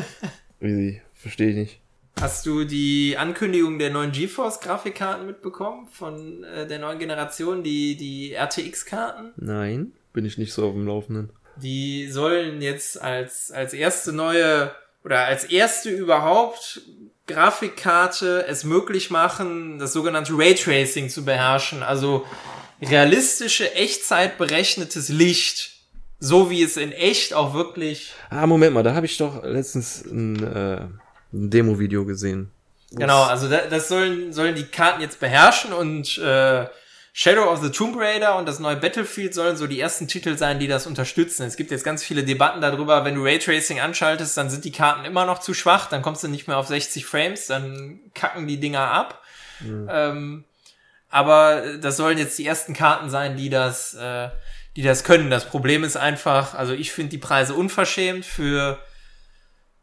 [0.60, 1.80] Wie, verstehe ich nicht.
[2.18, 5.86] Hast du die Ankündigung der neuen GeForce Grafikkarten mitbekommen?
[5.88, 9.34] Von äh, der neuen Generation, die, die RTX-Karten?
[9.36, 11.28] Nein, bin ich nicht so auf dem Laufenden.
[11.56, 14.74] Die sollen jetzt als, als erste neue
[15.04, 16.80] oder als erste überhaupt
[17.26, 22.24] Grafikkarte es möglich machen, das sogenannte Raytracing zu beherrschen, also
[22.80, 25.72] realistische, Echtzeit berechnetes Licht,
[26.20, 28.12] so wie es in echt auch wirklich.
[28.30, 30.80] Ah, Moment mal, da habe ich doch letztens ein, äh,
[31.32, 32.50] ein Demo-Video gesehen.
[32.92, 36.66] Genau, also da, das sollen, sollen die Karten jetzt beherrschen und äh,
[37.18, 40.58] Shadow of the Tomb Raider und das neue Battlefield sollen so die ersten Titel sein,
[40.58, 41.46] die das unterstützen.
[41.46, 45.06] Es gibt jetzt ganz viele Debatten darüber, wenn du Raytracing anschaltest, dann sind die Karten
[45.06, 48.60] immer noch zu schwach, dann kommst du nicht mehr auf 60 Frames, dann kacken die
[48.60, 49.22] Dinger ab.
[49.60, 49.88] Mhm.
[49.90, 50.44] Ähm,
[51.08, 54.28] aber das sollen jetzt die ersten Karten sein, die das, äh,
[54.76, 55.30] die das können.
[55.30, 58.78] Das Problem ist einfach, also ich finde die Preise unverschämt für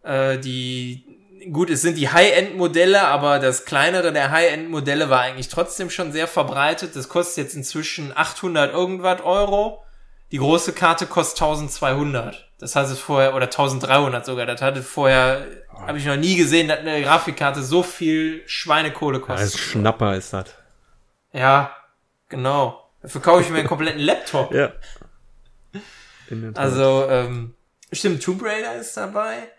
[0.03, 1.03] äh, die
[1.51, 6.27] gut, es sind die High-End-Modelle, aber das kleinere der High-End-Modelle war eigentlich trotzdem schon sehr
[6.27, 6.95] verbreitet.
[6.95, 9.83] Das kostet jetzt inzwischen 800 irgendwas Euro.
[10.31, 12.49] Die große Karte kostet 1200.
[12.59, 14.45] Das heißt es vorher, oder 1300 sogar.
[14.45, 15.87] Das hatte vorher, oh.
[15.87, 19.39] habe ich noch nie gesehen, dass eine Grafikkarte so viel Schweinekohle kostet.
[19.39, 20.45] Als Schnapper ist das.
[21.33, 21.75] Ja,
[22.29, 22.89] genau.
[23.01, 24.53] Dafür kaufe ich mir einen kompletten Laptop.
[24.53, 24.71] Ja.
[26.55, 27.55] Also, ähm,
[27.91, 29.49] stimmt, Tomb Raider ist dabei.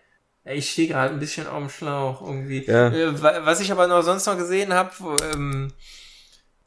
[0.45, 2.65] Ich stehe gerade ein bisschen auf dem Schlauch irgendwie.
[2.65, 2.89] Ja.
[2.89, 4.91] Äh, was ich aber noch sonst noch gesehen habe,
[5.33, 5.73] ähm,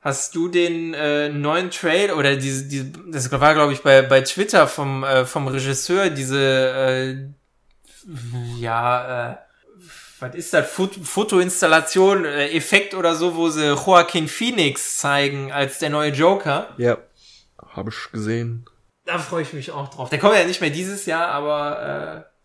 [0.01, 4.21] hast du den äh, neuen Trail oder diese, diese das war glaube ich bei bei
[4.23, 7.17] Twitter vom äh, vom Regisseur diese äh,
[8.59, 9.37] ja äh,
[10.21, 15.79] was ist das Foto Fotoinstallation äh, Effekt oder so, wo sie Joaquin Phoenix zeigen als
[15.79, 16.75] der neue Joker?
[16.77, 16.99] Ja,
[17.69, 18.65] habe ich gesehen.
[19.05, 20.11] Da freue ich mich auch drauf.
[20.11, 22.38] Der kommt ja nicht mehr dieses Jahr, aber äh,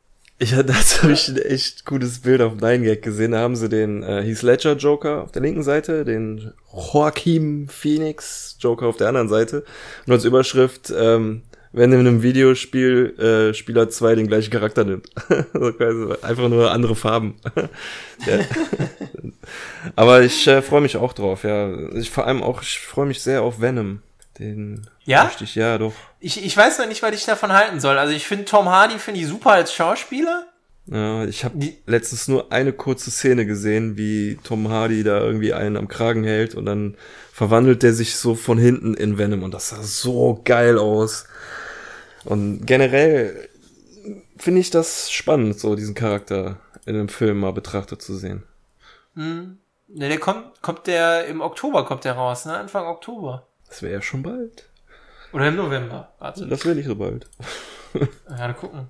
[0.44, 3.32] ich dazu habe ich ein echt gutes Bild auf 9gag gesehen.
[3.32, 8.58] Da haben sie den äh, Heath Ledger Joker auf der linken Seite, den Joaquin Phoenix
[8.60, 9.64] Joker auf der anderen Seite.
[10.06, 15.10] Und als Überschrift, ähm, wenn in einem Videospiel äh, Spieler 2 den gleichen Charakter nimmt.
[16.22, 17.36] Einfach nur andere Farben.
[19.96, 21.74] Aber ich äh, freue mich auch drauf, ja.
[21.94, 24.02] Ich vor allem auch, ich freue mich sehr auf Venom.
[24.40, 25.24] Den ja?
[25.24, 25.94] Richtig, ja, doch.
[26.20, 27.98] Ich, ich weiß noch nicht, was ich davon halten soll.
[27.98, 30.48] Also ich finde Tom Hardy finde ich super als Schauspieler.
[30.86, 35.78] Ja, ich habe letztens nur eine kurze Szene gesehen, wie Tom Hardy da irgendwie einen
[35.78, 36.98] am Kragen hält und dann
[37.32, 41.26] verwandelt der sich so von hinten in Venom und das sah so geil aus.
[42.26, 43.50] Und generell
[44.38, 48.44] finde ich das spannend, so diesen Charakter in einem Film mal betrachtet zu sehen.
[49.16, 49.60] Hm.
[49.88, 52.58] Ne, der kommt, kommt der im Oktober kommt der raus, ne?
[52.58, 53.48] Anfang Oktober.
[53.74, 54.70] Das wäre ja schon bald.
[55.32, 56.14] Oder im November.
[56.20, 56.46] Warte.
[56.46, 57.28] Das wäre nicht so bald.
[57.96, 58.90] ja, dann gucken.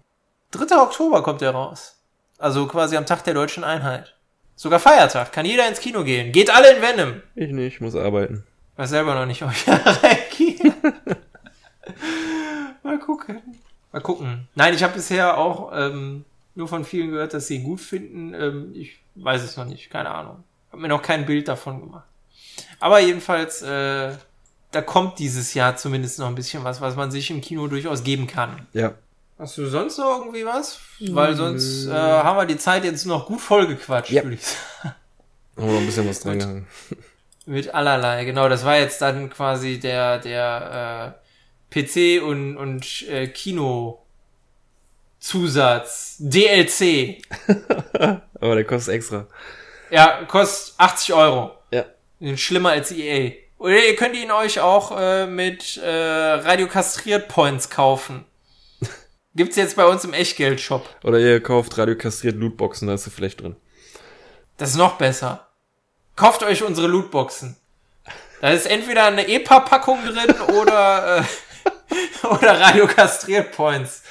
[0.51, 0.75] 3.
[0.75, 2.03] Oktober kommt der raus.
[2.37, 4.17] Also quasi am Tag der deutschen Einheit.
[4.57, 5.31] Sogar Feiertag.
[5.31, 6.33] Kann jeder ins Kino gehen.
[6.33, 7.21] Geht alle in Venom.
[7.33, 8.45] Ich nicht, muss arbeiten.
[8.75, 10.73] Weiß selber noch nicht, ob ich reingehe.
[12.83, 13.41] Mal gucken.
[13.93, 14.49] Mal gucken.
[14.53, 18.33] Nein, ich habe bisher auch ähm, nur von vielen gehört, dass sie ihn gut finden.
[18.33, 19.89] Ähm, ich weiß es noch nicht.
[19.89, 20.43] Keine Ahnung.
[20.73, 22.09] Hab mir noch kein Bild davon gemacht.
[22.81, 24.11] Aber jedenfalls äh,
[24.73, 28.03] da kommt dieses Jahr zumindest noch ein bisschen was, was man sich im Kino durchaus
[28.03, 28.67] geben kann.
[28.73, 28.93] Ja.
[29.37, 30.79] Hast du sonst noch irgendwie was?
[30.99, 34.23] Weil sonst äh, haben wir die Zeit jetzt noch gut vollgequatscht, ja.
[34.23, 34.95] würde ich sagen.
[35.57, 36.67] Haben wir noch ein bisschen was dran gehangen.
[37.45, 38.47] Mit allerlei, genau.
[38.47, 41.15] Das war jetzt dann quasi der, der
[41.71, 44.05] äh, PC und, und äh, Kino
[45.19, 46.15] Zusatz.
[46.19, 47.21] DLC.
[48.39, 49.27] Aber der kostet extra.
[49.89, 51.51] Ja, kostet 80 Euro.
[51.71, 51.85] Ja.
[52.37, 53.42] Schlimmer als EA.
[53.57, 58.25] Oder ihr könnt ihn euch auch äh, mit äh, Radio Kastriert Points kaufen.
[59.35, 60.87] Gibt's jetzt bei uns im Echtgeld-Shop.
[61.03, 63.55] Oder ihr kauft Radio Kastriert Lootboxen, da ist er vielleicht drin.
[64.57, 65.47] Das ist noch besser.
[66.15, 67.57] Kauft euch unsere Lootboxen.
[68.41, 74.03] Da ist entweder eine EPA-Packung drin oder, äh, oder Radio Kastriert Points.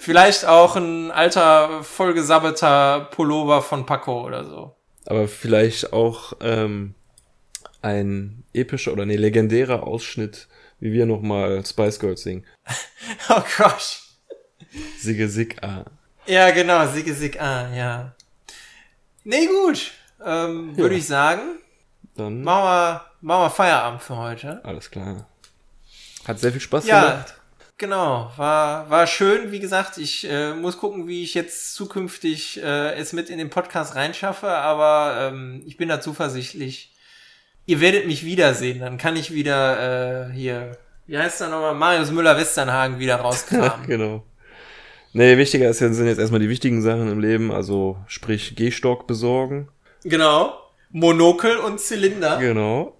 [0.00, 4.74] Vielleicht auch ein alter, vollgesabbelter Pullover von Paco oder so.
[5.04, 6.95] Aber vielleicht auch ähm,
[7.82, 10.48] ein epischer oder ne legendärer Ausschnitt,
[10.80, 12.44] wie wir nochmal Spice Girls singen.
[13.28, 14.00] oh Gott.
[14.98, 15.84] Sigge Sig A.
[16.26, 18.14] Ja, genau, Sigge Sig A, ja.
[19.24, 19.92] Nee, gut.
[20.24, 20.76] Ähm, ja.
[20.76, 21.40] Würde ich sagen.
[22.14, 24.64] Dann machen wir, machen wir Feierabend für heute.
[24.64, 25.28] Alles klar.
[26.26, 27.34] Hat sehr viel Spaß ja, gemacht.
[27.78, 29.52] Genau, war, war schön.
[29.52, 33.50] Wie gesagt, ich äh, muss gucken, wie ich jetzt zukünftig äh, es mit in den
[33.50, 36.95] Podcast reinschaffe, aber ähm, ich bin da zuversichtlich.
[37.66, 40.76] Ihr werdet mich wiedersehen, dann kann ich wieder äh, hier,
[41.06, 43.86] wie heißt der nochmal, Marius Müller-Westernhagen wieder rauskramen.
[43.86, 44.22] genau.
[45.12, 49.68] Nee, wichtiger ist, sind jetzt erstmal die wichtigen Sachen im Leben, also sprich Gehstock besorgen.
[50.04, 50.54] Genau.
[50.90, 52.38] Monokel und Zylinder.
[52.38, 52.96] Genau.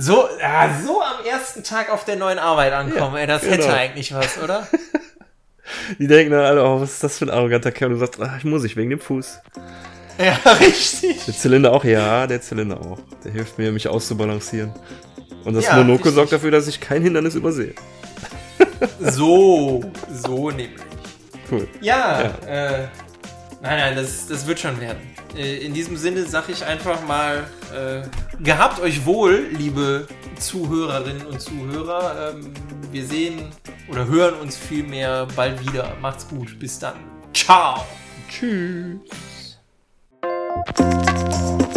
[0.00, 3.54] So, ja, so am ersten Tag auf der neuen Arbeit ankommen, ja, ey, das genau.
[3.54, 4.64] hätte eigentlich was, oder?
[5.98, 7.90] Die denken dann alle, oh, was ist das für ein arroganter Kerl?
[7.90, 9.40] Du sagst, ach, ich muss, ich wegen dem Fuß.
[10.44, 11.24] Ja, richtig.
[11.26, 12.98] Der Zylinder auch, ja, der Zylinder auch.
[13.24, 14.72] Der hilft mir, mich auszubalancieren.
[15.44, 16.14] Und das ja, Monokel richtig.
[16.14, 17.74] sorgt dafür, dass ich kein Hindernis übersehe.
[19.00, 20.80] So, so nämlich.
[21.50, 21.66] Cool.
[21.80, 22.46] Ja, ja.
[22.46, 22.88] Äh,
[23.60, 24.98] nein, nein, das, das wird schon werden.
[25.36, 28.02] Äh, in diesem Sinne sage ich einfach mal, äh,
[28.42, 30.06] gehabt euch wohl, liebe
[30.38, 32.34] Zuhörerinnen und Zuhörer.
[32.34, 32.52] Ähm,
[32.92, 33.50] wir sehen
[33.88, 35.96] oder hören uns vielmehr bald wieder.
[36.00, 36.58] Macht's gut.
[36.58, 36.94] Bis dann.
[37.32, 37.84] Ciao.
[38.28, 39.00] Tschüss.
[40.66, 41.67] フフフ。